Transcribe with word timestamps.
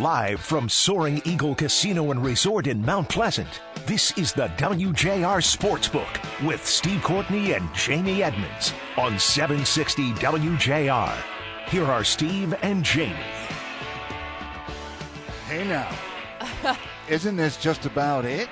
Live 0.00 0.40
from 0.40 0.70
Soaring 0.70 1.20
Eagle 1.26 1.54
Casino 1.54 2.12
and 2.12 2.24
Resort 2.24 2.66
in 2.66 2.80
Mount 2.80 3.10
Pleasant, 3.10 3.60
this 3.84 4.16
is 4.16 4.32
the 4.32 4.48
WJR 4.56 5.42
Sportsbook 5.42 6.46
with 6.46 6.66
Steve 6.66 7.02
Courtney 7.02 7.52
and 7.52 7.68
Jamie 7.74 8.22
Edmonds 8.22 8.72
on 8.96 9.18
760 9.18 10.12
WJR. 10.12 11.14
Here 11.68 11.84
are 11.84 12.04
Steve 12.04 12.54
and 12.62 12.82
Jamie. 12.82 13.14
Hey 15.46 15.68
now, 15.68 15.94
isn't 17.10 17.36
this 17.36 17.58
just 17.58 17.84
about 17.84 18.24
it? 18.24 18.48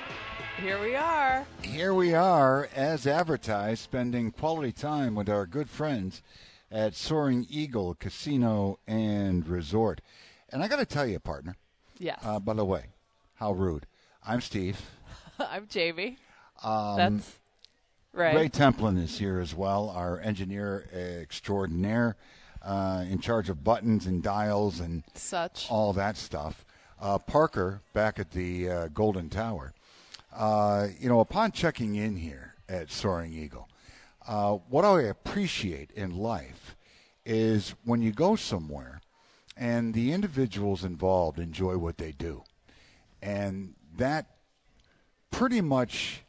Here 0.61 0.79
we 0.79 0.95
are. 0.95 1.43
Here 1.63 1.95
we 1.95 2.13
are, 2.13 2.69
as 2.75 3.07
advertised, 3.07 3.81
spending 3.81 4.29
quality 4.29 4.73
time 4.73 5.15
with 5.15 5.27
our 5.27 5.47
good 5.47 5.71
friends 5.71 6.21
at 6.69 6.93
Soaring 6.93 7.47
Eagle 7.49 7.95
Casino 7.95 8.77
and 8.85 9.47
Resort. 9.47 10.01
And 10.51 10.63
I 10.63 10.67
got 10.67 10.77
to 10.77 10.85
tell 10.85 11.05
you, 11.05 11.19
partner. 11.19 11.55
Yes. 11.97 12.19
Uh, 12.23 12.39
by 12.39 12.53
the 12.53 12.65
way, 12.65 12.85
how 13.35 13.53
rude. 13.53 13.85
I'm 14.25 14.41
Steve. 14.41 14.81
I'm 15.39 15.67
Jamie. 15.67 16.17
Um, 16.63 16.97
That's 16.97 17.39
right. 18.13 18.35
Ray 18.35 18.49
Templin 18.49 19.01
is 19.01 19.17
here 19.17 19.39
as 19.39 19.55
well, 19.55 19.89
our 19.89 20.19
engineer 20.19 20.87
extraordinaire, 20.93 22.17
uh, 22.61 23.05
in 23.09 23.19
charge 23.19 23.49
of 23.49 23.63
buttons 23.63 24.05
and 24.05 24.21
dials 24.21 24.79
and 24.79 25.03
Such. 25.15 25.67
all 25.69 25.93
that 25.93 26.17
stuff. 26.17 26.65
Uh, 26.99 27.17
Parker 27.17 27.81
back 27.93 28.19
at 28.19 28.31
the 28.31 28.69
uh, 28.69 28.87
Golden 28.89 29.29
Tower. 29.29 29.73
Uh, 30.35 30.87
you 30.99 31.09
know, 31.09 31.19
upon 31.19 31.51
checking 31.51 31.95
in 31.95 32.15
here 32.17 32.55
at 32.69 32.91
Soaring 32.91 33.33
Eagle, 33.33 33.67
uh, 34.27 34.53
what 34.69 34.85
I 34.85 35.01
appreciate 35.03 35.91
in 35.91 36.15
life 36.15 36.75
is 37.25 37.73
when 37.83 38.01
you 38.01 38.11
go 38.11 38.35
somewhere 38.35 39.01
and 39.57 39.93
the 39.93 40.11
individuals 40.13 40.83
involved 40.83 41.39
enjoy 41.39 41.77
what 41.77 41.97
they 41.97 42.11
do. 42.11 42.43
And 43.21 43.75
that 43.97 44.25
pretty 45.29 45.61
much 45.61 46.23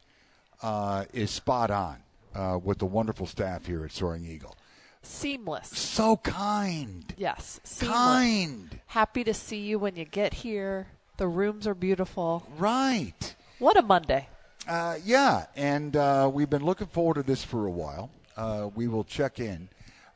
uh, 0.63 1.05
is 1.13 1.31
spot 1.31 1.71
on 1.71 1.99
uh, 2.35 2.59
with 2.63 2.79
the 2.79 2.87
wonderful 2.87 3.27
staff 3.27 3.67
here 3.67 3.85
at 3.85 3.93
Soaring 3.93 4.25
Eagle. 4.25 4.57
Seamless. 5.03 5.69
So 5.69 6.17
kind. 6.19 7.13
Yes. 7.17 7.61
Seamless. 7.65 7.97
Kind. 7.97 8.81
Happy 8.87 9.25
to 9.25 9.35
see 9.35 9.59
you 9.59 9.79
when 9.79 9.97
you 9.97 10.05
get 10.05 10.33
here. 10.33 10.87
The 11.17 11.27
rooms 11.27 11.67
are 11.67 11.75
beautiful. 11.75 12.47
Right. 12.57 13.35
What 13.59 13.77
a 13.77 13.83
Monday. 13.83 14.29
Uh, 14.67 14.97
yeah, 15.05 15.47
and 15.57 15.97
uh, 15.97 16.31
we've 16.33 16.51
been 16.51 16.65
looking 16.65 16.87
forward 16.87 17.15
to 17.15 17.23
this 17.23 17.43
for 17.43 17.67
a 17.67 17.71
while. 17.71 18.11
Uh, 18.37 18.71
we 18.75 18.87
will 18.87 19.05
check 19.05 19.41
in 19.41 19.69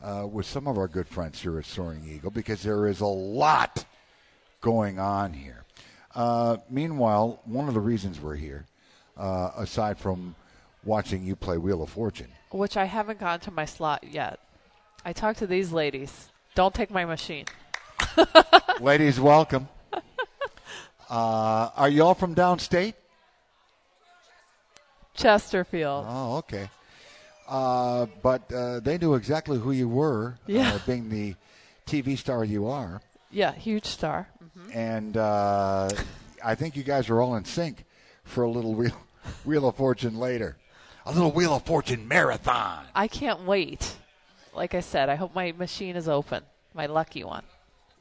uh, 0.07 0.25
with 0.25 0.47
some 0.47 0.69
of 0.69 0.79
our 0.79 0.87
good 0.87 1.09
friends 1.09 1.41
here 1.41 1.59
at 1.59 1.65
Soaring 1.65 2.05
Eagle 2.09 2.31
because 2.31 2.63
there 2.63 2.87
is 2.87 3.01
a 3.01 3.07
lot 3.07 3.85
going 4.61 5.01
on 5.01 5.33
here. 5.33 5.65
Uh, 6.15 6.59
meanwhile, 6.71 7.41
one 7.45 7.67
of 7.67 7.75
the 7.75 7.81
reasons 7.81 8.21
we're 8.21 8.37
here, 8.37 8.65
uh, 9.17 9.51
aside 9.57 9.99
from 9.99 10.37
watching 10.85 11.25
you 11.25 11.35
play 11.35 11.59
Wheel 11.59 11.83
of 11.83 11.91
Fortune, 11.91 12.29
Which 12.51 12.77
I 12.77 12.85
haven't 12.85 13.19
gone 13.19 13.41
to 13.41 13.51
my 13.51 13.65
slot 13.65 14.05
yet. 14.05 14.39
I 15.05 15.13
talked 15.13 15.41
to 15.41 15.47
these 15.47 15.73
ladies. 15.73 16.29
Don't 16.55 16.73
take 16.73 16.91
my 16.91 17.05
machine. 17.05 17.47
ladies, 18.81 19.19
welcome. 19.19 19.69
Uh, 21.09 21.71
are 21.77 21.89
you 21.89 22.03
all 22.03 22.15
from 22.15 22.35
downstate? 22.35 22.95
Chesterfield. 25.15 26.05
Oh, 26.09 26.37
okay. 26.39 26.69
Uh, 27.49 28.07
but 28.23 28.51
uh, 28.53 28.81
they 28.81 28.99
knew 28.99 29.15
exactly 29.15 29.59
who 29.59 29.73
you 29.73 29.89
were, 29.89 30.37
Yeah. 30.47 30.73
uh, 30.75 30.79
being 30.87 31.09
the 31.09 31.35
TV 31.87 32.19
star 32.19 32.45
you 32.45 32.67
are. 32.69 33.01
Yeah, 33.31 33.53
huge 33.53 33.87
star. 33.87 34.29
And 34.73 35.17
uh, 35.17 35.89
I 36.45 36.55
think 36.55 36.77
you 36.77 36.83
guys 36.83 37.09
are 37.11 37.21
all 37.21 37.37
in 37.37 37.45
sync 37.45 37.85
for 38.25 38.43
a 38.45 38.51
little 38.51 38.75
wheel, 38.75 38.97
wheel 39.45 39.69
of 39.69 39.77
Fortune 39.77 40.19
later. 40.19 40.57
A 41.05 41.13
little 41.13 41.31
Wheel 41.31 41.55
of 41.55 41.63
Fortune 41.65 42.09
marathon. 42.09 42.85
I 42.95 43.07
can't 43.07 43.43
wait. 43.47 43.95
Like 44.55 44.75
I 44.75 44.81
said, 44.81 45.09
I 45.09 45.15
hope 45.15 45.35
my 45.37 45.53
machine 45.53 45.95
is 45.95 46.09
open. 46.09 46.43
My 46.75 46.87
lucky 46.87 47.23
one. 47.23 47.45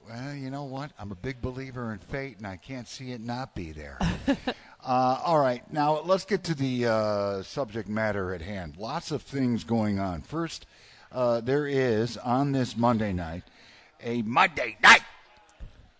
Well, 0.09 0.33
you 0.33 0.49
know 0.49 0.63
what? 0.63 0.89
I'm 0.97 1.11
a 1.11 1.15
big 1.15 1.39
believer 1.41 1.93
in 1.93 1.99
fate, 1.99 2.37
and 2.39 2.47
I 2.47 2.57
can't 2.57 2.87
see 2.87 3.11
it 3.11 3.21
not 3.21 3.53
be 3.53 3.71
there. 3.73 3.99
uh, 4.85 5.19
all 5.25 5.39
right, 5.39 5.61
now 5.73 5.99
let's 6.01 6.25
get 6.25 6.43
to 6.43 6.53
the 6.53 6.85
uh, 6.85 7.41
subject 7.41 7.89
matter 7.89 8.33
at 8.33 8.41
hand. 8.41 8.77
Lots 8.77 9.11
of 9.11 9.23
things 9.23 9.63
going 9.63 9.99
on. 9.99 10.21
First, 10.21 10.67
uh, 11.11 11.41
there 11.41 11.65
is 11.67 12.17
on 12.17 12.51
this 12.51 12.77
Monday 12.77 13.11
night 13.11 13.43
a 14.03 14.21
Monday 14.21 14.77
night 14.83 15.01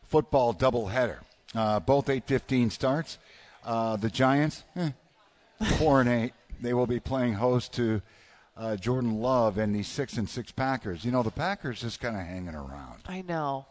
football 0.04 0.54
doubleheader. 0.54 1.20
Uh, 1.56 1.80
both 1.80 2.08
8:15 2.08 2.72
starts. 2.72 3.18
Uh, 3.64 3.96
the 3.96 4.10
Giants, 4.10 4.64
eh, 4.76 4.92
four 5.78 6.00
and 6.00 6.10
eight. 6.10 6.34
They 6.62 6.74
will 6.74 6.86
be 6.86 7.00
playing 7.00 7.34
host 7.34 7.74
to 7.74 8.02
uh, 8.56 8.76
Jordan 8.76 9.20
Love 9.20 9.58
and 9.58 9.76
the 9.76 9.82
six 9.82 10.18
and 10.18 10.30
six 10.30 10.52
Packers. 10.52 11.04
You 11.04 11.12
know, 11.12 11.24
the 11.24 11.32
Packers 11.32 11.82
just 11.82 12.00
kind 12.00 12.16
of 12.16 12.22
hanging 12.22 12.56
around. 12.56 13.02
I 13.08 13.22
know. 13.22 13.66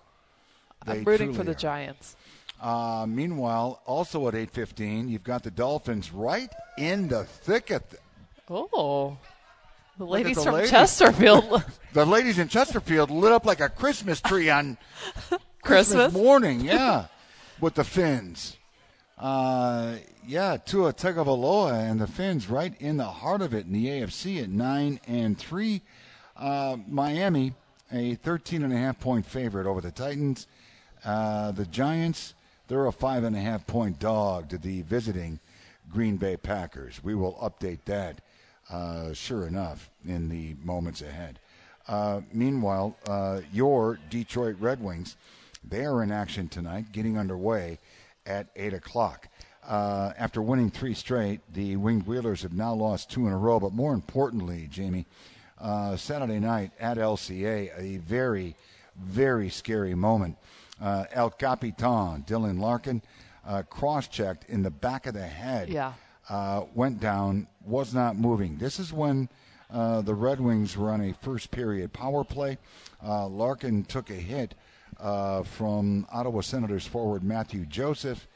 They 0.84 0.98
I'm 0.98 1.04
rooting 1.04 1.32
for 1.32 1.44
the 1.44 1.52
are. 1.52 1.54
Giants. 1.54 2.16
Uh, 2.60 3.04
meanwhile, 3.08 3.80
also 3.84 4.26
at 4.28 4.34
8:15, 4.34 5.08
you've 5.08 5.24
got 5.24 5.42
the 5.42 5.50
Dolphins 5.50 6.12
right 6.12 6.50
in 6.78 7.08
the 7.08 7.24
thick 7.24 7.70
of 7.70 7.88
th- 7.90 8.00
Oh. 8.48 9.16
The 9.98 10.04
ladies 10.04 10.36
the 10.36 10.42
from 10.44 10.54
ladies. 10.54 10.70
Chesterfield. 10.70 11.62
the 11.92 12.04
ladies 12.04 12.38
in 12.38 12.48
Chesterfield 12.48 13.10
lit 13.10 13.32
up 13.32 13.44
like 13.46 13.60
a 13.60 13.68
Christmas 13.68 14.20
tree 14.20 14.50
on 14.50 14.76
Christmas? 15.62 16.12
morning. 16.12 16.60
Yeah, 16.64 17.06
with 17.60 17.74
the 17.74 17.84
Fins. 17.84 18.56
Uh, 19.16 19.96
yeah, 20.26 20.56
Tua 20.56 20.92
Tagovailoa 20.92 21.88
and 21.88 22.00
the 22.00 22.06
Fins 22.08 22.48
right 22.50 22.74
in 22.80 22.96
the 22.96 23.04
heart 23.04 23.40
of 23.42 23.54
it 23.54 23.66
in 23.66 23.72
the 23.72 23.86
AFC 23.86 24.42
at 24.42 24.48
nine 24.48 24.98
and 25.06 25.38
three. 25.38 25.82
Uh, 26.36 26.76
Miami, 26.88 27.54
a 27.92 28.16
13 28.16 28.64
and 28.64 28.72
a 28.72 28.76
half 28.76 28.98
point 28.98 29.24
favorite 29.26 29.66
over 29.68 29.80
the 29.80 29.92
Titans. 29.92 30.48
Uh, 31.04 31.52
the 31.52 31.66
Giants, 31.66 32.34
they're 32.68 32.86
a 32.86 32.92
five 32.92 33.24
and 33.24 33.36
a 33.36 33.40
half 33.40 33.66
point 33.66 33.98
dog 33.98 34.48
to 34.50 34.58
the 34.58 34.82
visiting 34.82 35.38
Green 35.92 36.16
Bay 36.16 36.36
Packers. 36.36 37.02
We 37.02 37.14
will 37.14 37.34
update 37.34 37.80
that, 37.84 38.20
uh, 38.70 39.12
sure 39.12 39.46
enough, 39.46 39.90
in 40.06 40.28
the 40.28 40.56
moments 40.64 41.02
ahead. 41.02 41.38
Uh, 41.86 42.22
meanwhile, 42.32 42.96
uh, 43.06 43.40
your 43.52 43.98
Detroit 44.08 44.56
Red 44.58 44.82
Wings, 44.82 45.16
they 45.62 45.84
are 45.84 46.02
in 46.02 46.10
action 46.10 46.48
tonight, 46.48 46.92
getting 46.92 47.18
underway 47.18 47.78
at 48.26 48.48
8 48.56 48.72
o'clock. 48.74 49.28
Uh, 49.66 50.12
after 50.18 50.42
winning 50.42 50.70
three 50.70 50.94
straight, 50.94 51.40
the 51.52 51.76
Winged 51.76 52.06
Wheelers 52.06 52.42
have 52.42 52.52
now 52.52 52.74
lost 52.74 53.10
two 53.10 53.26
in 53.26 53.32
a 53.32 53.38
row. 53.38 53.58
But 53.60 53.72
more 53.72 53.94
importantly, 53.94 54.68
Jamie, 54.70 55.06
uh, 55.58 55.96
Saturday 55.96 56.38
night 56.38 56.72
at 56.78 56.98
LCA, 56.98 57.70
a 57.78 57.98
very, 57.98 58.56
very 58.96 59.48
scary 59.48 59.94
moment. 59.94 60.36
Uh, 60.84 61.04
El 61.12 61.30
Capitan, 61.30 62.22
Dylan 62.26 62.60
Larkin, 62.60 63.00
uh, 63.46 63.62
cross 63.62 64.06
checked 64.06 64.44
in 64.50 64.62
the 64.62 64.70
back 64.70 65.06
of 65.06 65.14
the 65.14 65.26
head 65.26 65.70
Yeah. 65.70 65.94
uh, 66.28 66.64
went 66.74 67.00
down, 67.00 67.46
was 67.64 67.94
not 67.94 68.16
moving. 68.16 68.58
This 68.58 68.78
is 68.78 68.92
when 68.92 69.30
uh, 69.72 70.02
the 70.02 70.14
Red 70.14 70.40
Wings 70.40 70.76
were 70.76 70.90
on 70.90 71.00
a 71.00 71.14
first 71.14 71.50
period 71.50 71.94
power 71.94 72.22
play. 72.22 72.58
Uh, 73.02 73.26
Larkin 73.26 73.84
took 73.84 74.10
a 74.10 74.14
hit 74.14 74.54
uh, 75.00 75.42
from 75.42 76.06
Ottawa 76.12 76.42
Senators 76.42 76.86
forward 76.86 77.24
Mathieu 77.24 77.64
Joseph. 77.64 78.28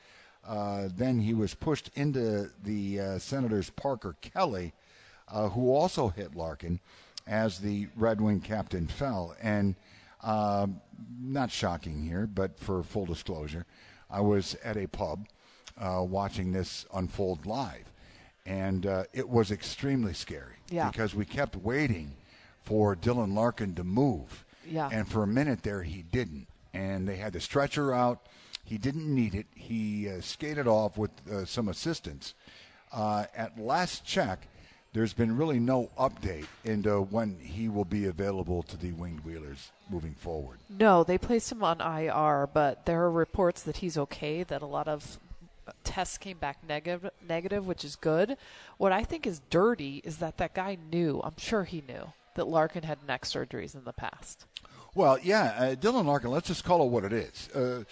Uh, 0.46 0.88
then 0.96 1.18
he 1.20 1.34
was 1.34 1.52
pushed 1.54 1.90
into 1.96 2.50
the 2.64 2.98
uh, 2.98 3.18
Senators' 3.18 3.68
Parker 3.70 4.16
Kelly, 4.22 4.72
uh, 5.30 5.50
who 5.50 5.70
also 5.74 6.08
hit 6.08 6.34
Larkin 6.34 6.80
as 7.26 7.58
the 7.58 7.88
Red 7.94 8.22
Wing 8.22 8.40
captain 8.40 8.86
fell. 8.86 9.36
And 9.42 9.74
um 10.22 10.80
not 11.20 11.50
shocking 11.50 12.02
here, 12.02 12.26
but 12.26 12.58
for 12.58 12.82
full 12.82 13.06
disclosure, 13.06 13.66
I 14.10 14.20
was 14.20 14.56
at 14.64 14.76
a 14.76 14.86
pub 14.86 15.26
uh, 15.76 16.02
watching 16.02 16.52
this 16.52 16.86
unfold 16.94 17.46
live, 17.46 17.92
and 18.46 18.86
uh, 18.86 19.04
it 19.12 19.28
was 19.28 19.50
extremely 19.50 20.12
scary 20.14 20.54
Yeah. 20.70 20.90
because 20.90 21.14
we 21.14 21.24
kept 21.24 21.54
waiting 21.56 22.12
for 22.62 22.96
Dylan 22.96 23.34
Larkin 23.34 23.74
to 23.76 23.84
move, 23.84 24.44
Yeah. 24.66 24.88
and 24.92 25.08
for 25.08 25.22
a 25.22 25.26
minute 25.26 25.62
there 25.62 25.82
he 25.82 26.02
didn't, 26.02 26.46
and 26.72 27.06
they 27.06 27.16
had 27.16 27.32
the 27.32 27.40
stretcher 27.40 27.94
out. 27.94 28.26
He 28.64 28.76
didn't 28.78 29.12
need 29.12 29.34
it. 29.34 29.46
He 29.54 30.08
uh, 30.08 30.20
skated 30.20 30.66
off 30.66 30.96
with 30.98 31.10
uh, 31.30 31.44
some 31.44 31.68
assistance. 31.68 32.34
Uh, 32.92 33.26
at 33.36 33.58
last 33.58 34.04
check, 34.04 34.48
there's 34.92 35.12
been 35.12 35.36
really 35.36 35.58
no 35.58 35.90
update 35.98 36.46
into 36.64 37.02
when 37.02 37.38
he 37.40 37.68
will 37.68 37.84
be 37.84 38.06
available 38.06 38.62
to 38.64 38.76
the 38.76 38.92
Winged 38.92 39.24
Wheelers 39.24 39.70
moving 39.90 40.14
forward. 40.14 40.58
No, 40.68 41.04
they 41.04 41.18
placed 41.18 41.52
him 41.52 41.62
on 41.62 41.80
IR, 41.80 42.48
but 42.52 42.86
there 42.86 43.02
are 43.02 43.10
reports 43.10 43.62
that 43.62 43.78
he's 43.78 43.98
okay, 43.98 44.42
that 44.44 44.62
a 44.62 44.66
lot 44.66 44.88
of 44.88 45.18
tests 45.84 46.18
came 46.18 46.38
back 46.38 46.58
negative, 46.66 47.10
negative, 47.26 47.66
which 47.66 47.84
is 47.84 47.96
good. 47.96 48.36
What 48.78 48.92
I 48.92 49.04
think 49.04 49.26
is 49.26 49.40
dirty 49.50 50.00
is 50.04 50.18
that 50.18 50.38
that 50.38 50.54
guy 50.54 50.78
knew, 50.90 51.20
I'm 51.22 51.36
sure 51.36 51.64
he 51.64 51.82
knew, 51.86 52.12
that 52.34 52.48
Larkin 52.48 52.84
had 52.84 52.98
neck 53.06 53.24
surgeries 53.24 53.74
in 53.74 53.84
the 53.84 53.92
past. 53.92 54.46
Well, 54.94 55.18
yeah, 55.22 55.54
uh, 55.58 55.74
Dylan 55.74 56.06
Larkin. 56.06 56.30
Let's 56.30 56.48
just 56.48 56.64
call 56.64 56.82
it 56.84 56.90
what 56.90 57.04
it 57.04 57.12
is. 57.12 57.48
Uh, 57.50 57.84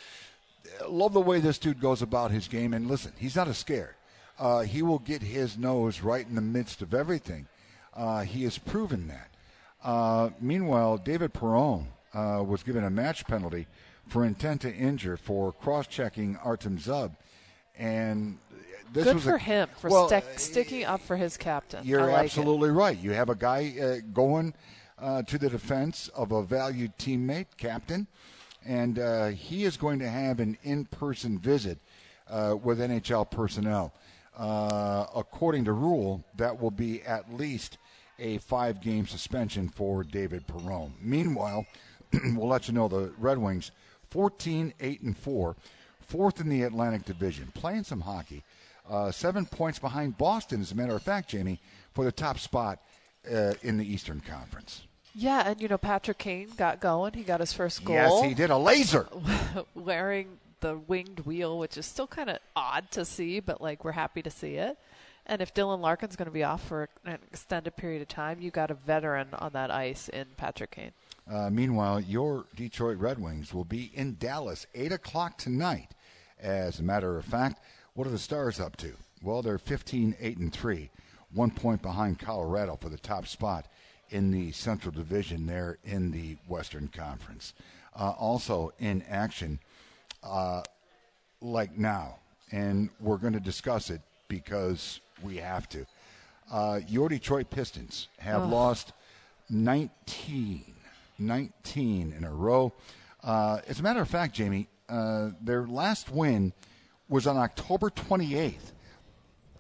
love 0.89 1.13
the 1.13 1.21
way 1.21 1.41
this 1.41 1.59
dude 1.59 1.81
goes 1.81 2.03
about 2.03 2.31
his 2.31 2.49
game. 2.49 2.73
And 2.73 2.89
listen, 2.89 3.13
he's 3.19 3.37
not 3.37 3.49
a 3.49 3.55
scared. 3.55 3.95
Uh, 4.39 4.63
he 4.63 4.83
will 4.83 4.99
get 4.99 5.23
his 5.23 5.57
nose 5.57 6.01
right 6.01 6.27
in 6.27 6.35
the 6.35 6.41
midst 6.41 6.83
of 6.83 6.93
everything. 6.93 7.47
Uh, 7.95 8.23
he 8.23 8.45
has 8.45 8.59
proven 8.59 9.09
that. 9.09 9.31
Uh, 9.83 10.31
meanwhile, 10.41 10.99
David 10.99 11.33
Perron 11.33 11.87
uh, 12.13 12.43
was 12.47 12.63
given 12.63 12.85
a 12.85 12.91
match 12.91 13.27
penalty 13.27 13.67
for 14.09 14.25
intent 14.25 14.61
to 14.63 14.73
injure 14.73 15.17
for 15.17 15.53
cross-checking 15.53 16.37
Artem 16.39 16.79
Zub, 16.79 17.17
and 17.79 18.39
this 18.93 19.05
Good 19.05 19.15
was 19.15 19.25
for 19.25 19.35
a, 19.35 19.39
him 19.39 19.69
for 19.79 19.91
well, 19.91 20.07
stick, 20.07 20.25
sticking 20.39 20.85
up 20.85 21.01
for 21.01 21.17
his 21.17 21.37
captain. 21.37 21.85
You're 21.85 22.07
like 22.07 22.25
absolutely 22.25 22.71
right. 22.71 22.97
You 22.97 23.13
have 23.13 23.29
a 23.29 23.35
guy 23.35 23.75
uh, 23.81 23.97
going 24.13 24.55
uh, 24.99 25.23
to 25.23 25.39
the 25.39 25.51
defense 25.51 26.09
of 26.15 26.33
a 26.33 26.43
valued 26.43 26.97
teammate, 26.99 27.47
captain, 27.57 28.07
and 28.65 28.99
uh, 28.99 29.27
he 29.27 29.65
is 29.65 29.77
going 29.77 29.99
to 29.99 30.09
have 30.09 30.41
an 30.41 30.57
in-person 30.63 31.39
visit 31.39 31.79
uh, 32.29 32.57
with 32.63 32.79
NHL 32.79 33.31
personnel. 33.31 33.93
Uh, 34.37 35.07
according 35.15 35.65
to 35.65 35.73
rule, 35.73 36.23
that 36.37 36.61
will 36.61 36.71
be 36.71 37.03
at 37.03 37.33
least 37.35 37.79
a 38.19 38.39
five-game 38.39 39.07
suspension 39.07 39.69
for 39.69 40.05
David 40.05 40.47
Perron. 40.47 40.93
Meanwhile, 41.01 41.67
we'll 42.13 42.49
let 42.49 42.69
you 42.69 42.75
know 42.75 42.89
the 42.89 43.13
Red 43.19 43.39
Wings, 43.39 43.71
14, 44.11 44.75
8, 44.79 45.01
and 45.03 45.17
4, 45.17 45.57
fourth 46.01 46.41
in 46.41 46.49
the 46.49 46.63
Atlantic 46.63 47.05
Division, 47.05 47.51
playing 47.55 47.85
some 47.85 48.03
hockey. 48.03 48.43
Uh, 48.89 49.11
seven 49.11 49.47
points 49.47 49.79
behind 49.79 50.17
Boston, 50.17 50.61
as 50.61 50.71
a 50.71 50.75
matter 50.75 50.95
of 50.95 51.03
fact, 51.03 51.31
Jamie, 51.31 51.61
for 51.93 52.05
the 52.05 52.13
top 52.13 52.39
spot 52.39 52.79
uh, 53.33 53.55
in 53.63 53.79
the 53.79 53.85
Eastern 53.85 54.21
Conference. 54.21 54.83
Yeah, 55.15 55.49
and 55.49 55.61
you 55.61 55.67
know 55.67 55.79
Patrick 55.79 56.19
Kane 56.19 56.51
got 56.59 56.79
going. 56.79 57.15
He 57.15 57.23
got 57.23 57.41
his 57.41 57.53
first 57.53 57.83
goal. 57.85 57.97
Yes, 57.97 58.23
he 58.23 58.35
did 58.35 58.51
a 58.51 58.59
laser. 58.59 59.09
wearing 59.75 60.39
the 60.61 60.77
winged 60.77 61.21
wheel, 61.21 61.59
which 61.59 61.77
is 61.77 61.87
still 61.87 62.07
kind 62.07 62.31
of 62.31 62.39
odd 62.55 62.91
to 62.93 63.05
see, 63.05 63.41
but 63.41 63.61
like 63.61 63.85
we're 63.85 63.93
happy 63.93 64.23
to 64.23 64.31
see 64.31 64.55
it. 64.55 64.79
And 65.27 65.43
if 65.43 65.53
Dylan 65.53 65.81
Larkin's 65.81 66.15
going 66.15 66.27
to 66.27 66.33
be 66.33 66.45
off 66.45 66.63
for 66.63 66.89
an 67.05 67.19
extended 67.27 67.77
period 67.77 68.01
of 68.01 68.09
time, 68.09 68.41
you 68.41 68.51
got 68.51 68.71
a 68.71 68.75
veteran 68.75 69.29
on 69.33 69.53
that 69.53 69.73
ice 69.73 70.09
in 70.09 70.27
Patrick 70.37 70.71
Kane. 70.71 70.93
Uh, 71.29 71.51
meanwhile, 71.51 72.01
your 72.01 72.45
Detroit 72.55 72.99
Red 72.99 73.19
Wings 73.19 73.53
will 73.53 73.65
be 73.65 73.91
in 73.93 74.17
Dallas 74.19 74.67
eight 74.75 74.93
o'clock 74.93 75.37
tonight. 75.37 75.89
As 76.39 76.79
a 76.79 76.85
matter 76.85 77.19
of 77.19 77.25
fact, 77.25 77.61
what 77.95 78.07
are 78.07 78.11
the 78.11 78.19
Stars 78.19 78.61
up 78.61 78.77
to? 78.77 78.93
Well, 79.23 79.43
they're 79.43 79.59
15, 79.59 80.15
8, 80.21 80.39
and 80.39 80.53
3, 80.53 80.91
one 81.33 81.51
point 81.51 81.83
behind 81.83 82.21
Colorado 82.21 82.77
for 82.81 82.89
the 82.89 82.99
top 82.99 83.27
spot 83.27 83.67
in 84.11 84.31
the 84.31 84.53
Central 84.53 84.93
Division 84.93 85.47
there 85.47 85.79
in 85.83 86.13
the 86.13 86.37
Western 86.47 86.89
Conference. 86.89 87.55
Uh, 87.99 88.11
also 88.11 88.73
in 88.79 89.03
action, 89.09 89.59
uh, 90.23 90.63
like 91.41 91.77
now, 91.77 92.19
and 92.53 92.91
we're 93.01 93.19
going 93.19 93.33
to 93.33 93.41
discuss 93.41 93.91
it 93.91 94.01
because 94.29 95.01
we 95.23 95.37
have 95.37 95.69
to. 95.71 95.87
Uh, 96.51 96.81
your 96.87 97.09
Detroit 97.09 97.51
Pistons 97.51 98.09
have 98.19 98.43
Ugh. 98.43 98.51
lost 98.51 98.93
19, 99.51 100.75
19 101.19 102.13
in 102.17 102.25
a 102.25 102.33
row. 102.33 102.73
Uh, 103.23 103.61
as 103.67 103.81
a 103.81 103.83
matter 103.83 104.01
of 104.01 104.09
fact, 104.09 104.35
Jamie, 104.35 104.69
uh, 104.89 105.31
their 105.41 105.67
last 105.67 106.11
win 106.11 106.53
was 107.09 107.27
on 107.27 107.37
October 107.37 107.91
28th, 107.91 108.73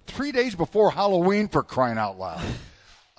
three 0.06 0.32
days 0.32 0.54
before 0.54 0.92
Halloween, 0.92 1.48
for 1.48 1.62
crying 1.62 1.98
out 1.98 2.18
loud. 2.18 2.44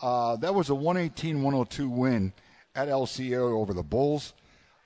Uh, 0.01 0.35
that 0.37 0.53
was 0.53 0.69
a 0.69 0.75
118 0.75 1.41
102 1.41 1.89
win 1.89 2.33
at 2.75 2.87
LCO 2.87 3.59
over 3.59 3.73
the 3.73 3.83
Bulls. 3.83 4.33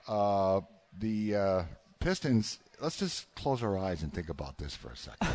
Uh, 0.08 0.62
the 0.98 1.36
uh, 1.36 1.64
Pistons, 2.02 2.60
let's 2.82 2.98
just 2.98 3.34
close 3.36 3.64
our 3.64 3.78
eyes 3.78 4.04
and 4.04 4.14
think 4.14 4.28
about 4.30 4.58
this 4.58 4.76
for 4.76 4.90
a 4.90 4.98
second. 4.98 5.28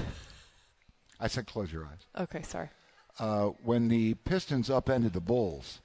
I 1.21 1.29
said 1.29 1.47
close 1.47 1.73
your 1.73 1.85
eyes. 1.87 2.23
Okay, 2.25 2.43
sorry. 2.43 2.69
Uh, 3.19 3.47
when 3.65 3.89
the 3.89 4.15
Pistons 4.15 4.69
upended 4.69 5.15
the 5.15 5.21
Bulls, 5.21 5.81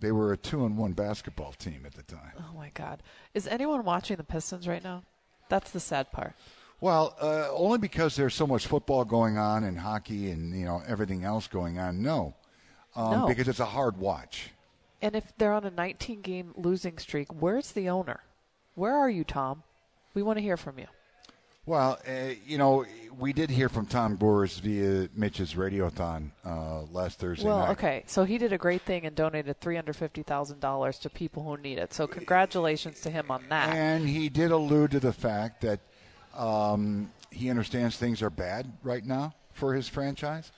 they 0.00 0.10
were 0.10 0.32
a 0.32 0.36
two 0.36 0.66
and 0.66 0.76
one 0.76 0.92
basketball 0.92 1.52
team 1.52 1.82
at 1.86 1.94
the 1.94 2.02
time. 2.02 2.32
Oh 2.38 2.56
my 2.56 2.70
God, 2.74 3.02
is 3.34 3.46
anyone 3.46 3.84
watching 3.84 4.16
the 4.16 4.24
Pistons 4.24 4.66
right 4.66 4.82
now? 4.82 5.04
That's 5.48 5.70
the 5.70 5.78
sad 5.80 6.10
part. 6.10 6.32
Well, 6.80 7.14
uh, 7.20 7.48
only 7.52 7.78
because 7.78 8.16
there's 8.16 8.34
so 8.34 8.46
much 8.46 8.66
football 8.66 9.04
going 9.04 9.38
on 9.38 9.64
and 9.64 9.78
hockey 9.78 10.30
and 10.30 10.58
you 10.58 10.64
know 10.64 10.82
everything 10.88 11.24
else 11.24 11.46
going 11.46 11.78
on. 11.78 12.02
No, 12.02 12.34
um, 12.96 13.20
No. 13.20 13.26
because 13.28 13.46
it's 13.48 13.60
a 13.60 13.64
hard 13.66 13.96
watch. 13.98 14.50
And 15.00 15.14
if 15.14 15.32
they're 15.38 15.52
on 15.52 15.64
a 15.64 15.70
19 15.70 16.22
game 16.22 16.52
losing 16.56 16.98
streak, 16.98 17.28
where's 17.32 17.72
the 17.72 17.88
owner? 17.88 18.20
Where 18.74 18.94
are 18.96 19.10
you, 19.10 19.24
Tom? 19.24 19.62
We 20.16 20.22
want 20.22 20.38
to 20.38 20.42
hear 20.42 20.56
from 20.56 20.78
you. 20.78 20.86
Well, 21.66 21.98
uh, 22.08 22.30
you 22.46 22.56
know, 22.56 22.86
we 23.18 23.34
did 23.34 23.50
hear 23.50 23.68
from 23.68 23.84
Tom 23.84 24.16
Gores 24.16 24.58
via 24.60 25.10
Mitch's 25.14 25.52
Radiothon 25.52 26.30
uh, 26.42 26.84
last 26.84 27.18
Thursday 27.18 27.46
Well, 27.46 27.58
night. 27.58 27.70
okay. 27.72 28.02
So 28.06 28.24
he 28.24 28.38
did 28.38 28.50
a 28.50 28.56
great 28.56 28.80
thing 28.80 29.04
and 29.04 29.14
donated 29.14 29.60
$350,000 29.60 31.00
to 31.00 31.10
people 31.10 31.42
who 31.42 31.58
need 31.58 31.76
it. 31.76 31.92
So 31.92 32.06
congratulations 32.06 33.00
to 33.02 33.10
him 33.10 33.30
on 33.30 33.44
that. 33.50 33.76
And 33.76 34.08
he 34.08 34.30
did 34.30 34.52
allude 34.52 34.92
to 34.92 35.00
the 35.00 35.12
fact 35.12 35.60
that 35.60 35.80
um, 36.34 37.12
he 37.30 37.50
understands 37.50 37.98
things 37.98 38.22
are 38.22 38.30
bad 38.30 38.72
right 38.82 39.04
now 39.04 39.34
for 39.52 39.74
his 39.74 39.86
franchise, 39.86 40.50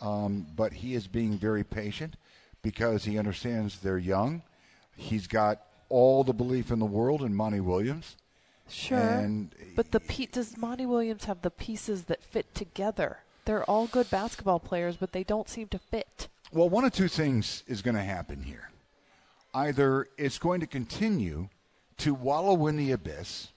um, 0.00 0.46
but 0.56 0.72
he 0.72 0.94
is 0.94 1.06
being 1.06 1.36
very 1.36 1.62
patient 1.62 2.16
because 2.62 3.04
he 3.04 3.18
understands 3.18 3.80
they're 3.80 3.98
young. 3.98 4.40
He's 4.96 5.26
got 5.26 5.60
all 5.90 6.24
the 6.24 6.32
belief 6.32 6.70
in 6.70 6.78
the 6.78 6.86
world 6.86 7.20
in 7.20 7.34
Monty 7.34 7.60
Williams. 7.60 8.16
Sure. 8.68 8.98
And- 8.98 9.54
but 9.76 9.90
the 9.90 10.00
pe- 10.00 10.26
does 10.26 10.56
Monty 10.56 10.86
Williams 10.86 11.24
have 11.24 11.42
the 11.42 11.50
pieces 11.50 12.04
that 12.04 12.22
fit 12.22 12.54
together? 12.54 13.18
They're 13.44 13.64
all 13.64 13.86
good 13.86 14.10
basketball 14.10 14.60
players, 14.60 14.96
but 14.96 15.12
they 15.12 15.24
don't 15.24 15.48
seem 15.48 15.68
to 15.68 15.78
fit. 15.78 16.28
Well, 16.52 16.68
one 16.68 16.84
of 16.84 16.92
two 16.92 17.08
things 17.08 17.62
is 17.66 17.82
going 17.82 17.96
to 17.96 18.02
happen 18.02 18.42
here. 18.42 18.70
Either 19.52 20.08
it's 20.16 20.38
going 20.38 20.60
to 20.60 20.66
continue 20.66 21.48
to 21.98 22.14
wallow 22.14 22.66
in 22.66 22.76
the 22.76 22.90
abyss 22.92 23.48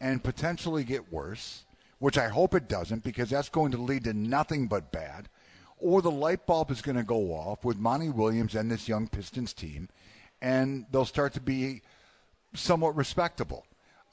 and 0.00 0.22
potentially 0.24 0.84
get 0.84 1.12
worse, 1.12 1.64
which 1.98 2.18
I 2.18 2.28
hope 2.28 2.54
it 2.54 2.68
doesn't 2.68 3.04
because 3.04 3.30
that's 3.30 3.48
going 3.48 3.72
to 3.72 3.78
lead 3.78 4.04
to 4.04 4.12
nothing 4.12 4.66
but 4.66 4.92
bad, 4.92 5.28
or 5.78 6.02
the 6.02 6.10
light 6.10 6.46
bulb 6.46 6.70
is 6.70 6.82
going 6.82 6.96
to 6.96 7.02
go 7.02 7.32
off 7.32 7.64
with 7.64 7.78
Monty 7.78 8.08
Williams 8.08 8.54
and 8.54 8.70
this 8.70 8.88
young 8.88 9.06
Pistons 9.08 9.52
team, 9.52 9.88
and 10.42 10.86
they'll 10.90 11.04
start 11.04 11.32
to 11.34 11.40
be 11.40 11.82
somewhat 12.54 12.96
respectable. 12.96 13.64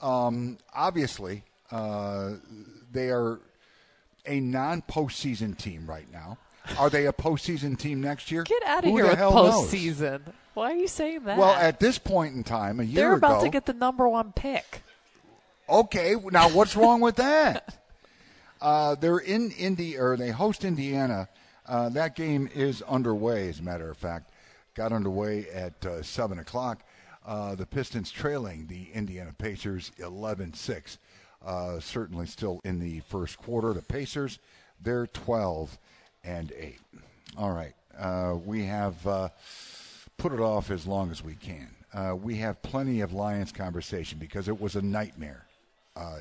Um, 0.03 0.57
obviously, 0.75 1.43
uh, 1.71 2.33
they 2.91 3.09
are 3.09 3.39
a 4.25 4.39
non-postseason 4.39 5.57
team 5.57 5.87
right 5.89 6.11
now. 6.11 6.37
Are 6.77 6.89
they 6.89 7.07
a 7.07 7.13
postseason 7.13 7.77
team 7.77 8.01
next 8.01 8.29
year? 8.31 8.43
Get 8.43 8.63
out 8.63 8.79
of 8.83 8.89
Who 8.91 8.97
here 8.97 9.07
with 9.07 9.17
hell 9.17 9.33
knows? 9.33 9.53
postseason. 9.71 10.21
Why 10.53 10.71
are 10.71 10.75
you 10.75 10.87
saying 10.87 11.23
that? 11.23 11.37
Well, 11.37 11.53
at 11.55 11.79
this 11.79 11.97
point 11.97 12.35
in 12.35 12.43
time, 12.43 12.79
a 12.79 12.83
year 12.83 12.95
They're 13.07 13.13
about 13.13 13.37
ago. 13.37 13.45
to 13.45 13.49
get 13.49 13.65
the 13.65 13.73
number 13.73 14.07
one 14.07 14.31
pick. 14.33 14.83
okay, 15.67 16.15
now 16.31 16.49
what's 16.49 16.75
wrong 16.75 16.99
with 17.01 17.15
that? 17.17 17.77
Uh, 18.61 18.95
they're 18.95 19.17
in 19.17 19.51
Indy, 19.51 19.97
or 19.97 20.15
they 20.15 20.29
host 20.29 20.63
Indiana. 20.63 21.27
Uh, 21.67 21.89
that 21.89 22.15
game 22.15 22.47
is 22.55 22.81
underway, 22.83 23.49
as 23.49 23.59
a 23.59 23.61
matter 23.61 23.91
of 23.91 23.97
fact. 23.97 24.31
Got 24.73 24.93
underway 24.93 25.47
at 25.53 25.85
uh, 25.85 26.01
7 26.01 26.39
o'clock. 26.39 26.81
Uh, 27.25 27.55
the 27.55 27.65
Pistons 27.65 28.11
trailing 28.11 28.67
the 28.67 28.87
Indiana 28.93 29.33
Pacers 29.37 29.91
11 29.97 30.53
6. 30.53 30.97
Uh, 31.45 31.79
certainly 31.79 32.25
still 32.25 32.61
in 32.63 32.79
the 32.79 33.01
first 33.01 33.37
quarter. 33.37 33.73
The 33.73 33.81
Pacers, 33.81 34.39
they're 34.81 35.07
12 35.07 35.77
and 36.23 36.53
8. 36.57 36.79
All 37.37 37.51
right. 37.51 37.73
Uh, 37.97 38.37
we 38.45 38.63
have 38.65 39.05
uh, 39.05 39.29
put 40.17 40.31
it 40.31 40.39
off 40.39 40.71
as 40.71 40.87
long 40.87 41.11
as 41.11 41.23
we 41.23 41.35
can. 41.35 41.69
Uh, 41.93 42.15
we 42.15 42.35
have 42.35 42.61
plenty 42.61 43.01
of 43.01 43.13
Lions 43.13 43.51
conversation 43.51 44.17
because 44.19 44.47
it 44.47 44.59
was 44.59 44.75
a 44.75 44.81
nightmare 44.81 45.45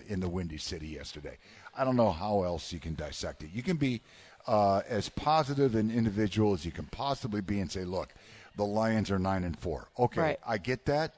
in 0.06 0.21
the 0.21 0.28
Windy 0.28 0.59
City 0.59 0.88
yesterday. 0.88 1.38
I 1.76 1.85
don't 1.85 1.97
know 1.97 2.11
how 2.11 2.42
else 2.42 2.73
you 2.73 2.78
can 2.78 2.94
dissect 2.94 3.42
it. 3.42 3.50
You 3.54 3.62
can 3.62 3.78
be 3.78 4.02
as 4.47 5.09
positive 5.09 5.75
an 5.75 5.90
individual 5.90 6.52
as 6.52 6.66
you 6.66 6.73
can 6.73 6.85
possibly 6.87 7.40
be 7.40 7.59
and 7.61 7.71
say, 7.71 7.85
look, 7.85 8.12
the 8.56 8.64
Lions 8.64 9.11
are 9.11 9.18
9 9.18 9.44
and 9.44 9.59
4. 9.59 9.88
Okay, 9.99 10.21
Right. 10.21 10.40
I 10.47 10.59
get 10.59 10.85
that, 10.87 11.14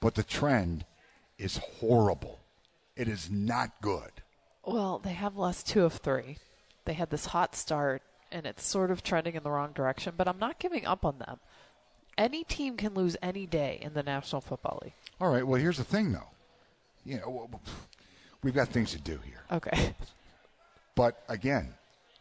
but 0.00 0.14
the 0.14 0.22
trend 0.22 0.84
is 1.38 1.56
horrible. 1.56 2.40
It 2.96 3.08
is 3.08 3.30
not 3.30 3.80
good. 3.80 4.10
Well, 4.64 4.98
they 4.98 5.12
have 5.12 5.36
lost 5.36 5.68
two 5.68 5.84
of 5.84 5.94
three. 5.94 6.38
They 6.84 6.92
had 6.92 7.10
this 7.10 7.26
hot 7.26 7.56
start, 7.56 8.02
and 8.30 8.46
it's 8.46 8.64
sort 8.64 8.90
of 8.90 9.02
trending 9.02 9.34
in 9.34 9.42
the 9.42 9.50
wrong 9.50 9.72
direction, 9.72 10.14
but 10.16 10.28
I'm 10.28 10.38
not 10.38 10.58
giving 10.58 10.86
up 10.86 11.04
on 11.04 11.18
them. 11.18 11.40
Any 12.18 12.44
team 12.44 12.76
can 12.76 12.94
lose 12.94 13.16
any 13.22 13.46
day 13.46 13.78
in 13.80 13.94
the 13.94 14.02
National 14.02 14.40
Football 14.40 14.80
League. 14.82 14.92
All 15.20 15.30
right, 15.32 15.46
well, 15.46 15.60
here's 15.60 15.78
the 15.78 15.84
thing, 15.84 16.12
though. 16.12 16.28
You 17.04 17.16
know, 17.18 17.50
we've 18.42 18.54
got 18.54 18.68
things 18.68 18.92
to 18.92 18.98
do 19.00 19.18
here. 19.24 19.42
Okay. 19.50 19.94
But 20.94 21.22
again, 21.28 21.74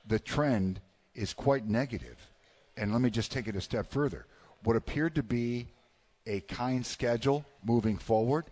the 0.07 0.17
trend 0.19 0.79
is 1.13 1.33
quite 1.33 1.67
negative. 1.67 2.17
And 2.77 2.93
let 2.93 3.01
me 3.01 3.09
just 3.09 3.31
take 3.31 3.47
it 3.47 3.55
a 3.55 3.61
step 3.61 3.91
further. 3.91 4.25
What 4.63 4.75
appeared 4.75 5.15
to 5.15 5.23
be 5.23 5.67
a 6.25 6.41
kind 6.41 6.85
schedule 6.85 7.45
moving 7.63 7.97
forward, 7.97 8.45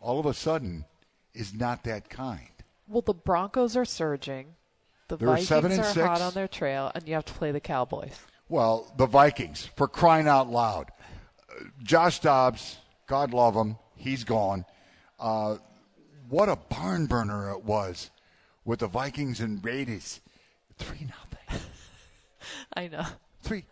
all 0.00 0.20
of 0.20 0.26
a 0.26 0.34
sudden, 0.34 0.84
is 1.32 1.54
not 1.54 1.84
that 1.84 2.08
kind. 2.10 2.48
Well, 2.86 3.02
the 3.02 3.14
Broncos 3.14 3.76
are 3.76 3.84
surging. 3.84 4.54
The 5.08 5.16
They're 5.16 5.28
Vikings 5.28 5.48
seven 5.48 5.72
and 5.72 5.80
are 5.80 5.84
six. 5.84 6.06
hot 6.06 6.20
on 6.20 6.34
their 6.34 6.48
trail, 6.48 6.90
and 6.94 7.06
you 7.08 7.14
have 7.14 7.24
to 7.26 7.32
play 7.32 7.50
the 7.52 7.60
Cowboys. 7.60 8.18
Well, 8.48 8.92
the 8.96 9.06
Vikings, 9.06 9.68
for 9.76 9.88
crying 9.88 10.28
out 10.28 10.50
loud. 10.50 10.90
Uh, 11.48 11.64
Josh 11.82 12.20
Dobbs, 12.20 12.76
God 13.06 13.32
love 13.32 13.54
him, 13.54 13.76
he's 13.96 14.24
gone. 14.24 14.64
Uh, 15.18 15.56
what 16.28 16.48
a 16.48 16.56
barn 16.56 17.06
burner 17.06 17.50
it 17.52 17.64
was 17.64 18.10
with 18.64 18.80
the 18.80 18.86
Vikings 18.86 19.40
and 19.40 19.64
Raiders. 19.64 20.20
Three 20.78 21.06
nothing. 21.06 21.68
I 22.76 22.88
know. 22.88 23.04
Three. 23.42 23.64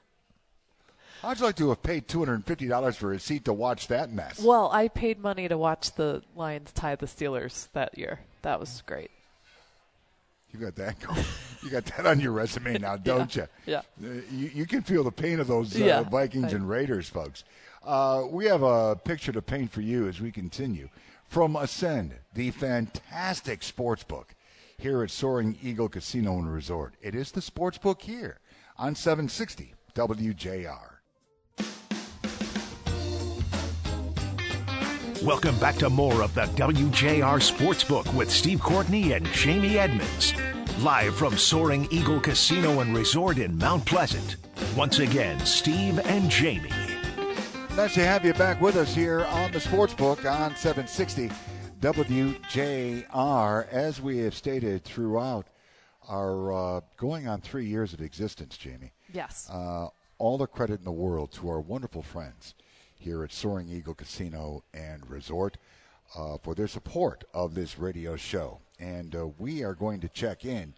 How'd 1.23 1.39
you 1.39 1.47
like 1.47 1.57
to 1.57 1.69
have 1.69 1.83
paid 1.83 2.09
two 2.09 2.19
hundred 2.19 2.35
and 2.35 2.47
fifty 2.47 2.67
dollars 2.67 2.97
for 2.97 3.13
a 3.13 3.21
seat 3.21 3.45
to 3.45 3.53
watch 3.53 3.87
that 3.89 4.13
mess? 4.13 4.41
Well, 4.43 4.69
I 4.73 4.89
paid 4.89 5.21
money 5.21 5.47
to 5.49 5.57
watch 5.57 5.95
the 5.95 6.23
Lions 6.35 6.73
tie 6.73 6.97
the 6.97 7.07
Steelers 7.07 7.69
that 7.75 7.97
year. 7.97 8.21
That 8.43 8.59
was 8.59 8.83
great. 8.87 9.11
You 10.51 10.59
got 10.59 10.75
that 10.77 10.99
going. 11.01 11.25
You 11.63 11.71
got 11.71 11.85
that 11.87 12.07
on 12.07 12.19
your 12.21 12.33
resume 12.33 12.77
now, 12.81 12.97
don't 12.97 13.35
you? 13.37 13.47
Yeah. 13.67 13.83
Uh, 14.03 14.09
you? 14.33 14.51
You 14.53 14.67
can 14.67 14.83
feel 14.83 15.05
the 15.05 15.13
pain 15.13 15.39
of 15.39 15.47
those 15.47 15.81
uh, 15.81 15.85
Yeah. 15.85 16.03
Vikings 16.03 16.53
I- 16.53 16.57
and 16.57 16.69
Raiders, 16.69 17.09
folks. 17.09 17.45
Uh, 17.85 18.25
we 18.29 18.47
have 18.47 18.63
a 18.63 18.97
picture 18.97 19.33
to 19.33 19.43
paint 19.43 19.71
for 19.73 19.81
you 19.81 20.09
as 20.09 20.21
we 20.21 20.31
continue 20.33 20.89
from 21.29 21.57
Ascend, 21.57 22.15
the 22.35 22.51
fantastic 22.51 23.63
sports 23.63 24.03
book 24.05 24.35
here 24.77 25.03
at 25.03 25.11
Soaring 25.11 25.57
Eagle 25.63 25.89
Casino 25.89 26.37
and 26.39 26.53
Resort. 26.53 26.95
It 27.01 27.15
is 27.15 27.31
the 27.33 27.41
sports 27.43 27.79
book 27.79 28.03
here 28.03 28.39
on 28.77 28.95
760 28.95 29.75
WJR. 29.95 30.92
Welcome 35.25 35.57
back 35.61 35.77
to 35.77 35.89
more 35.91 36.23
of 36.23 36.35
the 36.35 36.43
WJR 36.43 37.39
Sportsbook 37.39 38.13
with 38.15 38.31
Steve 38.31 38.61
Courtney 38.61 39.13
and 39.13 39.25
Jamie 39.27 39.79
Edmonds. 39.79 40.35
Live 40.81 41.15
from 41.15 41.37
Soaring 41.39 41.87
Eagle 41.93 42.19
Casino 42.19 42.81
and 42.81 42.97
Resort 42.97 43.39
in 43.39 43.57
Mount 43.57 43.85
Pleasant. 43.87 44.37
Once 44.77 44.99
again, 44.99 45.39
Steve 45.47 46.01
and 46.01 46.29
Jamie. 46.29 46.71
Nice 47.77 47.95
to 47.95 48.05
have 48.05 48.25
you 48.25 48.35
back 48.35 48.61
with 48.61 48.75
us 48.77 48.95
here 48.95 49.25
on 49.27 49.53
the 49.53 49.59
Sportsbook 49.59 50.19
on 50.31 50.57
760 50.57 51.31
WJR. 51.81 53.69
As 53.69 54.01
we 54.01 54.19
have 54.19 54.35
stated 54.35 54.83
throughout 54.85 55.47
our 56.09 56.53
uh, 56.53 56.81
going 56.97 57.29
on 57.29 57.41
three 57.41 57.67
years 57.67 57.93
of 57.93 58.01
existence, 58.01 58.57
Jamie, 58.57 58.93
Yes. 59.13 59.49
uh, 59.51 59.87
all 60.19 60.37
the 60.39 60.47
credit 60.47 60.81
in 60.81 60.85
the 60.85 60.91
world 60.93 61.31
to 61.33 61.49
our 61.49 61.61
wonderful 61.61 62.03
friends 62.03 62.55
here 63.03 63.25
at 63.25 63.33
Soaring 63.33 63.69
Eagle 63.69 63.95
Casino 63.95 64.63
and 64.73 65.09
Resort 65.11 65.59
uh, 66.17 66.39
for 66.43 66.55
their 66.55 66.69
support 66.69 67.25
of 67.35 67.55
this 67.55 67.79
radio 67.79 68.17
show. 68.17 68.61
And 68.79 69.15
uh, 69.15 69.29
we 69.39 69.63
are 69.63 69.75
going 69.75 70.01
to 70.01 70.09
check 70.09 70.45
in 70.45 70.75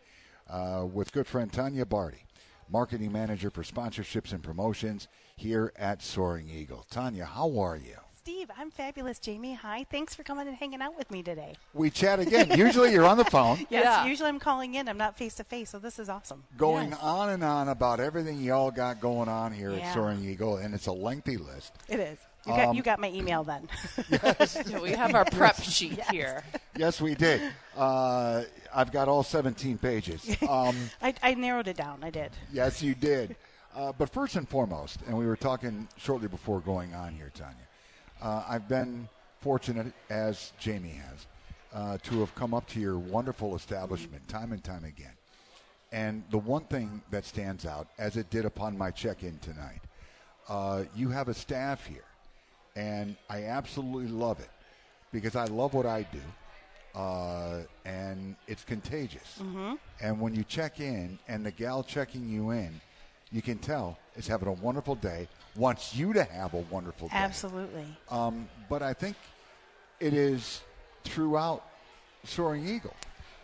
uh, 0.48 0.86
with 0.90 1.12
good 1.12 1.26
friend 1.26 1.52
Tanya 1.52 1.86
Barty, 1.86 2.26
marketing 2.68 3.12
manager 3.12 3.50
for 3.50 3.62
sponsorships 3.62 4.32
and 4.32 4.42
promotions 4.42 5.06
here 5.36 5.72
at 5.76 6.02
Soaring 6.02 6.48
Eagle. 6.48 6.86
Tanya, 6.90 7.26
how 7.26 7.58
are 7.58 7.76
you? 7.76 8.03
Steve, 8.24 8.50
I'm 8.58 8.70
fabulous. 8.70 9.18
Jamie, 9.18 9.52
hi. 9.52 9.84
Thanks 9.90 10.14
for 10.14 10.22
coming 10.22 10.48
and 10.48 10.56
hanging 10.56 10.80
out 10.80 10.96
with 10.96 11.10
me 11.10 11.22
today. 11.22 11.56
We 11.74 11.90
chat 11.90 12.20
again. 12.20 12.56
Usually 12.56 12.90
you're 12.90 13.04
on 13.04 13.18
the 13.18 13.24
phone 13.26 13.58
Yes, 13.68 13.84
Yeah. 13.84 14.06
usually 14.06 14.30
I'm 14.30 14.38
calling 14.38 14.76
in. 14.76 14.88
I'm 14.88 14.96
not 14.96 15.18
face 15.18 15.34
to 15.34 15.44
face, 15.44 15.68
so 15.68 15.78
this 15.78 15.98
is 15.98 16.08
awesome. 16.08 16.42
going 16.56 16.88
Yes. 16.92 16.98
on 17.02 17.28
and 17.28 17.44
on 17.44 17.68
about 17.68 18.00
everything 18.00 18.40
y'all 18.40 18.70
got 18.70 18.98
going 18.98 19.28
on 19.28 19.52
here 19.52 19.72
at 19.72 19.76
Yeah. 19.76 19.92
Soaring 19.92 20.24
Eagle, 20.24 20.56
and 20.56 20.74
it's 20.74 20.86
a 20.86 20.92
lengthy 20.92 21.36
list. 21.36 21.74
It 21.86 22.00
is. 22.00 22.18
You 22.46 22.52
got, 22.56 22.68
Um, 22.68 22.76
you 22.76 22.82
got 22.82 22.98
my 22.98 23.10
email 23.10 23.44
then. 23.44 23.68
Yeah, 24.08 24.80
we 24.80 24.92
have 24.92 25.14
our 25.14 25.26
prep 25.26 25.60
sheet 25.60 26.00
here. 26.10 26.44
Yes, 26.78 27.02
we 27.02 27.14
did. 27.14 27.42
Uh, 27.76 28.44
I've 28.74 28.90
got 28.90 29.06
all 29.06 29.22
17 29.22 29.76
pages. 29.76 30.34
Um, 30.48 30.74
I, 31.02 31.12
I 31.22 31.34
narrowed 31.34 31.68
it 31.68 31.76
down. 31.76 32.02
I 32.02 32.08
did. 32.08 32.30
yes, 32.50 32.82
you 32.82 32.94
did. 32.94 33.36
Uh, 33.76 33.92
but 33.92 34.08
first 34.08 34.34
and 34.36 34.48
foremost, 34.48 35.00
and 35.06 35.18
we 35.18 35.26
were 35.26 35.36
talking 35.36 35.88
shortly 35.98 36.28
before 36.28 36.60
going 36.60 36.94
on 36.94 37.12
here, 37.12 37.30
Tanya, 37.34 37.56
uh, 38.24 38.42
I've 38.48 38.68
been 38.68 39.08
fortunate, 39.40 39.92
as 40.08 40.52
Jamie 40.58 40.98
has, 41.10 41.26
uh, 41.74 41.98
to 42.04 42.20
have 42.20 42.34
come 42.34 42.54
up 42.54 42.66
to 42.68 42.80
your 42.80 42.98
wonderful 42.98 43.54
establishment 43.54 44.26
time 44.28 44.52
and 44.52 44.64
time 44.64 44.84
again. 44.84 45.12
And 45.92 46.24
the 46.30 46.38
one 46.38 46.64
thing 46.64 47.02
that 47.10 47.24
stands 47.24 47.66
out, 47.66 47.86
as 47.98 48.16
it 48.16 48.30
did 48.30 48.44
upon 48.46 48.76
my 48.76 48.90
check 48.90 49.22
in 49.22 49.38
tonight, 49.38 49.80
uh, 50.48 50.84
you 50.96 51.10
have 51.10 51.28
a 51.28 51.34
staff 51.34 51.86
here. 51.86 52.04
And 52.74 53.14
I 53.30 53.44
absolutely 53.44 54.10
love 54.10 54.40
it 54.40 54.50
because 55.12 55.36
I 55.36 55.44
love 55.44 55.74
what 55.74 55.86
I 55.86 56.02
do. 56.10 56.98
Uh, 56.98 57.60
and 57.84 58.34
it's 58.48 58.64
contagious. 58.64 59.38
And 60.00 60.20
when 60.20 60.34
you 60.34 60.44
check 60.44 60.80
in 60.80 61.18
and 61.28 61.44
the 61.44 61.50
gal 61.52 61.82
checking 61.84 62.28
you 62.28 62.50
in, 62.50 62.80
you 63.30 63.42
can 63.42 63.58
tell 63.58 63.98
is 64.16 64.26
having 64.26 64.48
a 64.48 64.52
wonderful 64.52 64.94
day, 64.94 65.28
wants 65.56 65.94
you 65.94 66.12
to 66.12 66.24
have 66.24 66.54
a 66.54 66.58
wonderful 66.70 67.08
day. 67.08 67.16
Absolutely. 67.16 67.86
Um, 68.10 68.48
but 68.68 68.82
I 68.82 68.92
think 68.92 69.16
it 70.00 70.14
is 70.14 70.62
throughout 71.04 71.64
Soaring 72.24 72.66
Eagle. 72.66 72.94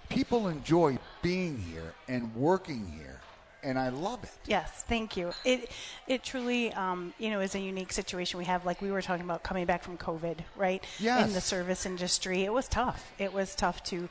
People 0.09 0.49
enjoy 0.49 0.99
being 1.23 1.59
here 1.59 1.95
and 2.09 2.35
working 2.35 2.87
here, 2.97 3.21
and 3.63 3.79
I 3.79 3.91
love 3.91 4.25
it. 4.25 4.33
Yes, 4.47 4.85
thank 4.89 5.17
you. 5.17 5.33
It 5.45 5.71
it 6.09 6.25
truly, 6.25 6.73
um, 6.73 7.15
you 7.19 7.31
know, 7.31 7.41
is 7.41 7.55
a 7.55 7.61
unique 7.61 7.93
situation 7.93 8.39
we 8.39 8.45
have. 8.47 8.67
Like 8.67 8.83
we 8.83 8.91
were 8.91 9.03
talking 9.03 9.25
about 9.25 9.45
coming 9.45 9.67
back 9.67 9.85
from 9.85 9.97
COVID, 9.99 10.39
right? 10.57 10.85
Yes. 10.99 11.29
In 11.29 11.35
the 11.35 11.41
service 11.41 11.87
industry, 11.87 12.43
it 12.43 12.53
was 12.53 12.67
tough. 12.67 13.13
It 13.19 13.33
was 13.33 13.55
tough 13.55 13.85
to 13.85 14.09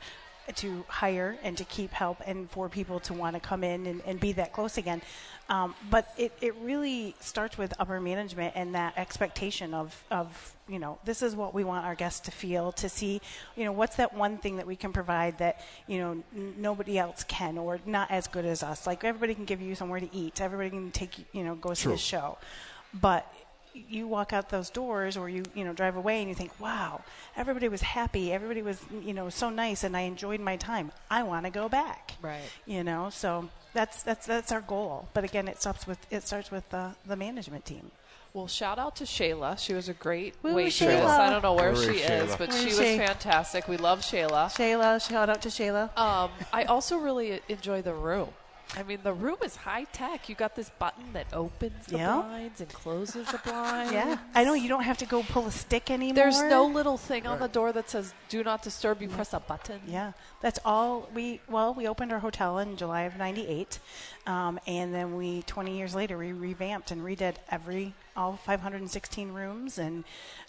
to 0.56 0.84
hire 0.88 1.38
and 1.42 1.56
to 1.58 1.64
keep 1.64 1.92
help 1.92 2.18
and 2.26 2.50
for 2.50 2.68
people 2.68 3.00
to 3.00 3.14
want 3.14 3.34
to 3.34 3.40
come 3.40 3.64
in 3.64 3.86
and, 3.86 4.02
and 4.06 4.20
be 4.20 4.32
that 4.32 4.52
close 4.52 4.78
again. 4.78 5.02
Um, 5.48 5.74
but 5.90 6.12
it, 6.16 6.32
it 6.40 6.54
really 6.56 7.16
starts 7.18 7.58
with 7.58 7.74
upper 7.80 8.00
management 8.00 8.54
and 8.56 8.74
that 8.74 8.94
expectation 8.96 9.74
of, 9.74 10.04
of, 10.10 10.54
you 10.68 10.78
know, 10.78 10.98
this 11.04 11.22
is 11.22 11.34
what 11.34 11.54
we 11.54 11.64
want 11.64 11.84
our 11.84 11.96
guests 11.96 12.20
to 12.20 12.30
feel, 12.30 12.70
to 12.72 12.88
see, 12.88 13.20
you 13.56 13.64
know, 13.64 13.72
what's 13.72 13.96
that 13.96 14.14
one 14.14 14.38
thing 14.38 14.56
that 14.56 14.66
we 14.66 14.76
can 14.76 14.92
provide 14.92 15.38
that, 15.38 15.60
you 15.88 15.98
know, 15.98 16.10
n- 16.36 16.54
nobody 16.56 16.98
else 16.98 17.24
can 17.24 17.58
or 17.58 17.80
not 17.84 18.10
as 18.10 18.28
good 18.28 18.44
as 18.44 18.62
us. 18.62 18.86
Like 18.86 19.02
everybody 19.02 19.34
can 19.34 19.44
give 19.44 19.60
you 19.60 19.74
somewhere 19.74 19.98
to 19.98 20.14
eat, 20.14 20.40
everybody 20.40 20.70
can 20.70 20.92
take, 20.92 21.26
you 21.32 21.42
know, 21.42 21.56
go 21.56 21.74
see 21.74 21.84
True. 21.84 21.94
a 21.94 21.98
show. 21.98 22.38
But 22.94 23.32
you 23.74 24.06
walk 24.08 24.32
out 24.32 24.48
those 24.50 24.70
doors 24.70 25.16
or 25.16 25.28
you 25.28 25.42
you 25.54 25.64
know 25.64 25.72
drive 25.72 25.96
away 25.96 26.20
and 26.20 26.28
you 26.28 26.34
think 26.34 26.50
wow 26.60 27.02
everybody 27.36 27.68
was 27.68 27.80
happy 27.82 28.32
everybody 28.32 28.62
was 28.62 28.80
you 29.04 29.14
know 29.14 29.28
so 29.28 29.48
nice 29.50 29.84
and 29.84 29.96
i 29.96 30.00
enjoyed 30.00 30.40
my 30.40 30.56
time 30.56 30.90
i 31.10 31.22
want 31.22 31.44
to 31.46 31.50
go 31.50 31.68
back 31.68 32.12
Right. 32.22 32.40
you 32.66 32.82
know 32.82 33.10
so 33.10 33.48
that's 33.72 34.02
that's 34.02 34.26
that's 34.26 34.50
our 34.52 34.60
goal 34.60 35.08
but 35.14 35.22
again 35.24 35.46
it 35.48 35.60
starts 35.60 35.86
with 35.86 35.98
it 36.10 36.26
starts 36.26 36.50
with 36.50 36.68
the 36.70 36.90
the 37.06 37.16
management 37.16 37.64
team 37.64 37.90
Well, 38.32 38.46
shout 38.46 38.78
out 38.78 38.94
to 38.96 39.04
Shayla. 39.04 39.58
She 39.58 39.74
was 39.74 39.88
a 39.88 39.92
great 40.06 40.34
Woo, 40.42 40.54
waitress. 40.54 40.78
Shayla. 40.88 41.18
I 41.26 41.30
don't 41.30 41.42
know 41.42 41.54
where 41.54 41.72
Where 41.72 41.82
she 41.82 41.98
is 41.98 42.30
is, 42.30 42.36
but 42.36 42.48
Where 42.50 42.60
she 42.62 42.68
is 42.70 42.78
was 42.78 42.86
she? 42.88 42.98
fantastic. 42.98 43.66
We 43.66 43.76
love 43.76 44.00
Shayla. 44.02 44.42
shayla 44.58 45.00
shout 45.08 45.28
out 45.28 45.42
to 45.42 45.48
shayla 45.48 45.90
Um, 45.98 46.30
I 46.52 46.62
also 46.64 46.96
really 46.98 47.40
enjoy 47.48 47.82
the 47.82 47.92
room. 47.94 48.28
I 48.76 48.82
mean, 48.84 48.98
the 49.02 49.12
room 49.12 49.36
is 49.44 49.56
high 49.56 49.84
tech. 49.92 50.28
You 50.28 50.34
got 50.36 50.54
this 50.54 50.70
button 50.78 51.12
that 51.12 51.26
opens 51.32 51.86
the 51.86 51.96
Yeah. 51.96 52.22
blinds 52.22 52.60
and 52.60 52.72
closes 52.72 53.26
the 53.30 53.38
blinds. 53.44 53.92
yeah 53.92 54.18
i 54.34 54.44
know 54.44 54.54
you 54.54 54.68
don't 54.68 54.84
have 54.84 54.98
to 54.98 55.06
go 55.06 55.22
pull 55.24 55.46
a 55.46 55.50
stick 55.50 55.90
anymore 55.90 56.14
There's 56.14 56.40
no 56.42 56.66
little 56.66 56.96
thing 56.96 57.26
on 57.26 57.40
the 57.40 57.48
door 57.48 57.72
that 57.72 57.90
says 57.90 58.14
"Do 58.28 58.44
not 58.44 58.62
disturb." 58.62 59.02
You 59.02 59.08
press 59.08 59.32
a 59.32 59.40
button. 59.40 59.80
Yeah, 59.86 60.12
that's 60.40 60.60
all 60.64 61.08
we. 61.14 61.40
Well, 61.48 61.74
we 61.74 61.88
opened 61.88 62.12
our 62.12 62.20
hotel 62.20 62.58
in 62.58 62.76
July 62.76 63.02
of 63.02 63.16
'98, 63.16 63.78
um, 64.26 64.60
and 64.66 64.94
then 64.94 65.16
we 65.16 65.42
20 65.42 65.76
years 65.76 65.94
later 65.94 66.16
we 66.16 66.32
revamped 66.32 66.90
and 66.92 67.02
redid 67.02 67.36
every 67.50 67.94
all 68.16 68.36
516 68.36 69.32
rooms 69.32 69.78
and 69.78 70.04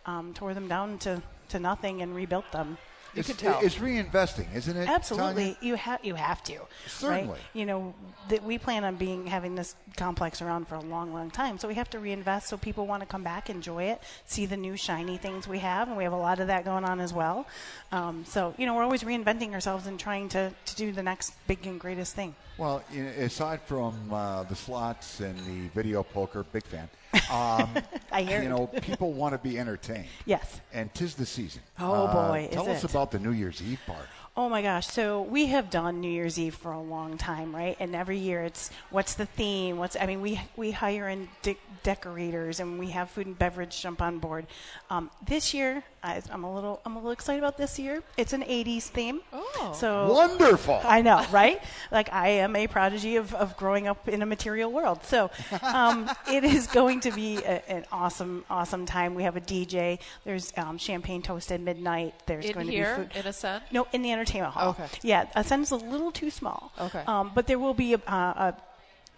um, 0.05 0.33
tore 0.33 0.53
them 0.53 0.67
down 0.67 0.97
to 0.99 1.21
to 1.49 1.59
nothing 1.59 2.01
and 2.01 2.15
rebuilt 2.15 2.51
them. 2.51 2.77
You 3.13 3.23
tell. 3.23 3.59
It's 3.61 3.75
reinvesting, 3.75 4.53
isn't 4.55 4.77
it? 4.77 4.87
Absolutely, 4.87 5.53
Tanya? 5.53 5.57
you 5.61 5.75
have 5.75 5.99
you 6.03 6.15
have 6.15 6.43
to. 6.43 6.59
Certainly. 6.87 7.33
right? 7.33 7.41
You 7.53 7.65
know 7.65 7.93
that 8.29 8.43
we 8.43 8.57
plan 8.57 8.83
on 8.83 8.95
being 8.95 9.27
having 9.27 9.55
this 9.55 9.75
complex 9.97 10.41
around 10.41 10.67
for 10.67 10.75
a 10.75 10.79
long, 10.79 11.13
long 11.13 11.29
time. 11.29 11.57
So 11.57 11.67
we 11.67 11.75
have 11.75 11.89
to 11.91 11.99
reinvest 11.99 12.47
so 12.47 12.57
people 12.57 12.87
want 12.87 13.01
to 13.01 13.07
come 13.07 13.23
back, 13.23 13.49
enjoy 13.49 13.83
it, 13.83 14.01
see 14.25 14.45
the 14.45 14.57
new 14.57 14.77
shiny 14.77 15.17
things 15.17 15.47
we 15.47 15.59
have, 15.59 15.87
and 15.87 15.97
we 15.97 16.03
have 16.03 16.13
a 16.13 16.17
lot 16.17 16.39
of 16.39 16.47
that 16.47 16.63
going 16.63 16.85
on 16.85 16.99
as 16.99 17.13
well. 17.13 17.47
Um, 17.91 18.23
so 18.25 18.53
you 18.57 18.65
know 18.65 18.75
we're 18.75 18.83
always 18.83 19.03
reinventing 19.03 19.53
ourselves 19.53 19.87
and 19.87 19.99
trying 19.99 20.29
to 20.29 20.53
to 20.65 20.75
do 20.75 20.91
the 20.91 21.03
next 21.03 21.33
big 21.47 21.65
and 21.67 21.79
greatest 21.79 22.15
thing. 22.15 22.35
Well, 22.57 22.83
you 22.91 23.03
know, 23.03 23.09
aside 23.09 23.61
from 23.61 23.95
uh, 24.13 24.43
the 24.43 24.55
slots 24.55 25.19
and 25.19 25.37
the 25.39 25.67
video 25.69 26.03
poker, 26.03 26.43
big 26.43 26.63
fan. 26.63 26.89
Um, 27.29 27.69
I 28.11 28.23
hear 28.23 28.41
you 28.41 28.49
know, 28.49 28.67
people 28.67 29.13
want 29.13 29.33
to 29.33 29.37
be 29.37 29.57
entertained. 29.59 30.05
Yes. 30.25 30.59
And 30.73 30.93
tis 30.93 31.15
the 31.15 31.25
season. 31.25 31.61
Oh, 31.79 32.05
Uh, 32.05 32.13
boy, 32.29 32.49
Tell 32.51 32.69
us 32.69 32.83
it. 32.83 32.89
about 32.89 33.11
the 33.11 33.19
New 33.19 33.31
Year's 33.31 33.61
Eve 33.61 33.79
party. 33.85 34.03
Oh 34.37 34.47
my 34.47 34.61
gosh. 34.61 34.87
So 34.87 35.23
we 35.23 35.47
have 35.47 35.69
done 35.69 35.99
New 35.99 36.09
Year's 36.09 36.39
Eve 36.39 36.55
for 36.55 36.71
a 36.71 36.81
long 36.81 37.17
time, 37.17 37.53
right? 37.53 37.75
And 37.81 37.93
every 37.93 38.17
year 38.17 38.43
it's 38.43 38.69
what's 38.89 39.15
the 39.15 39.25
theme? 39.25 39.77
What's 39.77 39.97
I 39.99 40.05
mean, 40.05 40.21
we 40.21 40.39
we 40.55 40.71
hire 40.71 41.09
in 41.09 41.27
de- 41.41 41.57
decorators 41.83 42.61
and 42.61 42.79
we 42.79 42.91
have 42.91 43.09
food 43.09 43.27
and 43.27 43.37
beverage 43.37 43.81
jump 43.81 44.01
on 44.01 44.19
board. 44.19 44.47
Um, 44.89 45.11
this 45.25 45.53
year, 45.53 45.83
I, 46.03 46.21
I'm 46.31 46.43
a 46.43 46.53
little 46.53 46.81
I'm 46.85 46.93
a 46.95 46.99
little 46.99 47.11
excited 47.11 47.39
about 47.39 47.57
this 47.57 47.77
year. 47.77 48.01
It's 48.17 48.33
an 48.33 48.41
80s 48.41 48.83
theme. 48.83 49.21
Oh. 49.31 49.73
So 49.75 50.11
Wonderful. 50.13 50.81
I 50.83 51.01
know, 51.01 51.25
right? 51.31 51.61
Like 51.91 52.11
I 52.11 52.29
am 52.29 52.55
a 52.55 52.67
prodigy 52.67 53.17
of, 53.17 53.33
of 53.35 53.55
growing 53.57 53.87
up 53.87 54.07
in 54.07 54.21
a 54.21 54.25
material 54.25 54.71
world. 54.71 55.03
So 55.03 55.29
um, 55.61 56.09
it 56.31 56.43
is 56.43 56.67
going 56.67 57.01
to 57.01 57.11
be 57.11 57.37
a, 57.37 57.61
an 57.71 57.85
awesome, 57.91 58.45
awesome 58.49 58.85
time. 58.85 59.13
We 59.15 59.23
have 59.23 59.37
a 59.37 59.41
DJ. 59.41 59.99
There's 60.23 60.51
um, 60.57 60.77
champagne 60.77 61.21
toast 61.21 61.51
at 61.51 61.61
midnight. 61.61 62.13
There's 62.25 62.45
In 62.45 62.53
going 62.53 62.67
here, 62.67 62.95
to 62.95 63.01
be 63.03 63.07
food. 63.09 63.19
in 63.19 63.27
Ascend? 63.27 63.63
No, 63.71 63.87
in 63.91 64.01
the 64.01 64.11
entertainment 64.11 64.53
hall. 64.53 64.69
Okay. 64.69 64.87
Yeah, 65.03 65.25
is 65.35 65.71
a 65.71 65.75
little 65.75 66.11
too 66.11 66.29
small. 66.29 66.71
Okay. 66.79 67.03
Um, 67.05 67.31
but 67.35 67.47
there 67.47 67.59
will 67.59 67.73
be 67.73 67.93
a, 67.93 67.97
uh, 68.07 68.53
a 68.53 68.55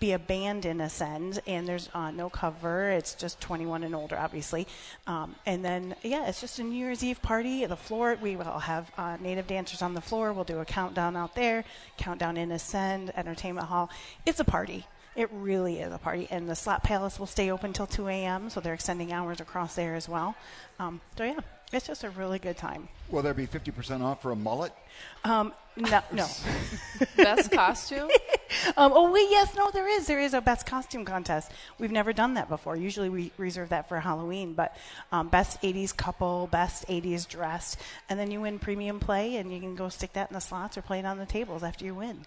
be 0.03 0.12
a 0.12 0.19
band 0.19 0.65
in 0.65 0.81
Ascend, 0.81 1.41
and 1.48 1.65
there's 1.65 1.88
uh, 1.93 2.12
no 2.12 2.29
cover. 2.29 2.89
It's 2.89 3.15
just 3.15 3.39
21 3.39 3.83
and 3.83 3.95
older, 3.95 4.17
obviously. 4.17 4.67
Um, 5.07 5.33
and 5.45 5.63
then, 5.63 5.95
yeah, 6.03 6.27
it's 6.27 6.41
just 6.41 6.60
a 6.60 6.63
New 6.63 6.75
Year's 6.75 7.05
Eve 7.05 7.22
party. 7.22 7.65
The 7.65 7.77
floor, 7.77 8.17
we 8.22 8.36
will 8.36 8.60
have 8.60 8.91
uh, 8.98 9.15
native 9.22 9.48
dancers 9.48 9.81
on 9.81 9.93
the 9.93 10.01
floor. 10.01 10.33
We'll 10.33 10.43
do 10.43 10.60
a 10.60 10.65
countdown 10.65 11.15
out 11.15 11.36
there, 11.36 11.63
countdown 11.98 12.36
in 12.36 12.51
Ascend, 12.51 13.13
entertainment 13.15 13.67
hall. 13.67 13.89
It's 14.25 14.41
a 14.41 14.43
party. 14.43 14.86
It 15.15 15.29
really 15.31 15.79
is 15.79 15.93
a 15.93 15.98
party. 15.98 16.27
And 16.29 16.50
the 16.50 16.55
Slap 16.55 16.83
Palace 16.83 17.17
will 17.17 17.25
stay 17.25 17.50
open 17.50 17.72
till 17.72 17.88
2 17.88 18.10
a.m., 18.10 18.50
so 18.50 18.60
they're 18.60 18.74
extending 18.74 19.13
hours 19.13 19.39
across 19.39 19.75
there 19.75 19.95
as 19.95 20.10
well. 20.10 20.36
Um, 20.79 21.00
so, 21.17 21.24
yeah, 21.24 21.39
it's 21.74 21.88
just 21.88 22.03
a 22.03 22.10
really 22.10 22.39
good 22.39 22.58
time. 22.58 22.88
Will 23.10 23.22
there 23.22 23.34
be 23.34 23.48
50% 23.48 24.01
off 24.01 24.22
for 24.22 24.32
a 24.32 24.36
mullet? 24.36 24.74
Um, 25.24 25.53
no, 25.75 26.01
no. 26.12 26.27
Best 27.18 27.51
costume? 27.51 28.10
Um, 28.77 28.92
oh 28.96 29.12
wait, 29.12 29.27
yes, 29.32 29.56
no, 29.56 29.72
there 29.72 29.88
is. 29.88 30.06
There 30.06 30.20
is 30.20 30.34
a 30.36 30.39
best 30.39 30.68
costume 30.68 31.06
contest. 31.06 31.51
We've 31.80 31.92
never 31.92 32.13
done 32.13 32.36
that 32.36 32.50
before. 32.50 32.75
Usually 32.75 33.10
we 33.10 33.32
reserve 33.38 33.70
that 33.70 33.89
for 33.89 34.00
Halloween, 34.00 34.53
but 34.53 34.77
um, 35.12 35.27
best 35.27 35.60
'80s 35.63 35.96
couple, 35.98 36.48
best 36.51 36.88
'80s 36.88 37.27
dressed, 37.27 37.80
and 38.10 38.20
then 38.20 38.30
you 38.30 38.42
win 38.42 38.60
premium 38.60 39.00
play, 39.00 39.38
and 39.38 39.51
you 39.51 39.60
can 39.60 39.75
go 39.75 39.89
stick 39.89 40.13
that 40.13 40.30
in 40.30 40.36
the 40.36 40.39
slots 40.39 40.77
or 40.77 40.84
play 40.84 41.00
it 41.00 41.06
on 41.06 41.18
the 41.18 41.25
tables 41.25 41.63
after 41.63 41.84
you 41.84 41.96
win. 41.96 42.25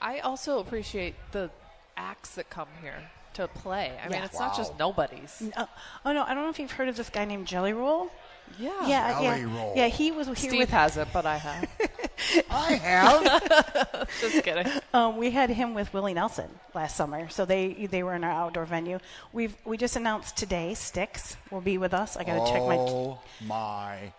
I 0.00 0.18
also 0.18 0.58
appreciate 0.58 1.14
the 1.30 1.48
acts 1.96 2.30
that 2.34 2.50
come 2.50 2.68
here 2.82 3.10
to 3.34 3.46
play. 3.46 3.92
I 4.04 4.08
mean, 4.08 4.18
Yeah. 4.18 4.24
it's 4.24 4.38
not 4.38 4.56
just 4.56 4.76
nobodies. 4.78 5.42
Uh, 5.56 5.66
oh 6.04 6.12
no, 6.12 6.24
I 6.24 6.34
don't 6.34 6.42
know 6.42 6.50
if 6.50 6.58
you've 6.58 6.72
heard 6.72 6.88
of 6.88 6.96
this 6.96 7.08
guy 7.08 7.24
named 7.24 7.46
Jelly 7.46 7.72
Roll. 7.72 8.10
Yeah. 8.58 8.86
yeah, 8.86 9.12
Jelly 9.20 9.40
yeah, 9.40 9.56
Roll. 9.56 9.72
yeah. 9.76 9.88
He 9.88 10.10
was 10.12 10.26
here 10.26 10.36
Steve 10.36 10.58
with. 10.60 10.70
has 10.70 10.96
it, 10.96 11.08
but 11.12 11.26
I 11.26 11.36
have. 11.36 11.70
I 12.50 12.72
have. 12.74 14.08
just 14.20 14.42
kidding. 14.44 14.66
Um, 14.92 15.16
we 15.16 15.30
had 15.30 15.50
him 15.50 15.74
with 15.74 15.92
Willie 15.94 16.14
Nelson 16.14 16.48
last 16.74 16.96
summer, 16.96 17.28
so 17.28 17.44
they 17.44 17.86
they 17.90 18.02
were 18.02 18.14
in 18.14 18.24
our 18.24 18.30
outdoor 18.30 18.64
venue. 18.64 18.98
We've 19.32 19.54
we 19.64 19.76
just 19.76 19.96
announced 19.96 20.36
today. 20.36 20.74
Styx 20.74 21.36
will 21.50 21.60
be 21.60 21.78
with 21.78 21.94
us. 21.94 22.16
I 22.16 22.24
got 22.24 22.44
to 22.46 22.52
check 22.52 22.62
my 22.62 22.76
oh 22.76 23.18
my 23.44 24.12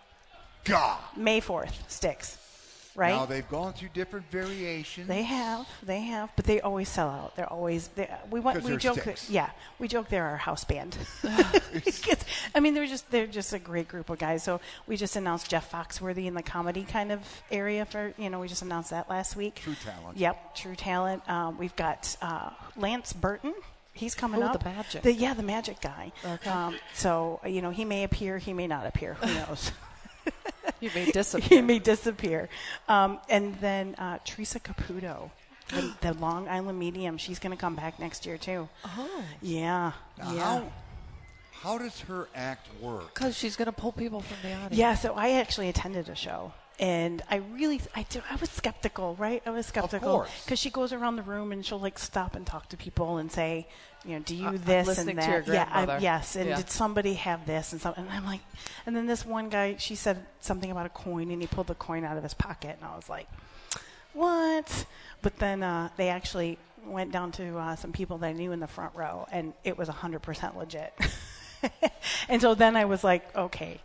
God. 0.64 0.98
May 1.16 1.40
fourth. 1.40 1.84
Styx, 1.88 2.38
right? 2.94 3.14
Now 3.14 3.26
they've 3.26 3.48
gone 3.48 3.72
through 3.72 3.90
different 3.94 4.30
variations. 4.30 5.06
They 5.08 5.22
have, 5.22 5.66
they 5.82 6.00
have, 6.00 6.30
but 6.36 6.44
they 6.44 6.60
always 6.60 6.88
sell 6.88 7.08
out. 7.08 7.36
They're 7.36 7.50
always 7.52 7.88
they, 7.88 8.08
we 8.30 8.40
want 8.40 8.60
'Cause 8.60 8.70
we 8.70 8.76
joke 8.76 9.02
that 9.04 9.24
yeah 9.30 9.50
we 9.78 9.88
joke 9.88 10.08
they're 10.08 10.24
our 10.26 10.36
house 10.36 10.64
band. 10.64 10.96
Because, 11.72 12.24
I 12.54 12.60
mean 12.60 12.74
they're 12.74 12.86
just 12.86 13.10
they're 13.10 13.26
just 13.26 13.52
a 13.52 13.58
great 13.58 13.88
group 13.88 14.10
of 14.10 14.18
guys. 14.18 14.42
So 14.42 14.60
we 14.86 14.96
just 14.96 15.14
announced 15.16 15.48
Jeff 15.48 15.70
Foxworthy 15.70 16.26
in 16.26 16.34
the 16.34 16.42
comedy 16.42 16.82
kind 16.84 17.12
of 17.12 17.20
area 17.50 17.84
for 17.84 18.12
you 18.18 18.28
know 18.30 18.40
we 18.40 18.48
just 18.48 18.62
announced 18.62 18.90
that 18.90 19.08
last 19.08 19.36
week. 19.36 19.56
True 19.56 19.76
talent. 19.84 20.16
Yep, 20.18 20.54
true 20.56 20.74
talent. 20.76 21.28
Um, 21.30 21.58
we've 21.58 21.76
got 21.76 22.16
uh, 22.20 22.50
Lance 22.76 23.12
Burton. 23.12 23.54
He's 23.92 24.14
coming 24.14 24.42
Oh, 24.42 24.46
up. 24.46 24.62
the 24.62 24.68
magic. 24.68 25.02
The, 25.02 25.12
yeah, 25.12 25.34
the 25.34 25.42
magic 25.42 25.80
guy. 25.80 26.12
Okay. 26.24 26.48
Um, 26.50 26.76
so 26.94 27.40
you 27.46 27.60
know 27.62 27.70
he 27.70 27.84
may 27.84 28.04
appear, 28.04 28.38
he 28.38 28.52
may 28.52 28.66
not 28.66 28.86
appear. 28.86 29.14
Who 29.14 29.26
knows? 29.34 29.72
You 30.80 30.90
may 30.94 31.04
he 31.06 31.12
disappear. 31.12 31.62
may 31.62 31.78
disappear. 31.78 32.48
Um, 32.88 33.18
and 33.28 33.54
then 33.60 33.94
uh, 33.96 34.18
Teresa 34.24 34.60
Caputo, 34.60 35.30
the, 35.68 35.92
the 36.00 36.12
Long 36.14 36.48
Island 36.48 36.78
medium, 36.78 37.16
she's 37.18 37.38
going 37.38 37.56
to 37.56 37.60
come 37.60 37.76
back 37.76 37.98
next 37.98 38.26
year 38.26 38.38
too. 38.38 38.68
oh. 38.84 39.24
Yeah, 39.42 39.92
Now, 40.18 40.32
yeah, 40.32 40.40
How, 40.40 40.72
how 41.52 41.78
does 41.78 42.00
her 42.02 42.28
act 42.34 42.68
work? 42.80 43.12
Because 43.14 43.36
she's 43.36 43.56
going 43.56 43.66
to 43.66 43.72
pull 43.72 43.92
people 43.92 44.20
from 44.22 44.36
the 44.42 44.54
audience. 44.54 44.74
yeah. 44.74 44.94
So 44.94 45.14
I 45.14 45.32
actually 45.32 45.68
attended 45.68 46.08
a 46.08 46.14
show. 46.14 46.52
And 46.80 47.22
I 47.30 47.36
really, 47.36 47.78
I 47.94 48.04
do, 48.08 48.22
I 48.30 48.36
was 48.36 48.48
skeptical, 48.48 49.14
right? 49.16 49.42
I 49.44 49.50
was 49.50 49.66
skeptical 49.66 50.26
because 50.44 50.58
she 50.58 50.70
goes 50.70 50.94
around 50.94 51.16
the 51.16 51.22
room 51.22 51.52
and 51.52 51.64
she'll 51.64 51.78
like 51.78 51.98
stop 51.98 52.34
and 52.34 52.46
talk 52.46 52.70
to 52.70 52.76
people 52.78 53.18
and 53.18 53.30
say, 53.30 53.68
you 54.02 54.14
know, 54.14 54.20
do 54.20 54.34
you 54.34 54.48
I'm 54.48 54.58
this 54.62 54.96
and 54.96 55.18
that? 55.18 55.46
yeah, 55.46 55.68
I, 55.70 55.98
yes. 55.98 56.36
And 56.36 56.48
Yeah. 56.48 56.56
did 56.56 56.70
somebody 56.70 57.14
have 57.14 57.44
this 57.44 57.72
and 57.72 57.82
something? 57.82 58.06
And 58.06 58.12
I'm 58.12 58.24
like, 58.24 58.40
and 58.86 58.96
then 58.96 59.04
this 59.04 59.26
one 59.26 59.50
guy, 59.50 59.76
she 59.76 59.94
said 59.94 60.24
something 60.40 60.70
about 60.70 60.86
a 60.86 60.90
coin, 60.90 61.30
and 61.30 61.42
he 61.42 61.46
pulled 61.46 61.66
the 61.66 61.74
coin 61.74 62.02
out 62.02 62.16
of 62.16 62.22
his 62.22 62.32
pocket, 62.32 62.78
and 62.80 62.90
I 62.90 62.96
was 62.96 63.10
like, 63.10 63.28
what? 64.14 64.86
But 65.20 65.36
then 65.36 65.62
uh, 65.62 65.90
they 65.98 66.08
actually 66.08 66.58
went 66.86 67.12
down 67.12 67.30
to 67.32 67.58
uh, 67.58 67.76
some 67.76 67.92
people 67.92 68.16
that 68.18 68.28
I 68.28 68.32
knew 68.32 68.52
in 68.52 68.60
the 68.60 68.66
front 68.66 68.94
row, 68.94 69.26
and 69.30 69.52
it 69.64 69.76
was 69.76 69.90
100% 69.90 70.56
legit. 70.56 70.94
and 72.28 72.40
so 72.40 72.54
then 72.54 72.76
I 72.76 72.84
was 72.84 73.04
like, 73.04 73.34
okay, 73.36 73.80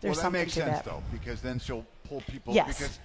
there's 0.00 0.12
well, 0.12 0.14
that 0.16 0.22
something 0.22 0.40
makes 0.42 0.54
to 0.54 0.60
sense 0.60 0.76
that. 0.78 0.84
though, 0.84 1.02
because 1.12 1.40
then 1.40 1.58
she'll 1.58 1.86
pull 2.08 2.20
people. 2.22 2.54
Yes. 2.54 2.78
Because 2.78 2.98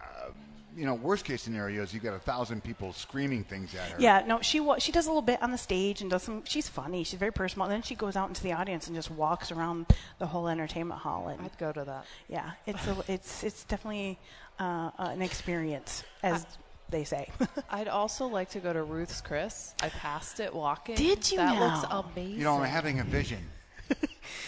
uh, 0.00 0.30
you 0.76 0.86
know, 0.86 0.94
worst 0.94 1.24
case 1.24 1.42
scenario 1.42 1.82
is 1.82 1.92
you 1.92 2.00
got 2.00 2.14
a 2.14 2.18
thousand 2.18 2.62
people 2.62 2.92
screaming 2.92 3.44
things 3.44 3.74
at 3.74 3.88
her. 3.90 3.96
Yeah, 4.00 4.24
no, 4.26 4.40
she 4.40 4.60
wa- 4.60 4.78
she 4.78 4.92
does 4.92 5.06
a 5.06 5.08
little 5.10 5.22
bit 5.22 5.42
on 5.42 5.50
the 5.50 5.58
stage 5.58 6.00
and 6.00 6.10
does 6.10 6.22
some. 6.22 6.44
She's 6.44 6.68
funny. 6.68 7.04
She's 7.04 7.18
very 7.18 7.32
personal. 7.32 7.66
And 7.66 7.72
then 7.74 7.82
she 7.82 7.94
goes 7.94 8.16
out 8.16 8.28
into 8.28 8.42
the 8.42 8.52
audience 8.52 8.86
and 8.86 8.94
just 8.96 9.10
walks 9.10 9.50
around 9.52 9.86
the 10.18 10.26
whole 10.26 10.48
entertainment 10.48 11.00
hall. 11.00 11.28
And 11.28 11.40
I'd 11.42 11.58
go 11.58 11.72
to 11.72 11.84
that. 11.84 12.04
yeah, 12.28 12.52
it's 12.66 12.86
a, 12.86 12.96
it's 13.08 13.44
it's 13.44 13.64
definitely 13.64 14.18
uh, 14.58 14.90
an 14.98 15.22
experience, 15.22 16.04
as 16.22 16.46
they 16.88 17.04
say. 17.04 17.28
I'd 17.70 17.88
also 17.88 18.26
like 18.26 18.50
to 18.50 18.60
go 18.60 18.72
to 18.72 18.82
Ruth's 18.82 19.20
Chris. 19.20 19.74
I 19.82 19.88
passed 19.88 20.40
it 20.40 20.54
walking. 20.54 20.94
Did 20.96 21.30
you 21.30 21.38
That 21.38 21.54
now? 21.54 21.74
looks 21.94 22.08
amazing. 22.14 22.38
You 22.38 22.44
know, 22.44 22.58
I'm 22.58 22.68
having 22.68 23.00
a 23.00 23.04
vision. 23.04 23.38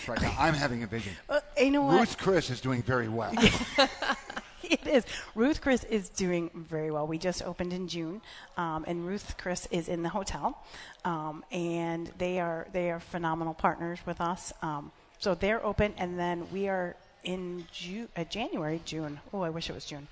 Right 0.08 0.20
now, 0.20 0.34
I'm 0.38 0.54
having 0.54 0.82
a 0.82 0.86
vision. 0.86 1.12
Uh, 1.28 1.40
you 1.58 1.70
know 1.70 1.82
what? 1.82 1.98
Ruth 2.00 2.18
Chris 2.18 2.50
is 2.50 2.60
doing 2.60 2.82
very 2.82 3.08
well. 3.08 3.32
it 4.62 4.86
is. 4.86 5.04
Ruth 5.34 5.60
Chris 5.60 5.84
is 5.84 6.08
doing 6.08 6.50
very 6.54 6.90
well. 6.90 7.06
We 7.06 7.18
just 7.18 7.42
opened 7.42 7.72
in 7.72 7.88
June, 7.88 8.20
um, 8.56 8.84
and 8.86 9.06
Ruth 9.06 9.36
Chris 9.38 9.66
is 9.70 9.88
in 9.88 10.02
the 10.02 10.08
hotel, 10.08 10.62
um, 11.04 11.44
and 11.50 12.10
they 12.18 12.40
are 12.40 12.66
they 12.72 12.90
are 12.90 13.00
phenomenal 13.00 13.54
partners 13.54 14.00
with 14.06 14.20
us. 14.20 14.52
Um, 14.62 14.92
so 15.18 15.34
they're 15.34 15.64
open, 15.64 15.94
and 15.98 16.18
then 16.18 16.46
we 16.52 16.68
are 16.68 16.96
in 17.24 17.66
Ju- 17.72 18.08
uh, 18.16 18.24
January, 18.24 18.80
June. 18.84 19.20
Oh, 19.32 19.42
I 19.42 19.50
wish 19.50 19.70
it 19.70 19.74
was 19.74 19.84
June. 19.84 20.08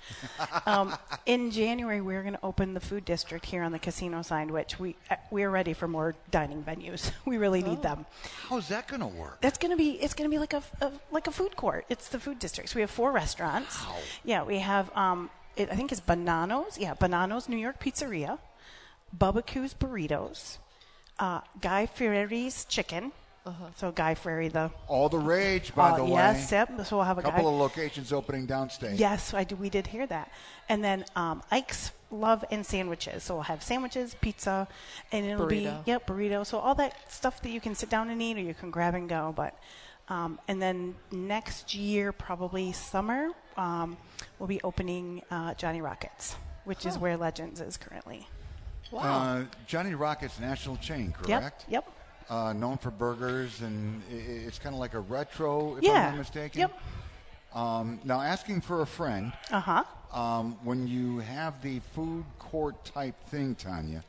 Um, 0.65 0.95
in 1.25 1.51
January, 1.51 2.01
we're 2.01 2.21
going 2.21 2.35
to 2.35 2.39
open 2.43 2.73
the 2.73 2.79
food 2.79 3.05
district 3.05 3.45
here 3.45 3.63
on 3.63 3.71
the 3.71 3.79
casino 3.79 4.21
side, 4.21 4.49
which 4.51 4.79
we 4.79 4.95
uh, 5.09 5.15
we 5.29 5.43
are 5.43 5.49
ready 5.49 5.73
for 5.73 5.87
more 5.87 6.15
dining 6.29 6.63
venues. 6.63 7.11
We 7.25 7.37
really 7.37 7.61
need 7.61 7.81
them. 7.81 8.05
How's 8.49 8.67
that 8.69 8.87
going 8.87 8.99
to 9.01 9.07
work? 9.07 9.39
That's 9.41 9.57
gonna 9.57 9.77
be 9.77 9.91
it's 10.01 10.13
gonna 10.13 10.29
be 10.29 10.39
like 10.39 10.53
a, 10.53 10.63
a 10.81 10.91
like 11.11 11.27
a 11.27 11.31
food 11.31 11.55
court. 11.55 11.85
It's 11.87 12.09
the 12.09 12.19
food 12.19 12.39
districts. 12.39 12.75
We 12.75 12.81
have 12.81 12.89
four 12.91 13.11
restaurants. 13.11 13.81
Wow. 13.85 13.95
Yeah, 14.25 14.43
we 14.43 14.59
have 14.59 14.95
um, 14.97 15.29
it, 15.55 15.69
I 15.71 15.75
think 15.75 15.91
it's 15.91 16.01
Bananos. 16.01 16.77
Yeah, 16.77 16.93
Bananos 16.93 17.47
New 17.47 17.57
York 17.57 17.79
Pizzeria, 17.79 18.39
Bubbakoo's 19.17 19.73
Burritos, 19.73 20.57
uh, 21.19 21.41
Guy 21.61 21.85
Fieri's 21.85 22.65
Chicken. 22.65 23.11
So 23.75 23.91
Guy 23.91 24.13
Fieri, 24.13 24.49
the 24.49 24.69
All 24.87 25.09
the 25.09 25.17
rage, 25.17 25.73
by 25.73 25.91
uh, 25.91 25.97
the 25.97 26.05
yes, 26.05 26.51
way. 26.51 26.57
yep. 26.59 26.85
So 26.85 26.97
we'll 26.97 27.05
have 27.05 27.17
a 27.17 27.21
A 27.21 27.23
couple 27.23 27.43
guy. 27.43 27.49
of 27.49 27.55
locations 27.59 28.13
opening 28.13 28.45
downstate. 28.45 28.99
Yes, 28.99 29.33
I 29.33 29.43
do. 29.43 29.55
We 29.55 29.69
did 29.69 29.87
hear 29.87 30.05
that. 30.07 30.31
And 30.69 30.83
then 30.83 31.05
um, 31.15 31.41
Ike's 31.49 31.91
Love 32.11 32.45
and 32.51 32.63
Sandwiches. 32.65 33.23
So 33.23 33.35
we'll 33.35 33.43
have 33.43 33.63
sandwiches, 33.63 34.15
pizza, 34.21 34.67
and 35.11 35.25
it'll 35.25 35.47
be 35.47 35.67
yep 35.85 36.05
burrito. 36.05 36.45
So 36.45 36.59
all 36.59 36.75
that 36.75 37.11
stuff 37.11 37.41
that 37.41 37.49
you 37.49 37.59
can 37.59 37.73
sit 37.73 37.89
down 37.89 38.09
and 38.09 38.21
eat, 38.21 38.37
or 38.37 38.41
you 38.41 38.53
can 38.53 38.69
grab 38.69 38.93
and 38.93 39.09
go. 39.09 39.33
But 39.35 39.57
um, 40.07 40.37
and 40.47 40.61
then 40.61 40.95
next 41.11 41.73
year, 41.73 42.11
probably 42.11 42.73
summer, 42.73 43.29
um, 43.57 43.97
we'll 44.37 44.47
be 44.47 44.61
opening 44.61 45.23
uh, 45.31 45.53
Johnny 45.55 45.81
Rockets, 45.81 46.35
which 46.65 46.85
is 46.85 46.97
where 46.97 47.17
Legends 47.17 47.59
is 47.61 47.77
currently. 47.77 48.27
Wow. 48.91 49.01
Uh, 49.01 49.43
Johnny 49.65 49.95
Rockets 49.95 50.37
national 50.39 50.75
chain, 50.77 51.13
correct? 51.13 51.65
Yep. 51.69 51.85
Yep. 51.85 51.93
Uh, 52.31 52.53
known 52.53 52.77
for 52.77 52.91
burgers, 52.91 53.59
and 53.59 54.01
it's 54.09 54.57
kind 54.57 54.73
of 54.73 54.79
like 54.79 54.93
a 54.93 54.99
retro, 55.01 55.75
if 55.75 55.83
yeah. 55.83 55.91
I'm 55.91 56.11
not 56.11 56.17
mistaken. 56.19 56.61
Yep. 56.61 56.79
Um, 57.53 57.99
now, 58.05 58.21
asking 58.21 58.61
for 58.61 58.83
a 58.83 58.85
friend, 58.85 59.33
Uh 59.51 59.59
huh. 59.59 59.83
um, 60.13 60.57
when 60.63 60.87
you 60.87 61.19
have 61.19 61.61
the 61.61 61.81
food 61.93 62.23
court 62.39 62.85
type 62.85 63.15
thing, 63.27 63.53
Tanya, 63.55 64.01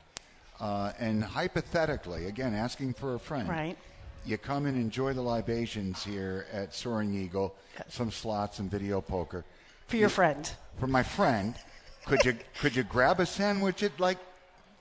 uh, 0.61 0.93
and 1.01 1.25
hypothetically, 1.25 2.27
again, 2.27 2.55
asking 2.55 2.95
for 2.95 3.17
a 3.17 3.19
friend, 3.19 3.49
Right. 3.49 3.77
You 4.25 4.39
come 4.39 4.67
and 4.67 4.77
enjoy 4.77 5.15
the 5.15 5.21
libations 5.23 6.05
here 6.05 6.47
at 6.53 6.73
Soaring 6.73 7.13
Eagle, 7.13 7.57
some 7.89 8.13
slots 8.13 8.61
and 8.61 8.71
video 8.71 9.01
poker. 9.01 9.45
For 9.89 9.97
your 9.97 10.09
friend. 10.09 10.49
for 10.79 10.87
my 10.87 11.03
friend. 11.03 11.57
Could 12.07 12.25
you 12.25 12.37
could 12.61 12.77
you 12.77 12.85
grab 12.85 13.19
a 13.19 13.27
sandwich 13.27 13.83
at 13.83 13.99
like 13.99 14.19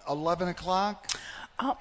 eleven 0.07 0.47
o'clock? 0.49 1.10
Uh, 1.59 1.75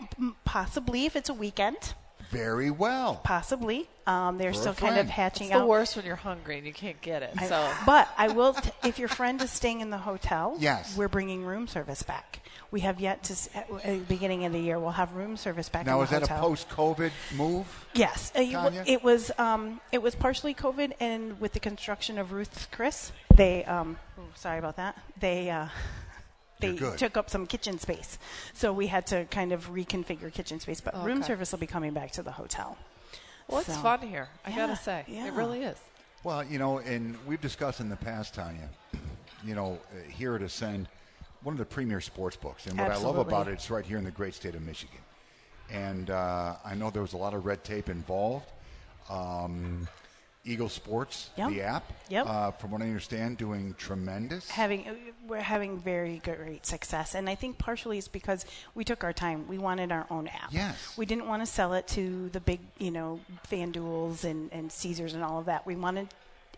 possibly 0.45 1.07
if 1.07 1.17
it's 1.17 1.29
a 1.29 1.35
weekend. 1.35 1.95
Very 2.31 2.71
well. 2.71 3.21
Possibly. 3.25 3.89
Um, 4.07 4.39
they're 4.39 4.53
For 4.53 4.59
a 4.59 4.61
still 4.61 4.75
kind 4.75 4.99
of 4.99 5.09
hatching 5.09 5.49
It's 5.49 5.55
the 5.57 5.63
out. 5.63 5.69
worst 5.69 5.97
when 5.97 6.05
you're 6.07 6.15
hungry 6.15 6.59
and 6.59 6.67
you 6.67 6.73
can't 6.73 7.01
get 7.01 7.23
it. 7.25 7.33
I- 7.37 7.47
So 7.49 7.73
but 7.87 8.09
I 8.17 8.29
will. 8.29 8.55
T- 8.55 8.71
if 8.85 9.01
your 9.01 9.09
friend 9.09 9.41
is 9.43 9.51
staying 9.51 9.81
in 9.81 9.91
the 9.91 9.99
hotel, 9.99 10.55
Yes. 10.61 10.97
we're 10.97 11.09
bringing 11.09 11.45
room 11.45 11.67
service 11.67 12.05
back. 12.05 12.39
We 12.71 12.81
have 12.81 13.01
yet 13.01 13.25
to. 13.25 13.35
At 13.57 13.83
the 13.85 13.99
beginning 14.07 14.45
of 14.45 14.53
the 14.53 14.61
year, 14.61 14.79
we'll 14.79 14.93
have 14.93 15.15
room 15.15 15.37
service 15.37 15.69
back. 15.69 15.87
Now 15.87 15.99
in 15.99 16.05
is 16.05 16.11
the 16.11 16.21
that 16.21 16.31
a 16.31 16.41
post-COVID 16.41 17.11
move? 17.37 17.67
Yes, 17.95 18.31
uh, 18.37 18.45
Tanya? 18.45 18.85
it 18.87 19.03
was. 19.03 19.33
Um, 19.37 19.81
it 19.91 20.01
was 20.01 20.15
partially 20.15 20.55
COVID, 20.55 20.93
and 21.01 21.41
with 21.41 21.53
the 21.53 21.59
construction 21.61 22.17
of 22.17 22.31
Ruth's 22.31 22.67
Chris, 22.71 23.11
they. 23.35 23.65
Um, 23.65 23.99
oh, 24.17 24.23
sorry 24.37 24.61
about 24.61 24.77
that. 24.77 24.97
They. 25.19 25.51
Uh, 25.51 25.67
they 26.61 26.77
took 26.77 27.17
up 27.17 27.31
some 27.31 27.47
kitchen 27.47 27.79
space, 27.79 28.19
so 28.55 28.73
we 28.73 28.87
had 28.87 29.07
to 29.09 29.25
kind 29.27 29.53
of 29.53 29.71
reconfigure 29.71 30.33
kitchen 30.33 30.61
space. 30.61 30.81
But 30.81 31.05
room 31.05 31.23
service 31.23 31.53
will 31.53 31.59
be 31.59 31.67
coming 31.67 31.93
back 31.93 32.13
to 32.13 32.23
the 32.23 32.33
hotel. 32.33 32.77
well, 33.49 33.61
it's 33.61 33.75
So- 33.75 33.81
fun 33.83 34.01
here. 34.01 34.29
I 34.47 34.51
Yeah, 34.51 34.57
gotta 34.57 34.77
say, 34.77 35.05
yeah. 35.09 35.27
it 35.27 35.33
really 35.33 35.65
is. 35.65 35.77
Well, 36.23 36.45
you 36.45 36.59
know, 36.59 36.79
and 36.79 37.17
we've 37.27 37.41
discussed 37.41 37.81
in 37.81 37.89
the 37.89 37.97
past, 37.97 38.35
Tanya. 38.35 38.69
You 39.43 39.55
know, 39.55 39.79
uh, 39.95 40.03
here 40.11 40.35
at 40.35 40.43
Ascend, 40.43 40.87
one 41.43 41.55
of 41.55 41.59
the 41.59 41.65
premier 41.65 42.03
sports 42.03 42.37
books, 42.37 42.67
and 42.67 42.79
what 42.79 42.91
I 42.91 42.97
love 42.99 43.17
about 43.17 43.49
it, 43.49 43.53
it's 43.53 43.71
right 43.71 43.87
here 43.87 43.97
in 43.97 44.05
the 44.05 44.11
great 44.11 44.35
state 44.35 44.55
of 44.55 44.61
Michigan. 44.61 44.99
And 45.71 46.11
uh, 46.11 46.57
I 46.63 46.75
know 46.75 46.91
there 46.91 47.01
was 47.01 47.15
a 47.15 47.17
lot 47.17 47.33
of 47.33 47.47
red 47.47 47.65
tape 47.65 47.89
involved. 47.89 48.45
Um, 49.09 49.89
Eagle 50.45 50.69
Sports, 50.71 51.31
Yep. 51.37 51.49
the 51.51 51.63
app, 51.63 51.93
Yep. 52.09 52.27
uh, 52.27 52.51
from 52.53 52.71
what 52.71 52.81
I 52.81 52.87
understand, 52.87 53.37
doing 53.37 53.75
tremendous. 53.79 54.49
having 54.51 54.87
we're 55.29 55.39
having 55.41 55.79
very 55.79 56.19
great 56.25 56.67
success 56.67 57.15
and 57.15 57.29
i 57.29 57.35
think 57.37 57.57
partially 57.59 57.99
it's 57.99 58.09
because 58.09 58.45
we 58.75 58.83
took 58.85 59.05
our 59.05 59.13
time 59.13 59.47
we 59.47 59.59
wanted 59.59 59.93
our 59.93 60.07
own 60.11 60.27
app 60.27 60.49
Yes. 60.51 60.97
we 60.97 61.07
didn't 61.07 61.29
want 61.29 61.41
to 61.43 61.47
sell 61.47 61.75
it 61.75 61.87
to 61.89 62.29
the 62.31 62.41
big 62.41 62.59
you 62.79 62.91
know 62.91 63.21
fanduels 63.49 64.25
and, 64.25 64.51
and 64.53 64.73
caesars 64.73 65.15
and 65.15 65.23
all 65.23 65.39
of 65.39 65.45
that 65.47 65.65
we 65.67 65.77
wanted 65.77 66.09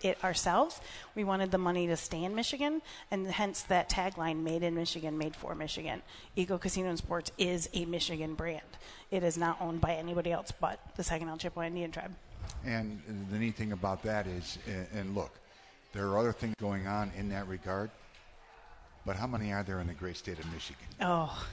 it 0.00 0.16
ourselves 0.24 0.80
we 1.14 1.22
wanted 1.22 1.50
the 1.50 1.58
money 1.58 1.86
to 1.88 1.96
stay 1.96 2.22
in 2.24 2.34
michigan 2.34 2.80
and 3.10 3.26
hence 3.26 3.62
that 3.62 3.90
tagline 3.90 4.42
made 4.42 4.62
in 4.62 4.74
michigan 4.74 5.18
made 5.18 5.36
for 5.36 5.54
michigan 5.54 6.00
eagle 6.34 6.58
casino 6.58 6.88
and 6.88 6.98
sports 6.98 7.30
is 7.36 7.68
a 7.74 7.84
michigan 7.84 8.34
brand 8.34 8.62
it 9.10 9.22
is 9.22 9.36
not 9.36 9.60
owned 9.60 9.80
by 9.82 9.92
anybody 9.94 10.32
else 10.32 10.50
but 10.52 10.78
the 10.96 11.02
Second 11.04 11.26
saginaw 11.26 11.36
chippewa 11.36 11.66
indian 11.66 11.90
tribe 11.90 12.14
And 12.64 13.02
the 13.30 13.38
neat 13.38 13.56
thing 13.56 13.72
about 13.72 14.02
that 14.04 14.26
is, 14.26 14.58
and- 14.94 15.14
look, 15.14 15.32
there 15.92 16.06
are 16.08 16.18
other 16.18 16.32
things 16.32 16.54
going 16.60 16.86
on 16.86 17.12
in 17.16 17.28
that 17.30 17.46
regard, 17.48 17.90
but 19.04 19.16
how 19.16 19.26
many 19.26 19.52
are 19.52 19.62
there 19.62 19.80
in 19.80 19.86
the 19.86 19.94
great 19.94 20.16
state 20.16 20.38
of 20.38 20.50
Michigan? 20.52 20.86
Oh, 21.00 21.46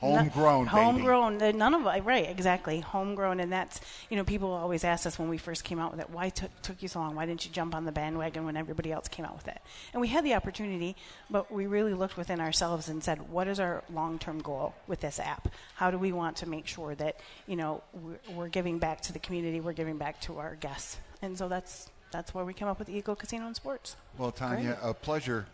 Homegrown, 0.00 0.64
no- 0.66 0.70
Homegrown. 0.70 1.42
uh, 1.42 1.50
None 1.52 1.74
of. 1.74 2.06
Right, 2.06 2.28
exactly. 2.28 2.80
Homegrown, 2.80 3.40
and 3.40 3.50
that's 3.52 3.80
you 4.10 4.16
know 4.16 4.24
people 4.24 4.52
always 4.52 4.84
ask 4.84 5.06
us 5.06 5.18
when 5.18 5.28
we 5.28 5.38
first 5.38 5.64
came 5.64 5.78
out 5.80 5.90
with 5.90 6.00
it, 6.00 6.10
why 6.10 6.28
took 6.28 6.50
took 6.62 6.80
you 6.82 6.88
so 6.88 7.00
long? 7.00 7.14
Why 7.14 7.26
didn't 7.26 7.44
you 7.44 7.50
jump 7.52 7.74
on 7.74 7.84
the 7.84 7.92
bandwagon 7.92 8.44
when 8.44 8.56
everybody 8.56 8.92
else 8.92 9.08
came 9.08 9.24
out 9.24 9.34
with 9.34 9.48
it? 9.48 9.60
And 9.92 10.00
we 10.00 10.08
had 10.08 10.24
the 10.24 10.34
opportunity, 10.34 10.94
but 11.28 11.50
we 11.50 11.66
really 11.66 11.94
looked 11.94 12.16
within 12.16 12.40
ourselves 12.40 12.88
and 12.88 13.02
said, 13.02 13.28
what 13.28 13.48
is 13.48 13.58
our 13.58 13.82
long 13.92 14.18
term 14.18 14.38
goal 14.40 14.74
with 14.86 15.00
this 15.00 15.18
app? 15.18 15.48
How 15.74 15.90
do 15.90 15.98
we 15.98 16.12
want 16.12 16.36
to 16.38 16.48
make 16.48 16.66
sure 16.66 16.94
that 16.94 17.16
you 17.46 17.56
know 17.56 17.82
we're, 17.92 18.18
we're 18.34 18.48
giving 18.48 18.78
back 18.78 19.00
to 19.02 19.12
the 19.12 19.18
community, 19.18 19.60
we're 19.60 19.72
giving 19.72 19.98
back 19.98 20.20
to 20.22 20.38
our 20.38 20.54
guests, 20.54 20.98
and 21.22 21.36
so 21.36 21.48
that's 21.48 21.90
that's 22.12 22.32
where 22.32 22.44
we 22.44 22.54
came 22.54 22.68
up 22.68 22.78
with 22.78 22.88
Eagle 22.88 23.16
Casino 23.16 23.46
and 23.46 23.56
Sports. 23.56 23.96
Well, 24.16 24.30
Tanya, 24.32 24.78
a 24.80 24.94
pleasure 24.94 25.46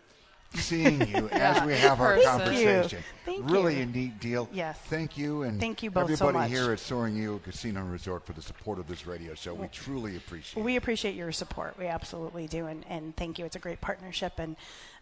seeing 0.55 1.07
you 1.07 1.29
as 1.31 1.63
we 1.65 1.73
have 1.73 1.99
our 2.01 2.15
Person. 2.15 2.29
conversation. 2.31 2.99
Thank 3.25 3.49
really 3.49 3.77
you. 3.77 3.83
a 3.83 3.85
neat 3.85 4.19
deal. 4.19 4.47
Yes. 4.53 4.77
Thank 4.85 5.17
you, 5.17 5.43
and 5.43 5.59
Thank 5.59 5.81
you 5.83 5.91
both 5.91 6.07
so 6.15 6.27
everybody 6.27 6.51
much. 6.53 6.59
here 6.59 6.71
at 6.71 6.79
Soaring 6.79 7.17
Eagle 7.17 7.39
Casino 7.39 7.81
and 7.81 7.91
Resort 7.91 8.25
for 8.25 8.33
the 8.33 8.41
support 8.41 8.79
of 8.79 8.87
this 8.87 9.05
radio 9.07 9.33
show. 9.33 9.53
We 9.53 9.67
truly 9.67 10.15
appreciate. 10.17 10.63
We 10.63 10.75
it. 10.75 10.77
appreciate 10.77 11.15
your 11.15 11.31
support. 11.31 11.77
We 11.77 11.87
absolutely 11.87 12.47
do, 12.47 12.67
and, 12.67 12.85
and 12.89 13.15
thank 13.15 13.39
you. 13.39 13.45
It's 13.45 13.55
a 13.55 13.59
great 13.59 13.81
partnership, 13.81 14.33
and 14.37 14.55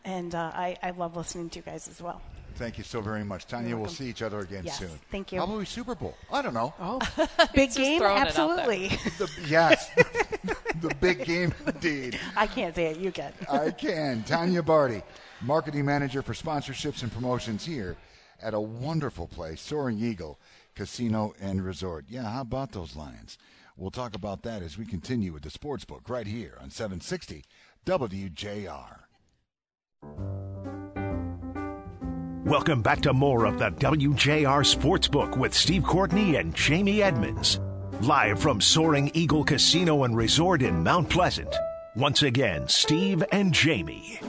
and 0.06 0.34
uh, 0.36 0.52
I, 0.54 0.78
I 0.84 0.92
love 0.92 1.16
listening 1.16 1.50
to 1.52 1.60
you 1.60 1.64
guys 1.64 1.88
as 1.88 2.02
well. 2.02 2.22
Thank 2.56 2.78
you 2.78 2.84
so 2.84 3.02
very 3.02 3.24
much, 3.24 3.48
Tanya. 3.48 3.70
You're 3.70 3.80
We'll 3.80 3.90
see 3.90 4.06
each 4.08 4.22
other 4.22 4.40
again 4.40 4.64
Yes, 4.66 4.78
soon. 4.78 4.90
thank 5.10 5.32
you. 5.32 5.40
Probably 5.40 5.66
Super 5.66 5.96
Bowl. 5.96 6.16
I 6.32 6.44
don't 6.44 6.54
know. 6.54 6.72
Oh, 6.80 7.00
Big 7.56 7.74
game, 7.74 8.00
throwing 8.00 8.22
it 8.22 8.38
out 8.38 8.58
there. 8.58 8.68
absolutely. 8.68 8.88
The, 9.18 9.30
yes, 9.48 9.90
the 10.84 10.94
big 10.96 11.26
game 11.26 11.54
indeed. 11.68 12.20
I 12.36 12.46
can't 12.46 12.76
say 12.76 12.88
it. 12.88 12.98
You 12.98 13.12
can. 13.12 13.34
I 13.52 13.72
can. 13.72 14.24
Tanya 14.24 14.62
Barty, 14.62 15.02
marketing 15.42 15.86
manager 15.86 16.22
for 16.22 16.34
sponsorships 16.34 17.02
and 17.02 17.12
promotions 17.12 17.66
here 17.66 17.98
at 18.42 18.54
a 18.54 18.60
wonderful 18.60 19.28
place, 19.28 19.62
Soaring 19.62 19.98
Eagle 20.00 20.40
Casino 20.76 21.34
and 21.40 21.64
Resort. 21.64 22.06
Yeah, 22.10 22.24
how 22.24 22.42
about 22.42 22.74
those 22.74 22.96
Lions? 22.96 23.38
We'll 23.78 23.92
talk 23.92 24.14
about 24.14 24.44
that 24.44 24.62
as 24.62 24.78
we 24.78 24.86
continue 24.86 25.34
with 25.34 25.44
the 25.44 25.50
sports 25.50 25.86
book 25.86 26.08
right 26.08 26.28
here 26.28 26.58
on 26.62 26.70
760 26.70 27.44
WJR. 27.86 29.00
Welcome 32.46 32.82
back 32.82 33.02
to 33.02 33.14
more 33.14 33.46
of 33.46 33.58
the 33.58 33.72
WJR 33.72 34.64
Sportsbook 34.64 35.38
with 35.38 35.54
Steve 35.54 35.84
Courtney 35.84 36.36
and 36.36 36.54
Jamie 36.54 37.02
Edmonds. 37.02 37.60
Live 38.04 38.42
from 38.42 38.60
Soaring 38.60 39.10
Eagle 39.14 39.46
Casino 39.46 40.04
and 40.04 40.14
Resort 40.14 40.62
in 40.62 40.84
Mount 40.84 41.10
Pleasant. 41.10 41.56
Once 41.96 42.22
again, 42.22 42.68
Steve 42.68 43.24
and 43.32 43.54
Jamie. 43.54 44.20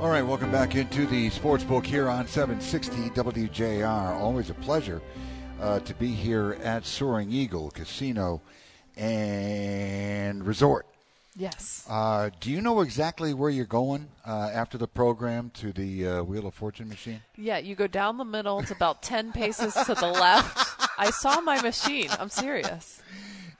All 0.00 0.08
right, 0.08 0.22
welcome 0.22 0.50
back 0.50 0.74
into 0.74 1.06
the 1.06 1.30
sports 1.30 1.62
book 1.62 1.86
here 1.86 2.08
on 2.08 2.26
760 2.26 3.10
WJR. 3.10 4.18
Always 4.18 4.50
a 4.50 4.54
pleasure 4.54 5.00
uh, 5.60 5.78
to 5.78 5.94
be 5.94 6.08
here 6.08 6.58
at 6.64 6.84
Soaring 6.84 7.30
Eagle 7.30 7.70
Casino 7.70 8.42
and 8.96 10.44
Resort. 10.44 10.89
Yes. 11.40 11.84
Uh, 11.88 12.30
do 12.40 12.50
you 12.50 12.60
know 12.60 12.80
exactly 12.82 13.32
where 13.34 13.50
you're 13.50 13.64
going 13.82 14.08
uh, 14.26 14.50
after 14.52 14.76
the 14.78 14.86
program 14.86 15.50
to 15.54 15.72
the 15.72 16.06
uh, 16.06 16.22
Wheel 16.22 16.46
of 16.46 16.54
Fortune 16.54 16.88
machine? 16.88 17.20
Yeah, 17.36 17.58
you 17.58 17.74
go 17.74 17.86
down 17.86 18.18
the 18.18 18.24
middle. 18.24 18.60
It's 18.60 18.70
about 18.70 19.02
10 19.02 19.32
paces 19.42 19.74
to 19.74 19.94
the 19.94 20.06
left. 20.10 20.88
I 20.98 21.10
saw 21.10 21.40
my 21.40 21.60
machine. 21.62 22.08
I'm 22.18 22.28
serious. 22.28 23.02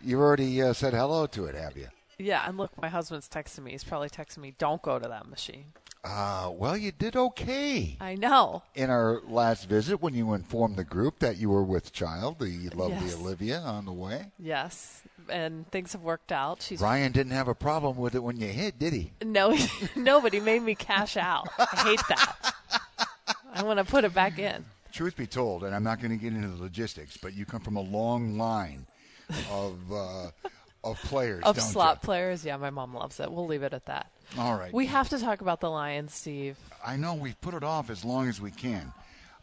You 0.04 0.20
already 0.20 0.62
uh, 0.62 0.72
said 0.72 0.92
hello 0.94 1.26
to 1.28 1.46
it, 1.46 1.54
have 1.54 1.76
you? 1.76 1.88
Yeah, 2.18 2.44
and 2.46 2.56
look, 2.58 2.70
my 2.80 2.88
husband's 2.88 3.28
texting 3.28 3.64
me. 3.64 3.70
He's 3.72 3.84
probably 3.84 4.10
texting 4.10 4.38
me, 4.38 4.54
don't 4.58 4.82
go 4.82 4.98
to 4.98 5.08
that 5.08 5.28
machine. 5.28 5.64
Uh, 6.02 6.50
well, 6.54 6.76
you 6.78 6.92
did 6.92 7.14
okay 7.14 7.98
I 8.00 8.14
know. 8.14 8.62
in 8.74 8.88
our 8.88 9.20
last 9.28 9.68
visit 9.68 10.00
when 10.00 10.14
you 10.14 10.32
informed 10.32 10.76
the 10.76 10.84
group 10.84 11.18
that 11.18 11.36
you 11.36 11.50
were 11.50 11.62
with 11.62 11.92
child, 11.92 12.38
the 12.38 12.70
lovely 12.74 13.06
Yes. 13.08 13.14
Olivia, 13.16 13.58
on 13.60 13.84
the 13.84 13.92
way. 13.92 14.32
Yes. 14.38 15.02
And 15.28 15.70
things 15.70 15.92
have 15.92 16.02
worked 16.02 16.32
out. 16.32 16.62
She's 16.62 16.80
Ryan 16.80 17.12
didn't 17.12 17.32
have 17.32 17.48
a 17.48 17.54
problem 17.54 17.96
with 17.96 18.14
it 18.14 18.22
when 18.22 18.36
you 18.38 18.46
hit, 18.48 18.78
did 18.78 18.92
he? 18.92 19.12
no, 19.24 19.56
nobody 19.96 20.40
made 20.40 20.62
me 20.62 20.74
cash 20.74 21.16
out. 21.16 21.48
I 21.58 21.66
hate 21.84 22.02
that. 22.08 22.54
I 23.54 23.62
want 23.62 23.78
to 23.78 23.84
put 23.84 24.04
it 24.04 24.14
back 24.14 24.38
in. 24.38 24.64
Truth 24.92 25.16
be 25.16 25.26
told, 25.26 25.64
and 25.64 25.74
I'm 25.74 25.84
not 25.84 26.00
going 26.00 26.10
to 26.10 26.16
get 26.16 26.32
into 26.32 26.48
the 26.48 26.62
logistics, 26.62 27.16
but 27.16 27.34
you 27.34 27.44
come 27.44 27.60
from 27.60 27.76
a 27.76 27.80
long 27.80 28.36
line 28.38 28.86
of 29.50 29.78
uh, 29.92 30.30
of 30.82 30.98
players, 31.02 31.42
Of 31.44 31.60
slot 31.60 31.98
you? 32.02 32.06
players, 32.06 32.44
yeah, 32.44 32.56
my 32.56 32.70
mom 32.70 32.94
loves 32.94 33.20
it. 33.20 33.30
We'll 33.30 33.46
leave 33.46 33.62
it 33.62 33.72
at 33.74 33.86
that. 33.86 34.10
All 34.38 34.56
right. 34.56 34.72
We 34.72 34.86
have 34.86 35.08
to 35.10 35.18
talk 35.18 35.40
about 35.42 35.60
the 35.60 35.68
Lions, 35.70 36.14
Steve. 36.14 36.56
I 36.84 36.96
know 36.96 37.14
we've 37.14 37.40
put 37.40 37.54
it 37.54 37.62
off 37.62 37.90
as 37.90 38.04
long 38.04 38.28
as 38.28 38.40
we 38.40 38.50
can. 38.50 38.92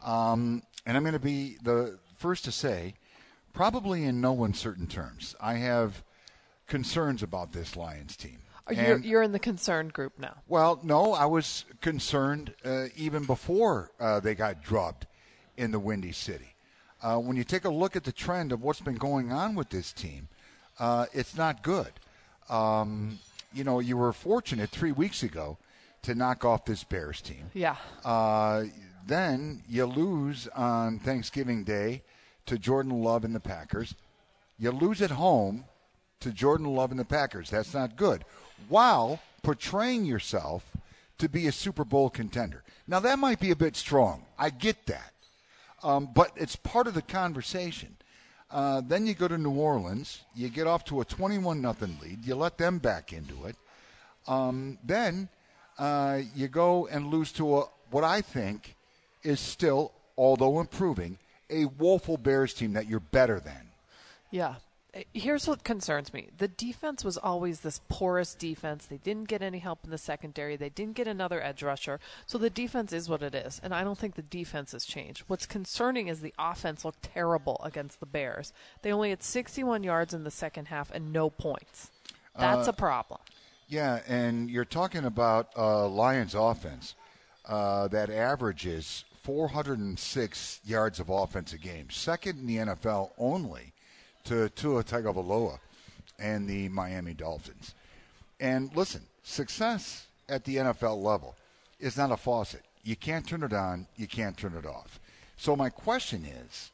Um, 0.04 0.63
and 0.86 0.98
I'm 0.98 1.04
going 1.04 1.13
to 1.13 1.20
be 1.20 1.58
the 1.62 2.00
first 2.18 2.46
to 2.46 2.52
say, 2.52 2.96
probably 3.58 4.04
in 4.04 4.22
no 4.22 4.43
uncertain 4.43 4.86
terms, 4.86 5.36
I 5.41 5.56
have 5.56 6.04
concerns 6.67 7.24
about 7.24 7.54
this 7.54 7.76
Lions 7.76 8.15
team. 8.15 8.38
Are 8.67 8.74
you 8.74 8.82
And- 8.82 9.04
you're 9.04 9.24
in 9.24 9.32
the 9.32 9.39
concerned 9.39 9.93
group 9.93 10.20
now. 10.20 10.36
well, 10.48 10.80
no, 10.84 11.13
I 11.13 11.26
was 11.26 11.65
concerned 11.82 12.54
uh, 12.63 12.86
even 12.96 13.26
before 13.26 13.89
uh, 14.00 14.20
they 14.20 14.36
got 14.36 14.62
drubbed 14.62 15.08
in 15.56 15.72
the 15.72 15.80
Windy 15.80 16.12
City. 16.12 16.54
Uh, 17.02 17.17
when 17.17 17.36
you 17.36 17.43
take 17.43 17.65
a 17.65 17.70
look 17.70 17.96
at 17.96 18.04
the 18.04 18.12
trend 18.12 18.52
of 18.52 18.62
what's 18.62 18.82
been 18.82 18.96
going 18.98 19.32
on 19.32 19.56
with 19.56 19.70
this 19.70 19.91
team, 19.91 20.28
uh, 20.78 21.08
it's 21.12 21.36
not 21.36 21.63
good. 21.63 21.93
Um, 22.50 23.17
you 23.54 23.63
know, 23.63 23.80
you 23.80 23.98
were 23.98 24.13
fortunate 24.13 24.70
three 24.70 24.91
weeks 24.91 25.24
ago 25.24 25.58
to 26.04 26.13
knock 26.13 26.46
off 26.46 26.65
this 26.65 26.84
Bears 26.84 27.22
team. 27.22 27.50
Yeah. 27.56 27.78
Uh, 28.06 28.65
then 29.08 29.63
you 29.67 29.86
lose 29.88 30.48
on 30.50 31.00
Thanksgiving 31.00 31.63
Day 31.63 32.04
to 32.48 32.58
Jordan 32.58 33.04
Love 33.04 33.24
and 33.24 33.36
the 33.36 33.40
Packers. 33.40 33.96
You 34.58 34.72
lose 34.72 35.02
at 35.02 35.12
home 35.12 35.66
to 36.20 36.32
Jordan 36.32 36.68
Love 36.68 36.92
and 36.92 37.00
the 37.00 37.06
Packers. 37.06 37.52
That's 37.52 37.74
not 37.74 37.96
good. 37.96 38.26
While 38.68 39.20
portraying 39.44 40.06
yourself 40.06 40.76
to 41.20 41.30
be 41.30 41.48
a 41.48 41.52
Super 41.52 41.84
Bowl 41.84 42.10
contender. 42.10 42.64
Now, 42.88 43.00
that 43.00 43.20
might 43.20 43.40
be 43.40 43.52
a 43.52 43.56
bit 43.56 43.76
strong. 43.76 44.26
I 44.38 44.50
get 44.50 44.86
that. 44.88 45.14
Um, 45.84 46.10
but 46.14 46.32
it's 46.36 46.56
part 46.56 46.88
of 46.88 46.94
the 46.94 47.02
conversation. 47.02 47.98
Uh, 48.50 48.82
then 48.82 49.06
you 49.06 49.14
go 49.14 49.28
to 49.28 49.38
New 49.38 49.52
Orleans. 49.52 50.22
You 50.36 50.50
get 50.50 50.68
off 50.68 50.86
to 50.86 51.02
a 51.02 51.06
21 51.06 51.62
nothing 51.62 51.98
lead. 52.02 52.26
You 52.26 52.36
let 52.36 52.58
them 52.58 52.80
back 52.80 53.14
into 53.14 53.46
it. 53.46 53.56
Um, 54.28 54.78
then 54.84 55.30
uh, 55.78 56.22
you 56.36 56.48
go 56.48 56.88
and 56.88 57.08
lose 57.08 57.32
to 57.34 57.60
a, 57.60 57.64
what 57.92 58.04
I 58.04 58.22
think 58.22 58.76
is 59.24 59.40
still, 59.40 59.92
although 60.18 60.60
improving, 60.60 61.18
a 61.50 61.66
woeful 61.66 62.18
Bears 62.18 62.54
team 62.54 62.74
that 62.74 62.88
you're 62.88 63.00
better 63.00 63.40
than. 63.40 63.70
Yeah. 64.32 64.56
Uh, 64.96 65.02
Here's 65.14 65.48
what 65.48 65.64
concerns 65.64 66.14
me. 66.14 66.30
The 66.38 66.48
defense 66.48 67.04
was 67.04 67.18
always 67.18 67.62
this 67.62 67.82
porous 67.90 68.34
defense. 68.34 68.86
They 68.86 68.98
didn't 68.98 69.28
get 69.28 69.42
any 69.42 69.60
help 69.60 69.80
in 69.84 69.92
the 69.92 69.98
secondary. 69.98 70.56
They 70.56 70.70
didn't 70.70 70.96
get 70.96 71.08
another 71.08 71.42
edge 71.42 71.62
rusher. 71.64 72.00
So 72.26 72.38
the 72.38 72.50
defense 72.50 72.94
is 72.94 73.10
what 73.10 73.22
it 73.22 73.36
is. 73.36 73.60
And 73.64 73.74
I 73.74 73.84
don't 73.84 73.98
think 73.98 74.16
the 74.16 74.22
defense 74.22 74.72
has 74.72 74.86
changed. 74.86 75.24
What's 75.28 75.46
concerning 75.46 76.08
is 76.08 76.22
the 76.22 76.34
offense 76.40 76.84
looked 76.84 77.04
terrible 77.04 77.62
against 77.64 78.00
the 78.00 78.06
Bears. 78.06 78.54
They 78.82 78.92
only 78.92 79.10
had 79.10 79.24
61 79.24 79.84
yards 79.84 80.14
in 80.14 80.24
the 80.24 80.32
second 80.32 80.68
half 80.68 80.92
and 80.92 81.12
no 81.14 81.30
points. 81.30 81.92
That's 82.38 82.68
a 82.68 82.74
problem. 82.74 83.20
Yeah, 83.68 84.00
and 84.08 84.50
you're 84.50 84.66
talking 84.66 85.06
about 85.06 85.50
uh, 85.58 85.88
Lions 85.88 86.36
offense 86.36 86.96
uh, 87.46 87.88
that 87.90 88.10
averages 88.10 89.04
406 89.28 90.62
yards 90.63 91.02
of 91.02 91.10
offense 91.10 91.52
a 91.52 91.58
game, 91.58 91.90
second 91.90 92.40
in 92.40 92.48
the 92.48 92.56
NFL 92.56 93.12
only 93.18 93.74
to 94.24 94.48
Tua 94.48 94.86
Tagovailoa 94.86 95.60
and 96.18 96.48
the 96.48 96.70
Miami 96.70 97.13
Dolphins. 97.13 97.76
And 98.40 98.74
listen, 98.74 99.02
success 99.24 100.08
at 100.30 100.46
the 100.46 100.56
NFL 100.56 101.04
level 101.04 101.36
is 101.78 101.98
not 101.98 102.10
a 102.10 102.16
faucet. 102.16 102.62
You 102.86 102.96
can't 102.96 103.28
turn 103.28 103.44
it 103.44 103.52
on, 103.52 103.88
you 103.98 104.08
can't 104.08 104.38
turn 104.38 104.56
it 104.56 104.66
off. 104.66 104.98
So 105.36 105.58
my 105.58 105.70
question 105.70 106.24
is, 106.24 106.72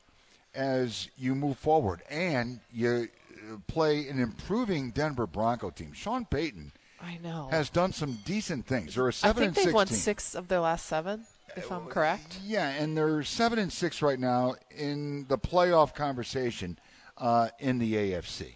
as 0.53 1.09
you 1.17 1.33
move 1.33 1.57
forward 1.57 2.03
and 2.07 2.59
you 2.71 3.09
uh, 3.51 3.55
play 3.65 4.07
an 4.09 4.19
improving 4.19 4.91
Denver 4.91 5.25
Bronco 5.25 5.71
team, 5.71 5.93
Sean 5.93 6.25
Payton 6.25 6.71
I 7.01 7.17
know. 7.17 7.47
has 7.49 7.71
done 7.71 7.93
some 7.93 8.19
decent 8.25 8.67
things. 8.67 8.93
They're 8.93 9.05
a 9.05 9.07
I 9.07 9.11
seven 9.11 9.43
think 9.45 9.57
and 9.57 9.65
they've 9.67 9.73
won 9.73 9.87
six 9.87 10.35
of 10.35 10.49
their 10.49 10.59
last 10.59 10.85
seven, 10.85 11.25
if 11.55 11.71
I'm 11.71 11.85
correct. 11.87 12.39
Yeah, 12.45 12.69
and 12.69 12.95
they're 12.97 13.23
seven 13.23 13.59
and 13.59 13.71
six 13.71 14.01
right 14.01 14.19
now 14.19 14.55
in 14.75 15.25
the 15.27 15.37
playoff 15.37 15.93
conversation 15.93 16.77
uh, 17.17 17.49
in 17.59 17.79
the 17.79 17.93
AFC. 17.93 18.53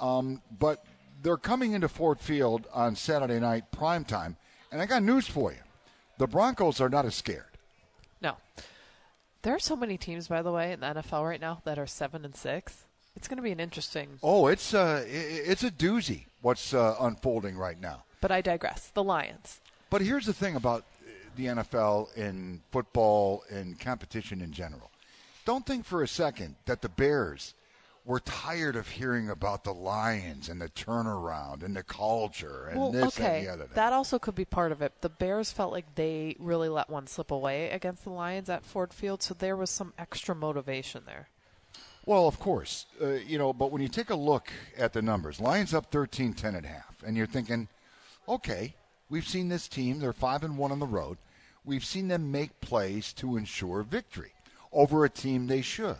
Um, 0.00 0.42
but 0.58 0.84
they're 1.22 1.36
coming 1.36 1.72
into 1.72 1.88
Ford 1.88 2.20
Field 2.20 2.66
on 2.72 2.96
Saturday 2.96 3.38
night 3.40 3.70
prime 3.70 4.04
time, 4.04 4.36
and 4.72 4.80
I 4.82 4.86
got 4.86 5.02
news 5.02 5.26
for 5.26 5.52
you: 5.52 5.58
the 6.18 6.26
Broncos 6.26 6.80
are 6.80 6.88
not 6.88 7.04
as 7.06 7.14
scared. 7.14 7.44
No. 8.20 8.36
There 9.42 9.54
are 9.54 9.58
so 9.60 9.76
many 9.76 9.98
teams, 9.98 10.28
by 10.28 10.40
the 10.42 10.50
way, 10.52 10.72
in 10.72 10.80
the 10.80 10.86
NFL 10.86 11.24
right 11.28 11.40
now 11.40 11.60
that 11.64 11.78
are 11.78 11.86
seven 11.86 12.24
and 12.24 12.34
six. 12.34 12.84
It's 13.16 13.28
going 13.28 13.36
to 13.36 13.42
be 13.42 13.52
an 13.52 13.60
interesting. 13.60 14.18
Oh, 14.22 14.46
it's 14.48 14.74
uh, 14.74 15.04
i- 15.04 15.08
it's 15.08 15.62
a 15.62 15.70
doozy 15.70 16.24
what's 16.42 16.74
uh, 16.74 16.96
unfolding 17.00 17.56
right 17.56 17.80
now. 17.80 18.04
But 18.20 18.30
I 18.32 18.40
digress. 18.40 18.90
The 18.94 19.04
Lions. 19.04 19.60
But 19.90 20.00
here's 20.00 20.26
the 20.26 20.32
thing 20.32 20.56
about 20.56 20.80
uh, 20.80 20.84
the 21.36 21.46
NFL 21.46 22.16
in 22.16 22.60
football 22.70 23.44
and 23.50 23.78
competition 23.78 24.40
in 24.40 24.52
general. 24.52 24.90
Don't 25.44 25.66
think 25.66 25.84
for 25.84 26.02
a 26.02 26.08
second 26.08 26.56
that 26.66 26.80
the 26.82 26.88
Bears 26.88 27.54
were 28.06 28.20
tired 28.20 28.76
of 28.76 28.86
hearing 28.88 29.30
about 29.30 29.64
the 29.64 29.72
Lions 29.72 30.48
and 30.50 30.60
the 30.60 30.68
turnaround 30.68 31.62
and 31.62 31.74
the 31.74 31.82
culture 31.82 32.66
and 32.70 32.78
Well, 32.78 32.92
this 32.92 33.18
okay, 33.18 33.38
and 33.38 33.46
the 33.46 33.52
other. 33.52 33.64
thing. 33.64 33.74
that 33.76 33.92
also 33.94 34.18
could 34.18 34.34
be 34.34 34.44
part 34.44 34.72
of 34.72 34.82
it. 34.82 34.92
The 35.00 35.08
Bears 35.08 35.52
felt 35.52 35.72
like 35.72 35.94
they 35.94 36.36
really 36.38 36.68
let 36.68 36.90
one 36.90 37.06
slip 37.06 37.30
away 37.30 37.70
against 37.70 38.04
the 38.04 38.10
Lions 38.10 38.50
at 38.50 38.64
Ford 38.64 38.92
Field, 38.92 39.22
so 39.22 39.32
there 39.32 39.56
was 39.56 39.70
some 39.70 39.94
extra 39.98 40.34
motivation 40.34 41.04
there. 41.06 41.28
Well, 42.06 42.28
of 42.28 42.38
course, 42.38 42.84
uh, 43.00 43.12
you 43.12 43.38
know, 43.38 43.54
but 43.54 43.70
when 43.72 43.80
you 43.80 43.88
take 43.88 44.10
a 44.10 44.14
look 44.14 44.52
at 44.76 44.92
the 44.92 45.00
numbers, 45.00 45.40
Lions 45.40 45.72
up 45.72 45.90
13 45.90 46.34
10 46.34 46.54
at 46.54 46.66
half, 46.66 47.02
and 47.06 47.16
you're 47.16 47.26
thinking, 47.26 47.68
okay, 48.28 48.74
we've 49.14 49.28
seen 49.28 49.48
this 49.48 49.68
team, 49.68 50.00
they're 50.00 50.12
5 50.12 50.42
and 50.42 50.58
1 50.58 50.72
on 50.72 50.80
the 50.80 50.86
road. 50.86 51.18
We've 51.64 51.84
seen 51.84 52.08
them 52.08 52.32
make 52.32 52.60
plays 52.60 53.12
to 53.12 53.36
ensure 53.36 53.84
victory 53.84 54.32
over 54.72 55.04
a 55.04 55.08
team 55.08 55.46
they 55.46 55.62
should. 55.62 55.94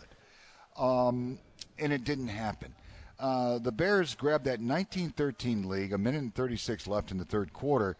Um, 0.77 1.39
and 1.79 1.93
it 1.93 2.03
didn't 2.03 2.27
happen. 2.27 2.75
Uh, 3.17 3.59
the 3.59 3.71
Bears 3.71 4.15
grabbed 4.15 4.43
that 4.43 4.59
19-13 4.59 5.63
lead, 5.63 5.93
a 5.93 5.97
minute 5.97 6.23
and 6.23 6.35
36 6.35 6.87
left 6.87 7.09
in 7.09 7.17
the 7.17 7.23
third 7.23 7.53
quarter, 7.53 7.95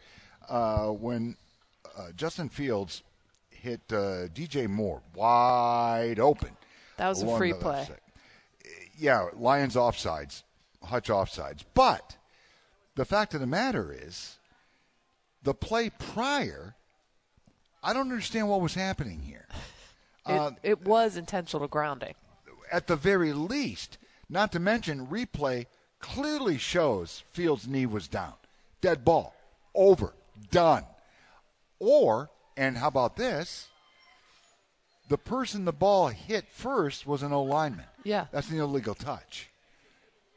uh, 0.49 0.87
when 0.87 1.37
uh, 1.97 2.11
Justin 2.17 2.49
Fields 2.49 3.01
hit 3.49 3.79
uh, 3.93 4.27
DJ 4.35 4.67
Moore 4.67 5.01
wide 5.15 6.19
open. 6.19 6.57
That 6.97 7.07
was 7.07 7.21
a 7.21 7.37
free 7.37 7.53
play. 7.53 7.85
side. 7.85 8.01
Yeah, 8.97 9.29
Lions 9.33 9.75
offsides, 9.75 10.43
Hutch 10.83 11.07
offsides. 11.07 11.63
But 11.73 12.17
the 12.95 13.05
fact 13.05 13.33
of 13.33 13.39
the 13.39 13.47
matter 13.47 13.97
is, 13.97 14.39
the 15.45 15.53
play 15.53 15.89
prior, 15.89 16.75
I 17.81 17.93
don't 17.93 18.11
understand 18.11 18.49
what 18.49 18.59
was 18.61 18.73
happening 18.75 19.21
here. 19.21 19.47
It, 20.27 20.31
Uh, 20.31 20.51
it 20.63 20.81
was 20.81 21.17
intentional 21.17 21.67
grounding. 21.67 22.15
At 22.71 22.87
the 22.87 22.95
very 22.95 23.31
least, 23.31 23.99
not 24.27 24.51
to 24.53 24.59
mention 24.59 25.05
replay 25.05 25.67
clearly 25.99 26.57
shows 26.57 27.23
Fields' 27.31 27.67
knee 27.67 27.85
was 27.85 28.07
down. 28.07 28.33
Dead 28.81 29.05
ball. 29.05 29.35
Over. 29.75 30.13
Done. 30.49 30.83
Or, 31.77 32.31
and 32.57 32.75
how 32.79 32.87
about 32.87 33.17
this? 33.17 33.67
The 35.09 35.19
person 35.19 35.65
the 35.65 35.71
ball 35.71 36.07
hit 36.07 36.45
first 36.51 37.05
was 37.05 37.21
an 37.21 37.31
O 37.31 37.43
lineman. 37.43 37.85
Yeah. 38.03 38.25
That's 38.31 38.49
an 38.49 38.59
illegal 38.59 38.95
touch. 38.95 39.49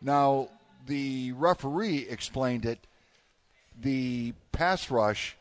Now, 0.03 0.51
the 0.87 1.33
referee 1.33 2.07
explained 2.11 2.67
it. 2.67 2.87
The 3.81 4.35
pass 4.53 4.91
rush 4.91 5.37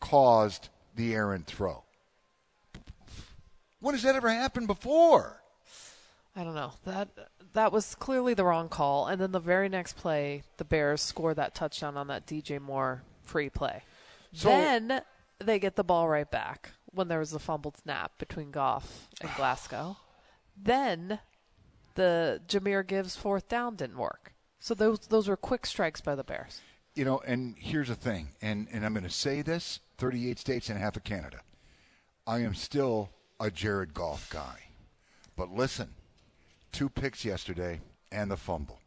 caused 0.00 0.68
the 0.96 1.14
errant 1.14 1.46
throw. 1.46 1.84
When 3.80 3.94
has 3.94 4.02
that 4.02 4.16
ever 4.16 4.30
happened 4.30 4.66
before? 4.66 5.42
I 6.36 6.44
don't 6.44 6.54
know. 6.54 6.72
That 6.84 7.08
that 7.54 7.72
was 7.72 7.94
clearly 7.94 8.34
the 8.34 8.44
wrong 8.44 8.68
call. 8.68 9.06
And 9.06 9.20
then 9.20 9.32
the 9.32 9.40
very 9.40 9.68
next 9.68 9.94
play, 9.96 10.42
the 10.56 10.64
Bears 10.64 11.02
scored 11.02 11.36
that 11.36 11.54
touchdown 11.54 11.96
on 11.96 12.06
that 12.08 12.26
DJ 12.26 12.60
Moore 12.60 13.02
free 13.22 13.50
play. 13.50 13.82
So- 14.32 14.48
then 14.48 15.02
they 15.38 15.58
get 15.58 15.76
the 15.76 15.84
ball 15.84 16.08
right 16.08 16.30
back 16.30 16.72
when 16.92 17.08
there 17.08 17.18
was 17.18 17.32
a 17.32 17.38
fumbled 17.38 17.78
snap 17.78 18.18
between 18.18 18.50
Goff 18.50 19.08
and 19.20 19.30
Glasgow. 19.34 19.96
then 20.56 21.20
the 21.94 22.40
Jahmyr 22.46 22.86
Gibbs 22.86 23.16
fourth 23.16 23.48
down 23.48 23.76
didn't 23.76 23.96
work. 23.98 24.34
So 24.58 24.74
those 24.74 25.00
those 25.00 25.28
were 25.28 25.36
quick 25.36 25.64
strikes 25.66 26.00
by 26.00 26.14
the 26.14 26.24
Bears. 26.24 26.60
You 26.94 27.04
know, 27.04 27.20
and 27.26 27.54
here's 27.58 27.88
the 27.88 27.94
thing, 27.94 28.28
and, 28.42 28.66
and 28.72 28.84
I'm 28.84 28.92
going 28.92 29.04
to 29.04 29.10
say 29.10 29.42
this 29.42 29.80
38 29.98 30.38
states 30.38 30.68
and 30.68 30.78
half 30.78 30.96
of 30.96 31.04
Canada. 31.04 31.40
I 32.26 32.40
am 32.40 32.54
still 32.54 33.10
a 33.38 33.50
Jared 33.50 33.94
Goff 33.94 34.28
guy. 34.30 34.58
But 35.36 35.50
listen, 35.52 35.88
two 36.72 36.88
picks 36.88 37.24
yesterday 37.24 37.80
and 38.12 38.30
the 38.30 38.36
fumble. 38.36 38.80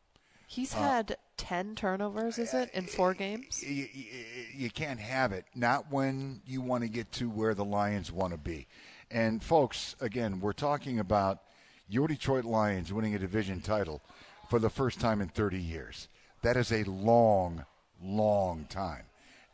He's 0.47 0.75
uh, 0.75 0.79
had 0.79 1.17
ten 1.37 1.75
turnovers, 1.75 2.37
is 2.37 2.53
it, 2.53 2.69
in 2.73 2.85
four 2.85 3.13
games? 3.13 3.63
You, 3.63 3.87
you, 3.91 4.05
you 4.55 4.69
can't 4.69 4.99
have 4.99 5.31
it, 5.31 5.45
not 5.55 5.91
when 5.91 6.41
you 6.45 6.61
want 6.61 6.83
to 6.83 6.89
get 6.89 7.11
to 7.13 7.29
where 7.29 7.55
the 7.55 7.65
Lions 7.65 8.11
want 8.11 8.33
to 8.33 8.37
be. 8.37 8.67
And, 9.09 9.41
folks, 9.41 9.95
again, 9.99 10.39
we're 10.39 10.53
talking 10.53 10.99
about 10.99 11.39
your 11.87 12.07
Detroit 12.07 12.45
Lions 12.45 12.93
winning 12.93 13.15
a 13.15 13.19
division 13.19 13.61
title 13.61 14.01
for 14.49 14.59
the 14.59 14.69
first 14.69 14.99
time 14.99 15.21
in 15.21 15.27
30 15.29 15.59
years. 15.59 16.07
That 16.43 16.57
is 16.57 16.71
a 16.71 16.83
long, 16.83 17.65
long 18.03 18.65
time. 18.69 19.03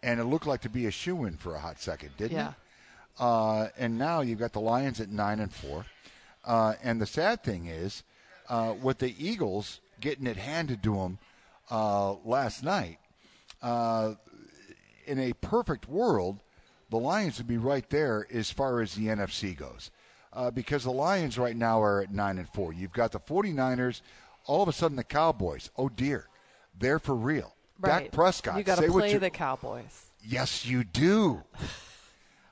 And 0.02 0.20
it 0.20 0.26
looked 0.26 0.48
like 0.48 0.62
to 0.62 0.70
be 0.70 0.86
a 0.86 0.92
shoe 0.92 1.26
in 1.26 1.38
for 1.38 1.56
a 1.56 1.60
hot 1.60 1.80
second, 1.80 2.12
didn't 2.18 2.38
Yeah. 2.38 2.50
it? 2.50 2.56
Uh, 3.20 3.68
and 3.78 3.98
now 3.98 4.22
you've 4.22 4.40
got 4.40 4.54
the 4.54 4.62
Lions 4.62 5.00
at 5.02 5.10
nine 5.10 5.40
and 5.40 5.54
four. 5.54 5.86
Uh, 6.46 6.76
and 6.82 7.02
the 7.02 7.06
sad 7.06 7.44
thing 7.44 7.66
is, 7.68 8.04
uh, 8.48 8.74
with 8.82 9.00
the 9.00 9.14
Eagles 9.24 9.82
getting 10.00 10.26
it 10.26 10.38
handed 10.38 10.82
to 10.84 10.96
them 10.96 11.20
uh, 11.70 12.14
last 12.24 12.64
night, 12.64 12.98
uh, 13.62 14.14
in 15.06 15.20
a 15.20 15.34
perfect 15.34 15.88
world, 15.90 16.40
the 16.90 16.98
Lions 16.98 17.38
would 17.38 17.48
be 17.48 17.58
right 17.58 17.88
there 17.90 18.26
as 18.32 18.52
far 18.52 18.82
as 18.82 18.96
the 18.96 19.08
NFC 19.08 19.56
goes. 19.56 19.92
Uh, 20.32 20.50
because 20.52 20.84
the 20.84 20.92
Lions 20.92 21.38
right 21.38 21.56
now 21.56 21.82
are 21.82 22.02
at 22.02 22.12
9 22.14 22.38
and 22.38 22.48
4. 22.50 22.72
You've 22.72 22.94
got 22.94 23.12
the 23.12 23.20
49ers, 23.20 24.02
all 24.46 24.62
of 24.64 24.70
a 24.70 24.74
sudden 24.74 24.96
the 24.96 25.04
Cowboys. 25.04 25.70
Oh 25.78 25.90
dear. 25.90 26.28
They're 26.78 27.00
for 27.00 27.16
real. 27.16 27.54
Right. 27.80 28.04
Dak 28.04 28.12
Prescott. 28.12 28.58
You 28.58 28.64
got 28.64 28.80
to 28.80 28.92
play 28.92 29.18
the 29.18 29.30
Cowboys. 29.30 30.06
Yes, 30.24 30.66
you 30.66 30.84
do. 30.84 31.44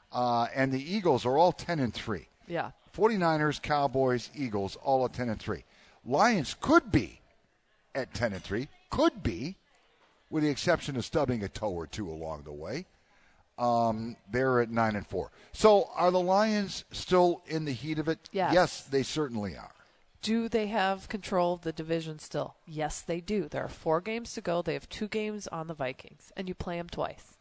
Uh, 0.09 0.47
and 0.55 0.71
the 0.71 0.81
Eagles 0.95 1.25
are 1.25 1.37
all 1.37 1.51
10 1.51 1.79
and 1.79 1.93
3. 1.93 2.27
Yeah. 2.47 2.71
49ers, 2.95 3.61
Cowboys, 3.61 4.31
Eagles, 4.33 4.77
all 4.77 5.05
at 5.05 5.13
10 5.13 5.29
and 5.29 5.39
3. 5.39 5.63
Lions 6.05 6.55
could 6.59 6.91
be 6.91 7.19
at 7.93 8.13
10 8.13 8.33
and 8.33 8.41
3, 8.41 8.67
could 8.89 9.21
be, 9.21 9.57
with 10.29 10.43
the 10.43 10.49
exception 10.49 10.95
of 10.95 11.05
stubbing 11.05 11.43
a 11.43 11.49
toe 11.49 11.71
or 11.71 11.85
two 11.85 12.09
along 12.09 12.43
the 12.43 12.53
way. 12.53 12.85
Um, 13.59 14.15
they're 14.31 14.61
at 14.61 14.71
9 14.71 14.95
and 14.95 15.05
4. 15.05 15.29
So 15.51 15.89
are 15.95 16.09
the 16.09 16.19
Lions 16.19 16.85
still 16.91 17.43
in 17.45 17.65
the 17.65 17.73
heat 17.73 17.99
of 17.99 18.07
it? 18.07 18.29
Yes. 18.31 18.53
Yes, 18.53 18.81
they 18.83 19.03
certainly 19.03 19.55
are. 19.57 19.71
Do 20.27 20.49
they 20.49 20.67
have 20.67 21.07
control 21.07 21.53
of 21.53 21.61
the 21.61 21.71
division 21.71 22.19
still? 22.19 22.55
Yes, 22.65 22.99
they 22.99 23.21
do. 23.21 23.47
There 23.47 23.63
are 23.63 23.69
four 23.69 24.01
games 24.01 24.33
to 24.33 24.41
go. 24.41 24.61
They 24.61 24.73
have 24.73 24.89
two 24.89 25.07
games 25.07 25.47
on 25.47 25.67
the 25.67 25.73
Vikings, 25.73 26.33
and 26.35 26.49
you 26.49 26.53
play 26.53 26.75
them 26.75 26.89
twice. 26.89 27.37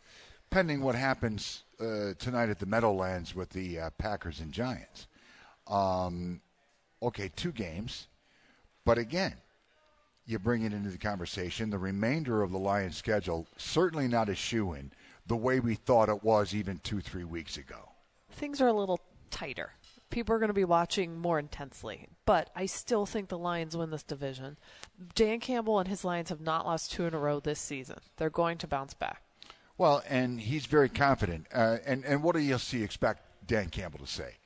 pending 0.50 0.80
what 0.82 0.94
happens 0.94 1.64
uh, 1.80 2.12
tonight 2.16 2.48
at 2.48 2.60
the 2.60 2.66
Meadowlands 2.66 3.34
with 3.34 3.50
the 3.50 3.80
uh, 3.80 3.90
Packers 3.98 4.38
and 4.38 4.52
Giants. 4.52 5.08
Um, 5.66 6.40
okay, 7.02 7.28
two 7.34 7.50
games, 7.50 8.06
but 8.84 8.98
again, 8.98 9.34
you 10.24 10.38
bring 10.38 10.62
it 10.62 10.72
into 10.72 10.90
the 10.90 10.98
conversation. 10.98 11.70
The 11.70 11.78
remainder 11.78 12.40
of 12.44 12.52
the 12.52 12.58
Lions' 12.58 12.96
schedule 12.96 13.48
certainly 13.56 14.06
not 14.06 14.28
a 14.28 14.36
shoe 14.36 14.74
in 14.74 14.92
the 15.26 15.34
way 15.34 15.58
we 15.58 15.74
thought 15.74 16.08
it 16.08 16.22
was 16.22 16.54
even 16.54 16.78
two, 16.84 17.00
three 17.00 17.24
weeks 17.24 17.56
ago. 17.56 17.90
Things 18.30 18.60
are 18.60 18.68
a 18.68 18.72
little 18.72 19.00
tighter. 19.32 19.72
People 20.10 20.34
are 20.34 20.38
going 20.38 20.48
to 20.48 20.54
be 20.54 20.64
watching 20.64 21.18
more 21.18 21.38
intensely, 21.38 22.08
but 22.24 22.50
I 22.54 22.66
still 22.66 23.06
think 23.06 23.28
the 23.28 23.38
Lions 23.38 23.76
win 23.76 23.90
this 23.90 24.04
division. 24.04 24.56
Dan 25.14 25.40
Campbell 25.40 25.80
and 25.80 25.88
his 25.88 26.04
Lions 26.04 26.28
have 26.28 26.40
not 26.40 26.64
lost 26.64 26.92
two 26.92 27.06
in 27.06 27.14
a 27.14 27.18
row 27.18 27.40
this 27.40 27.58
season. 27.58 27.98
They're 28.16 28.30
going 28.30 28.58
to 28.58 28.68
bounce 28.68 28.94
back. 28.94 29.22
Well, 29.78 30.02
and 30.08 30.40
he's 30.40 30.66
very 30.66 30.88
confident. 30.88 31.46
Uh, 31.52 31.78
and 31.84 32.04
and 32.04 32.22
what 32.22 32.34
do 32.34 32.40
you 32.40 32.56
see 32.58 32.82
expect 32.82 33.22
Dan 33.46 33.68
Campbell 33.68 33.98
to 34.00 34.06
say? 34.06 34.36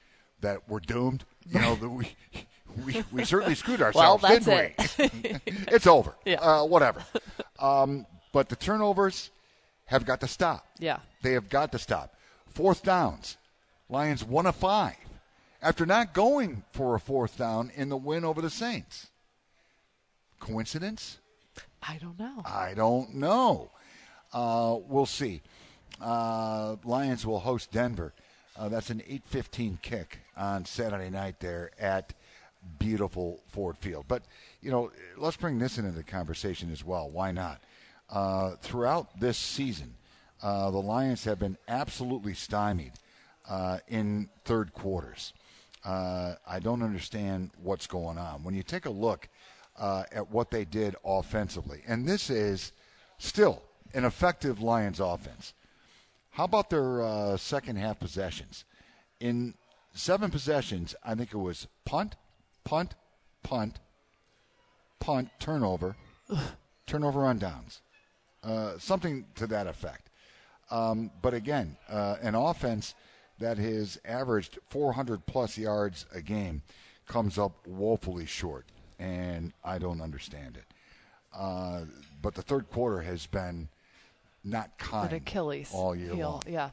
That 0.41 0.69
we're 0.69 0.81
doomed. 0.81 1.25
You 1.47 1.61
know, 1.61 1.75
that 1.77 1.89
we 1.89 2.17
we, 2.85 3.05
we 3.13 3.25
certainly 3.25 3.55
screwed 3.55 3.83
ourselves, 3.83 4.23
well, 4.23 4.41
didn't 4.41 4.49
it. 4.49 4.75
we? 4.99 5.53
it's 5.69 5.87
over. 5.87 6.15
Yeah. 6.25 6.41
Uh, 6.41 6.65
whatever. 6.65 7.05
Um, 7.59 8.07
but 8.33 8.49
the 8.49 8.57
turnovers 8.57 9.31
have 9.87 10.05
got 10.05 10.21
to 10.21 10.29
stop. 10.29 10.67
Yeah. 10.79 11.01
They 11.23 11.33
have 11.33 11.49
got 11.49 11.73
to 11.73 11.79
stop. 11.79 12.15
Fourth 12.49 12.83
downs. 12.83 13.37
Lions 13.89 14.25
one 14.25 14.47
of 14.47 14.55
five 14.55 14.95
after 15.63 15.87
not 15.87 16.15
going 16.15 16.65
for 16.73 16.95
a 16.95 17.01
fourth 17.01 17.37
down 17.37 17.71
in 17.75 17.89
the 17.89 17.97
win 17.97 18.25
over 18.25 18.41
the 18.41 18.51
Saints. 18.51 19.09
Coincidence? 20.39 21.19
I 21.83 21.99
don't 21.99 22.19
know. 22.19 22.43
I 22.45 22.75
don't 22.75 23.15
know. 23.15 23.71
Uh, 24.33 24.79
we'll 24.89 25.07
see. 25.07 25.43
Uh, 26.01 26.77
Lions 26.85 27.27
will 27.27 27.41
host 27.41 27.73
Denver. 27.73 28.15
Uh, 28.57 28.69
that's 28.69 28.91
an 28.91 29.03
8:15 29.07 29.79
kick 29.83 30.19
on 30.37 30.65
Saturday 30.65 31.11
night 31.11 31.41
there 31.41 31.71
at 31.79 32.15
beautiful 32.79 33.43
Ford 33.49 33.77
Field. 33.79 34.05
But 34.09 34.23
you 34.61 34.71
know, 34.71 34.93
let's 35.17 35.37
bring 35.37 35.59
this 35.59 35.79
into 35.79 35.93
the 35.93 36.03
conversation 36.03 36.71
as 36.71 36.85
well. 36.85 37.11
Why 37.11 37.33
not? 37.33 37.63
Uh, 38.09 38.57
throughout 38.61 39.21
this 39.21 39.39
season, 39.39 39.95
uh, 40.43 40.71
the 40.71 40.79
Lions 40.79 41.25
have 41.25 41.39
been 41.39 41.57
absolutely 41.69 42.35
stymied 42.35 42.93
uh, 43.49 43.79
in 43.89 44.29
third 44.45 44.73
quarters. 44.73 45.33
Uh, 45.85 46.35
I 46.47 46.59
don't 46.59 46.83
understand 46.83 47.51
what's 47.63 47.87
going 47.87 48.19
on. 48.19 48.43
When 48.45 48.55
you 48.55 48.63
take 48.63 48.87
a 48.87 48.91
look 48.91 49.29
uh, 49.79 50.05
at 50.13 50.31
what 50.31 50.51
they 50.51 50.65
did 50.65 50.97
offensively, 51.05 51.83
and 51.87 52.07
this 52.07 52.29
is 52.31 52.73
still 53.19 53.63
an 53.95 54.05
effective 54.05 54.61
Lions 54.61 55.01
offense. 55.01 55.55
How 56.31 56.45
about 56.45 56.71
their 56.71 57.03
uh, 57.03 57.37
second 57.37 57.77
half 57.77 57.99
possessions? 57.99 58.65
In 59.19 59.55
seven 59.93 60.31
possessions, 60.31 60.95
I 61.05 61.15
think 61.15 61.33
it 61.33 61.39
was 61.39 61.67
punt, 61.85 62.15
punt, 62.65 62.95
punt, 63.43 63.81
punt, 65.01 65.31
turnover, 65.39 65.97
turnover 66.87 67.25
on 67.25 67.39
downs, 67.39 67.81
uh, 68.45 68.79
something 68.79 69.27
to 69.35 69.47
that 69.49 69.67
effect. 69.67 70.09
Um, 70.71 71.11
but 71.21 71.35
again, 71.35 71.77
uh, 71.89 72.17
an 72.23 72.35
offense 72.35 72.95
that 73.41 73.59
has 73.59 73.99
averaged 74.05 74.59
400 74.69 75.27
plus 75.27 75.59
yards 75.59 76.07
a 76.15 76.21
game 76.21 76.63
comes 77.09 77.39
up 77.39 77.67
woefully 77.67 78.27
short, 78.27 78.67
and 78.99 79.53
I 79.65 79.79
don't 79.79 80.01
understand 80.01 80.57
it. 80.57 80.65
Uh, 81.37 81.83
but 82.23 82.35
the 82.35 82.43
third 82.43 82.71
quarter 82.71 83.01
has 83.01 83.27
been 83.27 83.69
not 84.45 84.79
kind 84.79 85.11
An 85.11 85.17
Achilles 85.19 85.71
all 85.73 85.95
year 85.95 86.15
heel. 86.15 86.31
long. 86.31 86.43
Yeah. 86.47 86.71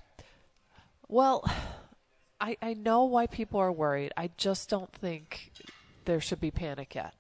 Well, 1.08 1.50
I 2.40 2.58
I 2.62 2.74
know 2.74 3.06
why 3.06 3.28
people 3.28 3.60
are 3.60 3.72
worried. 3.72 4.14
I 4.18 4.30
just 4.38 4.70
don't 4.70 4.92
think 4.92 5.52
there 6.06 6.22
should 6.22 6.42
be 6.42 6.52
panic 6.52 6.96
yet. 6.96 7.14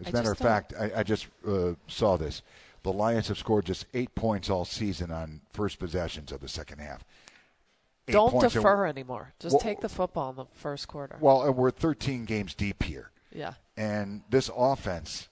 As 0.00 0.08
a 0.08 0.12
matter 0.12 0.32
of 0.32 0.38
fact, 0.38 0.74
I, 0.78 0.90
I 0.96 1.02
just 1.02 1.26
uh, 1.46 1.72
saw 1.88 2.16
this. 2.16 2.42
The 2.82 2.92
Lions 2.92 3.28
have 3.28 3.38
scored 3.38 3.64
just 3.64 3.86
eight 3.94 4.14
points 4.14 4.50
all 4.50 4.64
season 4.64 5.10
on 5.10 5.40
first 5.52 5.78
possessions 5.78 6.30
of 6.32 6.40
the 6.40 6.48
second 6.48 6.78
half. 6.78 7.04
Don't 8.12 8.30
points 8.30 8.54
and- 8.54 8.62
defer 8.62 8.86
anymore. 8.86 9.32
Just 9.38 9.54
Well- 9.54 9.60
take 9.60 9.80
the 9.80 9.88
football 9.88 10.30
in 10.30 10.36
the 10.36 10.46
first 10.54 10.88
quarter. 10.88 11.16
Well, 11.20 11.42
and 11.42 11.56
we're 11.56 11.70
13 11.70 12.24
games 12.24 12.54
deep 12.54 12.82
here. 12.82 13.10
yeah. 13.32 13.54
And 13.76 14.22
this 14.30 14.50
offense 14.56 15.28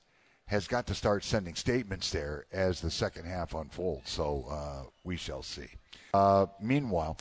has 0.47 0.69
got 0.69 0.87
to 0.89 0.95
start 0.95 1.25
sending 1.25 1.55
statements 1.55 2.11
there 2.11 2.45
as 2.53 2.81
the 2.83 2.91
second 2.91 3.25
half 3.25 3.55
unfolds. 3.55 4.11
So 4.11 4.45
uh, 4.51 4.91
we 5.03 5.17
shall 5.17 5.43
see. 5.43 5.69
Uh, 6.13 6.47
meanwhile, 6.61 7.17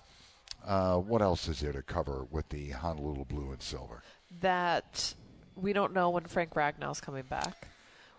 uh, 0.65 0.97
what 0.97 1.21
else 1.21 1.47
is 1.47 1.61
there 1.61 1.71
to 1.71 1.81
cover 1.81 2.25
with 2.29 2.49
the 2.49 2.71
Honolulu 2.71 3.23
Blue 3.25 3.51
and 3.53 3.61
Silver? 3.61 4.03
That 4.41 5.13
we 5.55 5.71
don't 5.71 5.93
know 5.93 6.09
when 6.09 6.25
Frank 6.25 6.55
Ragnow's 6.55 6.99
coming 6.99 7.23
back. 7.23 7.67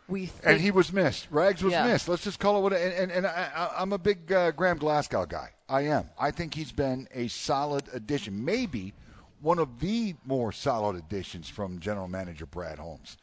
We 0.09 0.27
think, 0.27 0.47
And 0.47 0.61
he 0.61 0.71
was 0.71 0.93
missed. 0.93 1.29
Rags 1.31 1.63
was 1.63 1.73
Yeah. 1.73 1.87
missed. 1.87 2.09
Let's 2.09 2.25
just 2.25 2.39
call 2.39 2.59
it 2.59 2.61
what. 2.61 2.73
And, 2.75 2.93
and, 2.93 3.11
and 3.13 3.27
I, 3.27 3.71
I'm 3.77 3.93
a 3.93 3.99
big 3.99 4.31
uh, 4.33 4.51
Graham 4.51 4.77
Glasgow 4.79 5.25
guy. 5.27 5.51
I 5.69 5.83
am. 5.83 6.11
I 6.19 6.31
think 6.31 6.55
he's 6.55 6.73
been 6.73 7.09
a 7.15 7.29
solid 7.29 7.85
addition. 7.93 8.45
Maybe 8.45 8.93
one 9.41 9.59
of 9.59 9.81
the 9.81 10.15
more 10.27 10.53
solid 10.53 10.97
additions 10.97 11.49
from 11.49 11.79
General 11.79 12.09
Manager 12.09 12.45
Brad 12.47 12.79
Holmes. 12.79 13.17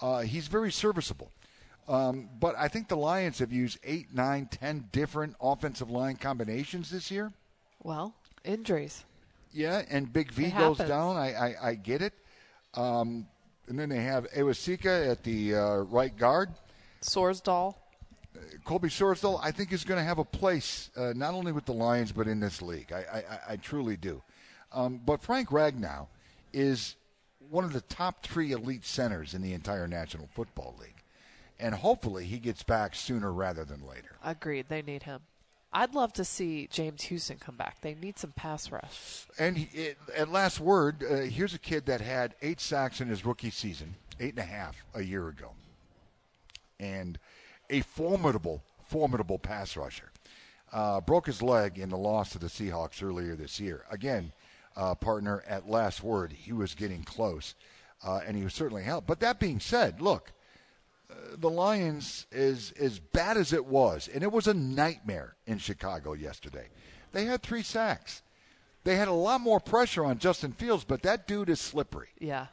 Uh, 0.00 0.20
he's 0.20 0.46
very 0.46 0.70
serviceable. 0.70 1.32
Um, 1.88 2.28
but 2.38 2.54
I 2.56 2.68
think 2.68 2.86
the 2.88 2.96
Lions 2.96 3.38
have 3.40 3.52
used 3.52 3.78
eight, 3.82 4.14
nine, 4.14 4.46
ten 4.46 4.88
different 4.92 5.34
offensive 5.40 5.90
line 5.90 6.16
combinations 6.16 6.90
this 6.90 7.10
year. 7.10 7.32
well 7.82 8.14
injuries. 8.44 9.04
Yeah, 9.52 9.82
and 9.90 10.12
Big 10.12 10.30
V 10.30 10.44
It 10.46 10.50
goes 10.56 10.76
happens. 10.78 10.88
down. 10.88 11.16
I, 11.16 11.32
I, 11.32 11.68
I 11.70 11.74
get 11.74 12.02
it. 12.02 12.12
Um, 12.74 13.26
and 13.68 13.78
then 13.78 13.88
they 13.88 14.02
have 14.02 14.30
Awasika 14.32 15.10
at 15.10 15.22
the 15.22 15.54
uh, 15.54 15.76
right 15.76 16.16
guard. 16.16 16.50
Sorsdal. 17.02 17.74
Colby 18.64 18.88
Sorsdal, 18.88 19.40
I 19.42 19.50
think, 19.50 19.72
is 19.72 19.84
going 19.84 19.98
to 19.98 20.04
have 20.04 20.18
a 20.18 20.24
place 20.24 20.90
uh, 20.96 21.12
not 21.14 21.34
only 21.34 21.52
with 21.52 21.64
the 21.64 21.72
Lions 21.72 22.12
but 22.12 22.28
in 22.28 22.40
this 22.40 22.62
league. 22.62 22.92
I, 22.92 22.98
I, 22.98 23.52
I 23.52 23.56
truly 23.56 23.96
do. 23.96 24.22
Um, 24.72 25.00
but 25.04 25.20
Frank 25.20 25.48
Ragnow 25.48 26.06
is 26.52 26.96
one 27.50 27.64
of 27.64 27.72
the 27.72 27.80
top 27.80 28.22
three 28.22 28.52
elite 28.52 28.84
centers 28.84 29.34
in 29.34 29.42
the 29.42 29.54
entire 29.54 29.88
National 29.88 30.28
Football 30.34 30.76
League, 30.80 31.02
and 31.58 31.74
hopefully 31.74 32.24
he 32.26 32.38
gets 32.38 32.62
back 32.62 32.94
sooner 32.94 33.32
rather 33.32 33.64
than 33.64 33.86
later. 33.86 34.16
Agreed. 34.22 34.66
They 34.68 34.82
need 34.82 35.04
him. 35.04 35.20
I'd 35.72 35.94
love 35.94 36.12
to 36.14 36.24
see 36.24 36.68
James 36.70 37.02
Houston 37.02 37.38
come 37.38 37.56
back. 37.56 37.80
They 37.82 37.94
need 37.94 38.18
some 38.18 38.32
pass 38.32 38.72
rush. 38.72 39.26
And 39.38 39.68
at 40.16 40.30
last 40.30 40.60
word, 40.60 41.04
uh, 41.04 41.16
here's 41.16 41.54
a 41.54 41.58
kid 41.58 41.86
that 41.86 42.00
had 42.00 42.34
eight 42.40 42.60
sacks 42.60 43.00
in 43.00 43.08
his 43.08 43.26
rookie 43.26 43.50
season, 43.50 43.94
eight 44.18 44.30
and 44.30 44.38
a 44.38 44.42
half 44.42 44.84
a 44.94 45.02
year 45.02 45.28
ago, 45.28 45.52
and 46.80 47.18
a 47.68 47.82
formidable, 47.82 48.62
formidable 48.86 49.38
pass 49.38 49.76
rusher. 49.76 50.10
Uh, 50.72 51.00
broke 51.00 51.26
his 51.26 51.42
leg 51.42 51.78
in 51.78 51.88
the 51.88 51.96
loss 51.96 52.30
to 52.30 52.38
the 52.38 52.46
Seahawks 52.46 53.02
earlier 53.02 53.34
this 53.34 53.58
year. 53.58 53.84
Again, 53.90 54.32
uh, 54.76 54.94
partner, 54.94 55.42
at 55.46 55.68
last 55.68 56.02
word, 56.02 56.32
he 56.32 56.52
was 56.52 56.74
getting 56.74 57.02
close, 57.02 57.54
uh, 58.04 58.20
and 58.26 58.36
he 58.36 58.44
was 58.44 58.54
certainly 58.54 58.82
helped. 58.82 59.06
But 59.06 59.20
that 59.20 59.40
being 59.40 59.60
said, 59.60 60.00
look, 60.00 60.32
the 61.36 61.50
Lions, 61.50 62.26
is 62.30 62.72
as 62.72 62.98
bad 62.98 63.36
as 63.36 63.52
it 63.52 63.66
was, 63.66 64.08
and 64.12 64.22
it 64.22 64.32
was 64.32 64.46
a 64.46 64.54
nightmare 64.54 65.36
in 65.46 65.58
Chicago 65.58 66.12
yesterday. 66.12 66.68
They 67.12 67.24
had 67.24 67.42
three 67.42 67.62
sacks. 67.62 68.22
They 68.84 68.96
had 68.96 69.08
a 69.08 69.12
lot 69.12 69.40
more 69.40 69.60
pressure 69.60 70.04
on 70.04 70.18
Justin 70.18 70.52
Fields, 70.52 70.84
but 70.84 71.02
that 71.02 71.26
dude 71.26 71.48
is 71.50 71.60
slippery. 71.60 72.08
Yeah. 72.18 72.46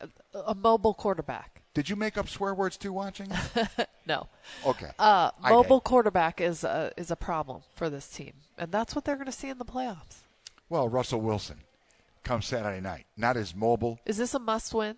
A, 0.00 0.08
a 0.46 0.54
mobile 0.54 0.94
quarterback. 0.94 1.62
Did 1.74 1.88
you 1.88 1.96
make 1.96 2.16
up 2.16 2.28
swear 2.28 2.54
words 2.54 2.76
too 2.76 2.92
watching? 2.92 3.28
No. 4.06 4.28
Okay. 4.66 4.90
Uh, 4.98 5.30
mobile 5.42 5.80
quarterback 5.80 6.40
is 6.40 6.62
a, 6.62 6.92
is 6.96 7.10
a 7.10 7.16
problem 7.16 7.62
for 7.74 7.88
this 7.88 8.06
team, 8.06 8.34
and 8.58 8.70
that's 8.70 8.94
what 8.94 9.04
they're 9.04 9.16
going 9.16 9.26
to 9.26 9.32
see 9.32 9.48
in 9.48 9.58
the 9.58 9.64
playoffs. 9.64 10.24
Well, 10.68 10.88
Russell 10.88 11.20
Wilson 11.22 11.56
come 12.22 12.42
Saturday 12.42 12.80
night. 12.80 13.06
Not 13.16 13.36
as 13.36 13.54
mobile. 13.54 13.98
Is 14.04 14.18
this 14.18 14.34
a 14.34 14.38
must-win? 14.38 14.96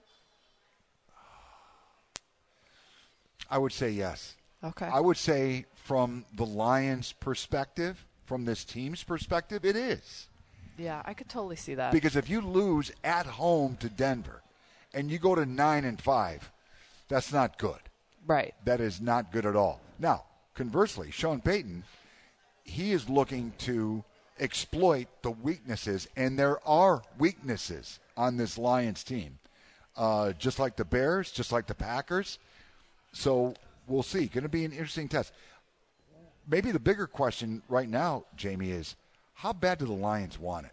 I 3.50 3.58
would 3.58 3.72
say 3.72 3.90
yes. 3.90 4.34
Okay. 4.64 4.86
I 4.86 5.00
would 5.00 5.16
say 5.16 5.66
from 5.74 6.24
the 6.34 6.46
Lions' 6.46 7.12
perspective, 7.12 8.04
from 8.24 8.44
this 8.44 8.64
team's 8.64 9.02
perspective, 9.04 9.64
it 9.64 9.76
is. 9.76 10.26
yeah, 10.78 11.02
I 11.04 11.14
could 11.14 11.28
totally 11.28 11.56
see 11.56 11.74
that. 11.74 11.92
Because 11.92 12.16
if 12.16 12.28
you 12.28 12.40
lose 12.40 12.90
at 13.04 13.26
home 13.26 13.76
to 13.80 13.88
Denver 13.88 14.42
and 14.92 15.10
you 15.10 15.18
go 15.18 15.34
to 15.34 15.46
9 15.46 15.84
and 15.84 16.00
5, 16.00 16.50
that's 17.08 17.32
not 17.32 17.58
good. 17.58 17.78
right. 18.26 18.54
That 18.64 18.80
is 18.80 19.00
not 19.00 19.30
good 19.32 19.46
at 19.46 19.54
all. 19.56 19.80
Now, 19.98 20.24
conversely, 20.54 21.10
Sean 21.12 21.40
Payton, 21.40 21.84
he 22.64 22.92
is 22.92 23.08
looking 23.08 23.52
to 23.58 24.02
exploit 24.40 25.06
the 25.22 25.30
weaknesses, 25.30 26.08
and 26.16 26.38
there 26.38 26.58
are 26.68 27.02
weaknesses 27.18 28.00
on 28.16 28.36
this 28.36 28.58
Lions 28.58 29.04
team, 29.04 29.38
uh, 29.96 30.32
just 30.32 30.58
like 30.58 30.76
the 30.76 30.84
Bears, 30.84 31.30
just 31.30 31.52
like 31.52 31.66
the 31.68 31.74
Packers. 31.74 32.38
So 33.16 33.54
we'll 33.88 34.02
see. 34.02 34.26
Going 34.26 34.42
to 34.42 34.48
be 34.50 34.64
an 34.66 34.72
interesting 34.72 35.08
test. 35.08 35.32
maybe 36.46 36.70
the 36.70 36.78
bigger 36.78 37.06
question 37.06 37.62
right 37.68 37.88
now, 37.88 38.24
Jamie, 38.36 38.70
is 38.70 38.94
how 39.34 39.52
bad 39.54 39.78
do 39.78 39.86
the 39.86 39.92
Lions 39.92 40.38
want 40.38 40.66
it? 40.66 40.72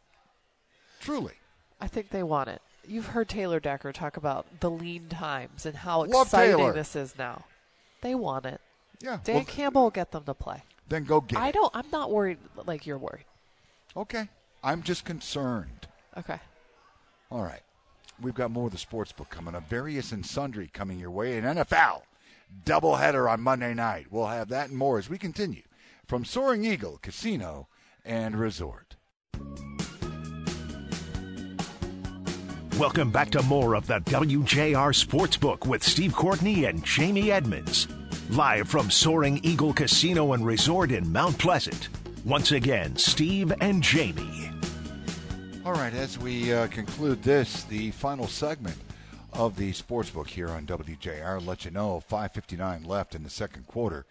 Truly. 1.00 1.34
I 1.80 1.88
think 1.88 2.10
they 2.10 2.24
want 2.24 2.50
it. 2.50 2.62
You've 2.86 3.08
heard 3.08 3.30
Taylor 3.30 3.62
Decker 3.62 3.94
talk 3.94 4.18
about 4.18 4.46
the 4.60 4.70
lean 4.70 5.08
times 5.08 5.66
and 5.66 5.76
how 5.76 6.04
Love 6.04 6.28
exciting 6.28 6.58
Taylor. 6.58 6.74
this 6.74 6.96
is 6.98 7.18
now. 7.18 7.46
They 8.02 8.14
want 8.14 8.46
it. 8.46 8.60
Yeah. 9.00 9.20
Dan 9.24 9.36
well, 9.36 9.46
Campbell 9.46 9.84
will 9.84 9.90
get 9.90 10.12
them 10.12 10.24
to 10.26 10.34
play. 10.34 10.64
then 10.90 11.06
go 11.06 11.22
get 11.22 11.40
I 11.40 11.48
it. 11.50 11.54
don't. 11.54 11.72
I'm 11.74 11.90
not 11.92 12.12
worried 12.12 12.40
like 12.66 12.86
you're 12.86 12.98
worried. 12.98 13.26
Okay. 13.96 14.28
I'm 14.62 14.84
just 14.84 15.06
concerned. 15.06 15.88
Okay. 16.18 16.40
All 17.32 17.42
right. 17.44 17.62
We've 18.22 18.34
got 18.36 18.52
more 18.52 18.66
of 18.68 18.74
the 18.74 18.78
sports 18.78 19.14
book 19.14 19.30
coming 19.30 19.56
up. 19.56 19.68
Various 19.70 20.12
and 20.12 20.26
sundry 20.26 20.70
coming 20.74 21.00
your 21.00 21.12
way 21.12 21.38
in 21.38 21.46
NFL. 21.46 22.02
Doubleheader 22.66 23.30
on 23.30 23.42
Monday 23.42 23.74
night. 23.74 24.08
We'll 24.10 24.28
have 24.28 24.50
that 24.50 24.70
and 24.70 24.78
more 24.78 24.98
as 24.98 25.10
we 25.10 25.18
continue 25.18 25.64
from 26.06 26.26
Soaring 26.26 26.64
Eagle 26.64 27.00
Casino 27.02 27.68
and 28.06 28.36
Resort. 28.36 28.96
Welcome 32.80 33.12
back 33.12 33.30
to 33.32 33.44
more 33.44 33.76
of 33.76 33.88
the 33.88 34.00
WJR 34.00 35.06
Sportsbook 35.06 35.68
with 35.68 35.84
Steve 35.84 36.16
Courtney 36.16 36.66
and 36.66 36.84
Jamie 36.84 37.32
Edmonds. 37.32 37.88
Live 38.30 38.68
from 38.68 38.90
Soaring 38.90 39.40
Eagle 39.44 39.74
Casino 39.74 40.34
and 40.34 40.46
Resort 40.46 40.92
in 40.92 41.12
Mount 41.12 41.38
Pleasant. 41.38 41.90
Once 42.26 42.52
again, 42.52 42.96
Steve 42.96 43.54
and 43.62 43.84
Jamie. 43.84 44.50
All 45.66 45.74
right, 45.74 45.94
as 45.94 46.18
we 46.18 46.52
uh, 46.52 46.68
conclude 46.68 47.22
this, 47.22 47.64
the 47.64 47.92
final 47.92 48.28
segment 48.28 48.76
of 49.34 49.56
the 49.56 49.72
sportsbook 49.72 50.28
here 50.28 50.50
on 50.50 50.66
WJR, 50.66 51.46
let 51.46 51.66
you 51.66 51.72
know 51.72 52.02
5:59 52.10 52.86
left 52.86 53.16
in 53.16 53.24
the 53.24 53.30
second 53.30 53.68
quarter 53.68 54.06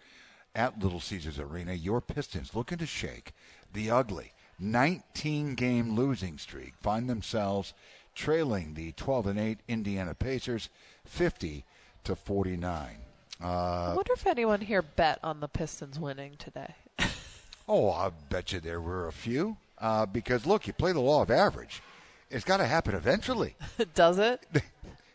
at 0.55 0.79
Little 0.79 0.99
Caesars 0.99 1.39
Arena. 1.39 1.73
Your 1.73 2.01
Pistons 2.01 2.55
looking 2.55 2.77
to 2.79 2.85
shake 2.85 3.31
the 3.71 3.89
ugly 3.89 4.33
19-game 4.61 5.95
losing 5.95 6.37
streak, 6.37 6.73
find 6.75 7.09
themselves 7.09 7.73
trailing 8.15 8.73
the 8.75 8.91
12 8.93 9.27
and 9.27 9.39
8 9.39 9.59
Indiana 9.67 10.13
Pacers 10.13 10.69
50 11.05 11.65
to 12.03 12.15
49. 12.15 12.97
I 13.41 13.43
Uh, 13.45 13.93
wonder 13.95 14.13
if 14.13 14.27
anyone 14.27 14.61
here 14.61 14.81
bet 14.83 15.19
on 15.23 15.39
the 15.39 15.47
Pistons 15.47 15.99
winning 15.99 16.35
today. 16.37 16.75
oh, 17.67 17.89
I 17.91 18.09
bet 18.29 18.51
you 18.51 18.59
there 18.59 18.79
were 18.79 19.07
a 19.07 19.11
few. 19.13 19.57
Uh, 19.79 20.05
because 20.05 20.45
look, 20.45 20.67
you 20.67 20.73
play 20.73 20.91
the 20.91 20.99
law 21.01 21.23
of 21.23 21.31
average. 21.31 21.81
It's 22.29 22.45
got 22.45 22.57
to 22.57 22.65
happen 22.65 22.93
eventually. 22.95 23.55
Does 23.95 24.17
it? 24.19 24.45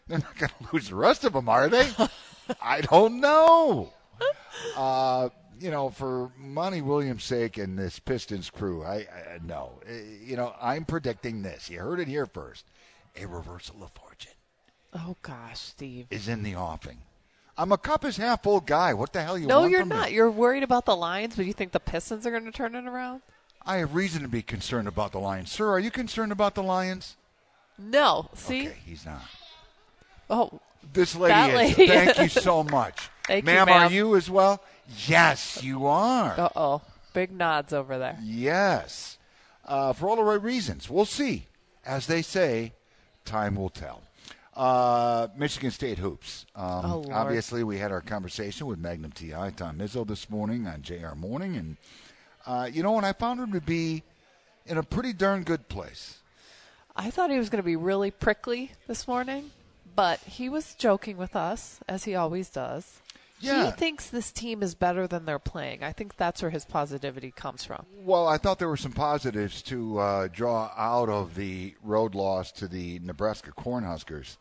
They're 0.09 0.19
not 0.19 0.37
going 0.39 0.51
to 0.61 0.69
lose 0.73 0.89
the 0.89 0.95
rest 0.97 1.25
of 1.25 1.33
them, 1.35 1.49
are 1.49 1.69
they? 1.69 1.89
I 2.63 2.81
don't 2.81 3.21
know. 3.21 3.93
Uh, 4.77 5.29
you 5.61 5.71
know, 5.71 5.91
for 5.91 6.31
Monty 6.39 6.81
Williams' 6.83 7.25
sake 7.25 7.59
and 7.59 7.79
this 7.79 7.99
Pistons 7.99 8.49
crew, 8.51 8.85
I, 8.85 8.97
I 8.97 9.39
no. 9.45 9.81
Uh, 9.89 9.93
You 10.25 10.37
know, 10.37 10.55
I'm 10.61 10.85
predicting 10.85 11.43
this. 11.43 11.69
You 11.71 11.81
heard 11.81 12.01
it 12.01 12.09
here 12.09 12.27
first. 12.27 12.65
A 13.21 13.27
reversal 13.27 13.83
of 13.83 13.91
fortune 13.91 14.33
Oh 14.95 15.17
gosh, 15.23 15.59
Steve. 15.59 16.07
is 16.11 16.29
in 16.29 16.43
the 16.45 16.55
offing. 16.55 16.99
I'm 17.57 17.73
a 17.73 17.79
cup 17.79 18.05
is 18.05 18.17
half 18.17 18.45
full 18.45 18.61
guy. 18.61 18.95
What 18.95 19.13
the 19.13 19.23
hell 19.23 19.37
you 19.37 19.49
No, 19.49 19.61
want 19.61 19.71
you're 19.73 19.81
from 19.81 19.89
me? 19.89 19.97
not. 19.97 20.13
You're 20.13 20.31
worried 20.31 20.63
about 20.63 20.85
the 20.87 20.95
Lions, 20.97 21.35
but 21.35 21.45
you 21.45 21.53
think 21.53 21.73
the 21.73 21.81
Pistons 21.81 22.25
are 22.27 22.31
going 22.31 22.45
to 22.45 22.53
turn 22.53 22.77
it 22.77 22.87
around? 22.87 23.23
I 23.67 23.79
have 23.79 23.95
reason 23.97 24.23
to 24.23 24.29
be 24.29 24.41
concerned 24.43 24.87
about 24.87 25.11
the 25.13 25.19
Lions, 25.19 25.51
sir. 25.51 25.69
Are 25.69 25.81
you 25.81 25.91
concerned 25.91 26.31
about 26.31 26.55
the 26.55 26.63
Lions? 26.63 27.17
No. 27.77 28.31
See? 28.35 28.69
Okay, 28.69 28.77
he's 28.87 29.05
not. 29.05 29.21
Oh, 30.31 30.61
This 30.93 31.14
lady 31.14 31.53
lady. 31.57 31.87
Thank 31.87 32.18
you 32.18 32.29
so 32.43 32.62
much. 32.64 33.09
Thank 33.26 33.45
you, 33.45 33.53
ma'am, 33.53 33.68
are 33.68 33.91
you 33.91 34.16
as 34.16 34.31
well? 34.31 34.62
Yes, 35.07 35.62
you 35.62 35.87
are. 35.87 36.39
uh 36.39 36.49
oh. 36.57 36.83
Big 37.14 37.31
nods 37.33 37.72
over 37.72 37.99
there. 37.99 38.18
Yes. 38.22 39.18
Uh, 39.64 39.93
for 39.93 40.09
all 40.09 40.16
the 40.16 40.22
right 40.22 40.41
reasons. 40.43 40.89
We'll 40.89 41.05
see. 41.05 41.47
As 41.85 42.07
they 42.07 42.22
say, 42.22 42.72
time 43.24 43.55
will 43.57 43.68
tell. 43.70 44.03
Uh, 44.55 45.29
Michigan 45.37 45.70
State 45.70 45.99
hoops. 45.99 46.47
Um, 46.55 46.64
Oh, 46.85 47.05
obviously, 47.12 47.62
we 47.64 47.79
had 47.79 47.93
our 47.93 48.01
conversation 48.01 48.66
with 48.66 48.79
Magnum 48.79 49.12
TI, 49.12 49.33
Tom 49.57 49.79
Izzo, 49.79 50.07
this 50.07 50.29
morning 50.31 50.66
on 50.66 50.83
JR 50.83 51.14
Morning. 51.16 51.57
And, 51.57 51.76
uh, 52.47 52.68
you 52.72 52.83
know, 52.83 52.97
and 52.97 53.07
I 53.07 53.12
found 53.12 53.41
him 53.41 53.53
to 53.53 53.61
be 53.61 54.03
in 54.66 54.79
a 54.79 54.83
pretty 54.83 55.12
darn 55.12 55.43
good 55.45 55.68
place. 55.68 56.18
I 56.97 57.11
thought 57.11 57.31
he 57.31 57.39
was 57.39 57.49
going 57.51 57.62
to 57.62 57.66
be 57.66 57.76
really 57.76 58.11
prickly 58.11 58.72
this 58.87 59.07
morning, 59.07 59.51
but 59.99 60.21
he 60.21 60.49
was 60.49 60.77
joking 60.77 61.17
with 61.17 61.35
us, 61.35 61.81
as 61.89 62.05
he 62.05 62.15
always 62.15 62.51
does. 62.51 63.03
Yeah. 63.41 63.67
He 63.67 63.73
thinks 63.73 64.09
this 64.09 64.31
team 64.31 64.63
is 64.63 64.77
better 64.77 65.09
than 65.09 65.25
they're 65.25 65.41
playing. 65.41 65.83
I 65.83 65.91
think 65.91 66.17
that's 66.17 66.41
where 66.41 66.53
his 66.53 66.65
positivity 66.65 67.33
comes 67.33 67.65
from. 67.65 67.85
Well, 68.05 68.29
I 68.29 68.39
thought 68.39 68.61
there 68.61 68.69
were 68.69 68.77
some 68.77 68.93
positives 68.93 69.61
to 69.63 69.99
uh, 69.99 70.29
draw 70.29 70.71
out 70.77 71.09
of 71.09 71.35
the 71.35 71.75
road 71.83 72.15
loss 72.15 72.53
to 72.53 72.69
the 72.69 73.01
Nebraska 73.01 73.51
Cornhuskers 73.51 74.37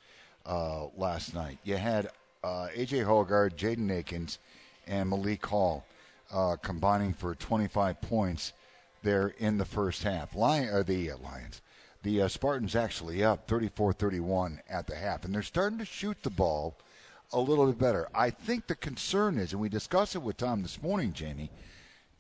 uh, 0.46 0.90
last 0.96 1.34
night. 1.34 1.58
You 1.64 1.78
had 1.78 2.12
uh, 2.44 2.68
A.J. 2.76 3.00
Hoggard, 3.00 3.56
Jaden 3.56 3.90
Akins, 3.90 4.38
and 4.86 5.10
Malik 5.10 5.44
Hall 5.44 5.88
uh, 6.32 6.58
combining 6.58 7.14
for 7.14 7.34
25 7.34 8.00
points 8.00 8.54
there 9.02 9.34
in 9.40 9.58
the 9.58 9.66
first 9.66 10.04
half. 10.04 10.36
Lion, 10.36 10.70
uh, 10.72 10.84
the 10.84 11.10
uh, 11.10 11.18
Lions. 11.18 11.64
The 12.04 12.22
uh, 12.22 12.28
Spartans 12.28 12.76
actually 12.76 13.24
up 13.24 13.48
34-31 13.48 14.60
at 14.70 14.88
the 14.88 14.96
half, 14.96 15.26
and 15.26 15.34
they're 15.34 15.42
starting 15.42 15.80
to 15.80 15.86
shoot 15.86 16.18
the 16.24 16.30
ball 16.30 16.78
a 17.34 17.40
little 17.40 17.68
bit 17.68 17.78
better. 17.78 18.08
I 18.14 18.30
think 18.30 18.68
the 18.68 18.76
concern 18.76 19.38
is, 19.38 19.52
and 19.52 19.62
we 19.62 19.70
discussed 19.70 20.16
it 20.16 20.22
with 20.22 20.38
Tom 20.38 20.62
this 20.62 20.82
morning, 20.82 21.14
Jamie, 21.14 21.50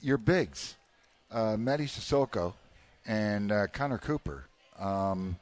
your 0.01 0.17
bigs, 0.17 0.75
uh, 1.31 1.55
Mady 1.55 1.87
Sissoko 1.87 2.53
and 3.05 3.51
uh, 3.51 3.67
Connor 3.67 3.97
Cooper, 3.97 4.45
um, 4.79 5.37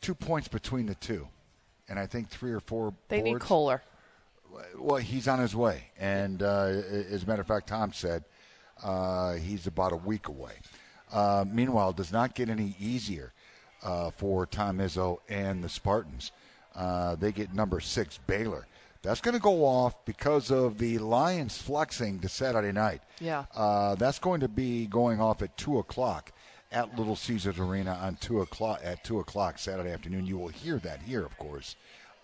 two 0.00 0.14
points 0.14 0.48
between 0.48 0.86
the 0.86 0.94
two, 0.96 1.28
and 1.88 1.98
I 1.98 2.06
think 2.06 2.28
three 2.28 2.52
or 2.52 2.60
four. 2.60 2.94
They 3.08 3.22
need. 3.22 3.40
Kohler. 3.40 3.82
Well, 4.76 4.96
he's 4.96 5.28
on 5.28 5.38
his 5.38 5.54
way, 5.54 5.84
and 5.98 6.42
uh, 6.42 6.64
as 7.10 7.22
a 7.22 7.26
matter 7.26 7.42
of 7.42 7.46
fact, 7.46 7.68
Tom 7.68 7.92
said 7.92 8.24
uh, 8.82 9.34
he's 9.34 9.68
about 9.68 9.92
a 9.92 9.96
week 9.96 10.26
away. 10.26 10.54
Uh, 11.12 11.44
meanwhile, 11.48 11.90
it 11.90 11.96
does 11.96 12.12
not 12.12 12.34
get 12.34 12.48
any 12.48 12.74
easier 12.80 13.32
uh, 13.82 14.10
for 14.10 14.46
Tom 14.46 14.78
Izzo 14.78 15.18
and 15.28 15.62
the 15.62 15.68
Spartans. 15.68 16.32
Uh, 16.74 17.16
they 17.16 17.32
get 17.32 17.54
number 17.54 17.80
six 17.80 18.18
Baylor. 18.26 18.66
That's 19.02 19.20
going 19.20 19.34
to 19.34 19.40
go 19.40 19.64
off 19.64 20.04
because 20.04 20.50
of 20.50 20.78
the 20.78 20.98
Lions 20.98 21.56
flexing 21.56 22.20
to 22.20 22.28
Saturday 22.28 22.72
night. 22.72 23.00
Yeah. 23.18 23.44
Uh, 23.54 23.94
that's 23.94 24.18
going 24.18 24.40
to 24.40 24.48
be 24.48 24.86
going 24.86 25.20
off 25.20 25.40
at 25.40 25.56
two 25.56 25.78
o'clock 25.78 26.32
at 26.70 26.96
Little 26.98 27.16
Caesars 27.16 27.58
Arena 27.58 27.98
on 28.02 28.16
two 28.16 28.42
o'clock 28.42 28.80
at 28.84 29.02
two 29.02 29.18
o'clock 29.18 29.58
Saturday 29.58 29.90
afternoon. 29.90 30.26
You 30.26 30.36
will 30.36 30.48
hear 30.48 30.78
that 30.78 31.00
here, 31.02 31.24
of 31.24 31.36
course, 31.38 31.76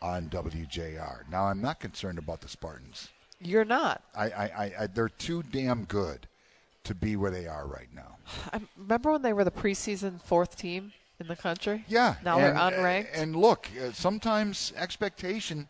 on 0.03 0.29
WJR. 0.29 1.29
Now, 1.31 1.45
I'm 1.45 1.63
not 1.63 1.81
concerned 1.81 2.19
about 2.19 2.43
the 2.43 2.49
Spartans. 2.49 3.09
You're 3.41 3.65
not. 3.65 4.03
I, 4.15 4.31
I, 4.31 4.45
I, 4.45 4.73
I 4.81 4.87
they're 4.87 5.09
too 5.09 5.43
damn 5.43 5.85
good 5.85 6.29
to 6.85 6.95
be 6.95 7.17
where 7.17 7.31
they 7.31 7.47
are 7.47 7.67
right 7.67 7.89
now. 7.95 8.19
I 8.53 8.61
remember 8.77 9.13
when 9.13 9.23
they 9.23 9.33
were 9.33 9.45
the 9.45 9.51
preseason 9.51 10.23
fourth 10.23 10.57
team 10.57 10.93
in 11.21 11.29
the 11.29 11.37
country. 11.37 11.85
Yeah. 11.89 12.17
Now 12.25 12.39
and, 12.39 12.57
they're 12.57 12.63
unranked. 12.63 13.09
And 13.15 13.37
look, 13.37 13.69
uh, 13.81 13.93
sometimes 13.93 14.73
expectation 14.77 15.69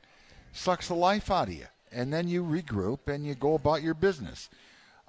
sucks 0.52 0.88
the 0.88 0.94
life 0.94 1.30
out 1.30 1.48
of 1.48 1.54
you, 1.54 1.66
and 1.92 2.12
then 2.12 2.28
you 2.28 2.42
regroup 2.42 3.08
and 3.08 3.26
you 3.26 3.34
go 3.34 3.54
about 3.54 3.82
your 3.82 3.94
business. 3.94 4.48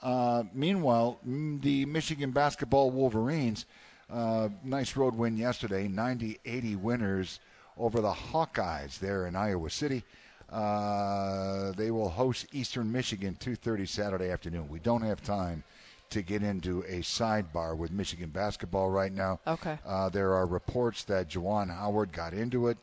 Uh, 0.02 0.44
meanwhile, 0.54 1.20
the 1.26 1.86
Michigan 1.86 2.32
basketball 2.32 2.92
Wolverines, 2.92 3.66
uh, 4.12 4.50
nice 4.64 4.96
road 4.96 5.16
win 5.16 5.38
yesterday, 5.38 5.88
90-80 5.88 6.80
winners 6.80 7.40
over 7.78 8.02
the 8.02 8.12
Hawkeyes 8.12 9.00
there 9.00 9.26
in 9.26 9.36
Iowa 9.36 9.70
City. 9.70 10.04
Uh, 10.52 11.72
they 11.74 11.92
will 11.92 12.10
host 12.10 12.46
Eastern 12.54 12.92
Michigan 12.92 13.36
2:30 13.40 13.86
Saturday 13.86 14.30
afternoon. 14.30 14.70
We 14.70 14.80
don't 14.80 15.02
have 15.02 15.22
time 15.22 15.64
to 16.10 16.22
get 16.22 16.44
into 16.44 16.82
a 16.84 17.02
sidebar 17.02 17.76
with 17.78 17.92
Michigan 17.92 18.30
basketball 18.30 18.90
right 18.90 19.12
now. 19.12 19.40
Okay. 19.46 19.78
Uh, 19.86 20.10
there 20.10 20.34
are 20.34 20.46
reports 20.46 21.04
that 21.06 21.30
Juwan 21.30 21.70
Howard 21.76 22.12
got 22.12 22.34
into 22.34 22.68
it 22.68 22.78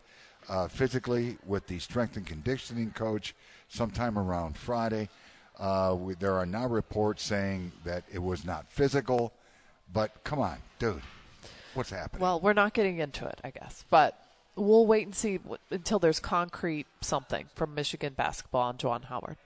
uh, 0.49 0.69
physically 0.69 1.39
with 1.47 1.67
the 1.67 1.79
strength 1.79 2.17
and 2.17 2.27
conditioning 2.27 2.91
coach 2.91 3.35
sometime 3.69 4.19
around 4.19 4.57
Friday. 4.57 5.09
Uh, 5.59 5.97
we, 5.99 6.15
there 6.15 6.35
are 6.35 6.47
now 6.47 6.67
reports 6.67 7.23
saying 7.23 7.73
that 7.85 8.05
it 8.13 8.19
was 8.23 8.45
not 8.45 8.67
physical, 8.71 9.33
but 9.93 10.23
come 10.25 10.41
on, 10.41 10.59
dude, 10.79 11.01
what's 11.75 11.91
happening? 11.91 12.21
Well, 12.23 12.41
we're 12.41 12.53
not 12.53 12.75
getting 12.75 12.99
into 12.99 13.27
it, 13.27 13.41
I 13.45 13.51
guess, 13.51 13.85
but 13.89 14.19
we'll 14.57 14.87
wait 14.87 15.07
and 15.07 15.15
see 15.15 15.39
w- 15.39 15.59
until 15.71 15.99
there's 16.01 16.19
concrete 16.21 16.87
something 17.01 17.47
from 17.55 17.75
Michigan 17.75 18.15
basketball 18.15 18.63
on 18.63 18.77
Juwan 18.79 19.05
Howard. 19.05 19.37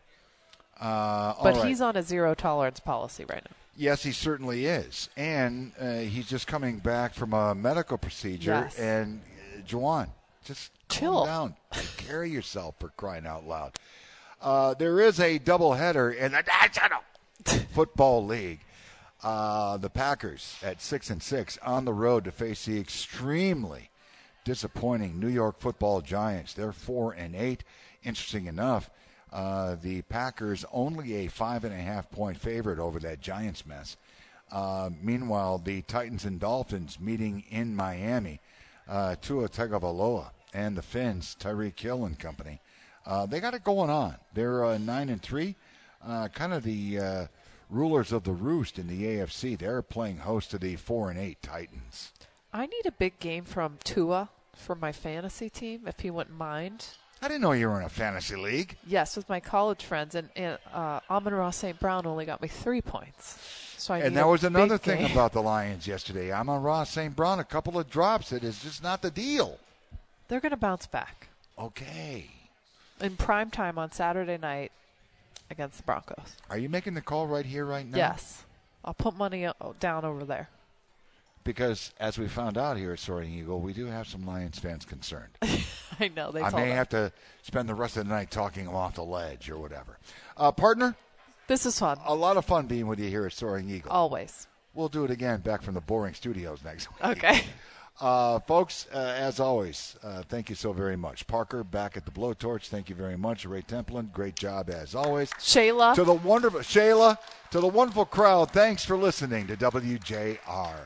uh, 0.81 1.35
But 1.43 1.57
right. 1.57 1.67
he's 1.69 1.81
on 1.83 1.95
a 1.97 2.03
zero 2.03 2.35
tolerance 2.35 2.81
policy 2.81 3.25
right 3.29 3.45
now. 3.45 3.57
Yes, 3.79 4.03
he 4.03 4.11
certainly 4.11 4.67
is, 4.67 5.09
and 5.17 5.71
uh, 5.81 5.99
he's 5.99 6.29
just 6.29 6.49
coming 6.49 6.79
back 6.79 7.15
from 7.15 7.33
a 7.33 7.55
medical 7.55 7.97
procedure. 7.97 8.51
Yes. 8.51 8.77
And 8.77 9.21
uh, 9.57 9.61
Juwan, 9.63 10.09
just 10.45 10.73
Chill. 10.89 11.13
calm 11.13 11.27
down, 11.27 11.55
take 11.71 11.97
care 11.97 12.25
of 12.25 12.29
yourself 12.29 12.75
for 12.81 12.89
crying 12.97 13.25
out 13.25 13.47
loud. 13.47 13.75
Uh, 14.43 14.75
there 14.75 14.99
is 15.01 15.21
a 15.21 15.39
doubleheader 15.39 16.13
in 16.13 16.33
the 16.33 16.43
National 16.43 16.99
Football 17.73 18.27
League. 18.27 18.61
Uh, 19.23 19.77
the 19.77 19.91
Packers 19.91 20.57
at 20.63 20.83
six 20.83 21.09
and 21.09 21.23
six 21.23 21.57
on 21.59 21.85
the 21.85 21.93
road 21.93 22.25
to 22.25 22.33
face 22.33 22.65
the 22.65 22.81
extremely 22.81 23.91
disappointing 24.45 25.21
New 25.21 25.29
York 25.29 25.61
Football 25.61 26.01
Giants. 26.01 26.53
They're 26.55 26.73
four 26.73 27.13
and 27.13 27.37
eight. 27.37 27.63
Interesting 28.05 28.47
enough, 28.47 28.91
uh, 29.33 29.77
the 29.83 30.03
Packers 30.03 30.65
only 30.73 31.27
a 31.27 31.29
five 31.29 31.65
and 31.65 31.75
a 31.75 31.79
half 31.79 32.11
point 32.11 32.39
favorite 32.39 32.79
over 32.79 32.99
that 33.01 33.21
Giants 33.21 33.67
mess. 33.67 33.97
Uh, 34.51 34.91
meanwhile, 35.03 35.59
the 35.59 35.83
Titans 35.83 36.25
and 36.25 36.41
Dolphins 36.41 36.99
meeting 36.99 37.45
in 37.51 37.77
Miami. 37.77 38.41
Uh, 38.89 39.17
Tua 39.21 39.49
Tagovailoa 39.49 40.31
and 40.55 40.77
the 40.77 40.83
Fins, 40.83 41.37
Tyreek 41.39 41.79
Hill 41.79 42.07
and 42.07 42.19
company. 42.19 42.61
Uh, 43.05 43.27
they 43.27 43.41
got 43.41 43.55
it 43.55 43.65
going 43.65 43.91
on. 43.91 44.17
They're 44.35 44.65
uh, 44.65 44.79
nine 44.79 45.09
and 45.09 45.21
three, 45.21 45.57
uh, 46.07 46.29
kind 46.29 46.53
of 46.53 46.63
the 46.63 46.99
uh, 46.99 47.27
rulers 47.71 48.13
of 48.13 48.25
the 48.25 48.33
roost 48.33 48.79
in 48.79 48.87
the 48.87 49.05
AFC. 49.05 49.59
They're 49.59 49.83
playing 49.83 50.19
host 50.19 50.51
to 50.53 50.59
the 50.59 50.77
four 50.77 51.11
and 51.11 51.19
eight 51.19 51.43
Titans. 51.43 52.13
I 52.53 52.67
need 52.67 52.87
a 52.87 52.93
big 52.93 53.19
game 53.19 53.45
from 53.45 53.79
Tua 53.85 54.31
for 54.55 54.75
my 54.75 54.93
fantasy 54.93 55.49
team, 55.51 55.83
if 55.87 56.01
he 56.01 56.11
wouldn't 56.11 56.37
mind. 56.37 56.87
I 57.21 57.29
didn't 57.29 57.41
know 57.43 57.53
you 57.53 57.69
were 57.69 57.79
in 57.81 57.85
a 57.87 57.89
fantasy 57.89 58.37
league. 58.37 58.77
Yes, 58.87 59.17
with 59.17 59.29
my 59.29 59.41
college 59.41 59.85
friends, 59.85 60.15
and, 60.15 60.29
and 60.37 60.59
uh, 60.73 61.01
Amon-Ra 61.11 61.51
St. 61.51 61.79
Brown 61.81 62.07
only 62.07 62.25
got 62.25 62.41
me 62.41 62.49
three 62.49 62.81
points. 62.81 63.39
So 63.77 63.95
I 63.95 63.99
and 63.99 64.17
that 64.17 64.27
was 64.27 64.45
another 64.45 64.79
thing 64.79 64.99
game. 65.03 65.13
about 65.13 65.33
the 65.33 65.43
Lions 65.43 65.87
yesterday. 65.87 66.33
Amon-Ra 66.33 66.85
St. 66.85 67.15
Brown, 67.17 67.41
a 67.41 67.45
couple 67.45 67.79
of 67.79 67.89
drops. 67.91 68.33
It 68.33 68.45
is 68.45 68.61
just 68.63 68.83
not 68.83 69.03
the 69.03 69.11
deal. 69.11 69.59
They're 70.29 70.41
going 70.41 70.51
to 70.51 70.57
bounce 70.57 70.87
back 70.87 71.29
Okay. 71.59 72.31
in 73.01 73.17
prime 73.17 73.51
time 73.51 73.79
on 73.79 73.91
Saturday 73.91 74.37
night 74.39 74.71
against 75.51 75.79
the 75.79 75.83
Broncos. 75.85 76.37
Are 76.51 76.59
you 76.59 76.69
making 76.69 76.95
the 76.95 77.01
call 77.01 77.27
right 77.27 77.47
here, 77.47 77.65
right 77.65 77.87
now? 77.87 77.97
Yes, 77.97 78.45
I'll 78.85 78.95
put 78.95 79.17
money 79.17 79.49
down 79.81 80.05
over 80.05 80.25
there. 80.25 80.49
Because 81.49 81.95
as 81.99 82.19
we 82.19 82.29
found 82.29 82.59
out 82.59 82.77
here 82.77 82.93
at 82.93 82.99
Soaring 82.99 83.33
Eagle, 83.33 83.59
we 83.63 83.73
do 83.73 83.87
have 83.87 84.07
some 84.07 84.27
Lions 84.27 84.59
fans 84.59 84.85
concerned. 84.85 85.31
I 85.99 86.09
know 86.15 86.31
they. 86.31 86.43
I 86.43 86.51
may 86.51 86.73
us. 86.73 86.77
have 86.77 86.89
to 86.91 87.11
spend 87.41 87.71
the 87.71 87.75
rest 87.75 87.97
of 87.97 88.07
the 88.07 88.13
night 88.13 88.31
talking 88.31 88.67
them 88.67 88.75
off 88.75 88.97
the 88.97 89.03
ledge 89.03 89.49
or 89.49 89.57
whatever. 89.57 89.97
Uh, 90.37 90.53
partner, 90.53 90.95
This 91.47 91.65
is 91.65 91.79
fun. 91.79 91.97
a 92.05 92.15
lot 92.15 92.37
of 92.37 92.45
fun 92.45 92.67
being 92.67 92.87
with 92.87 93.01
you 93.01 93.09
here 93.09 93.25
at 93.25 93.33
Soaring 93.33 93.71
Eagle. 93.71 93.91
Always. 93.91 94.47
We'll 94.75 94.91
do 94.91 95.05
it 95.07 95.11
again 95.11 95.41
back 95.41 95.63
from 95.63 95.73
the 95.73 95.81
boring 95.81 96.13
studios 96.13 96.63
next 96.63 96.91
week. 96.91 97.03
Okay. 97.17 97.41
Uh, 98.01 98.39
folks, 98.39 98.87
uh, 98.95 98.97
as 99.19 99.41
always, 99.41 99.97
uh, 100.05 100.23
thank 100.29 100.49
you 100.49 100.55
so 100.55 100.73
very 100.73 100.95
much. 100.95 101.27
Parker, 101.27 101.65
back 101.65 101.97
at 101.97 102.05
the 102.05 102.13
blowtorch, 102.13 102.69
thank 102.69 102.89
you 102.89 102.95
very 102.95 103.17
much. 103.17 103.45
Ray 103.45 103.61
Templin, 103.63 104.13
great 104.13 104.37
job 104.37 104.71
as 104.71 104.95
always. 104.95 105.33
Shayla. 105.33 105.97
To 105.97 106.05
the 106.05 106.15
wonderful 106.15 106.61
Shayla, 106.61 107.19
to 107.51 107.59
the 107.59 107.67
wonderful 107.67 108.05
crowd, 108.05 108.53
thanks 108.53 108.85
for 108.85 108.97
listening 108.97 109.49
to 109.49 109.57
WJR. 109.57 110.77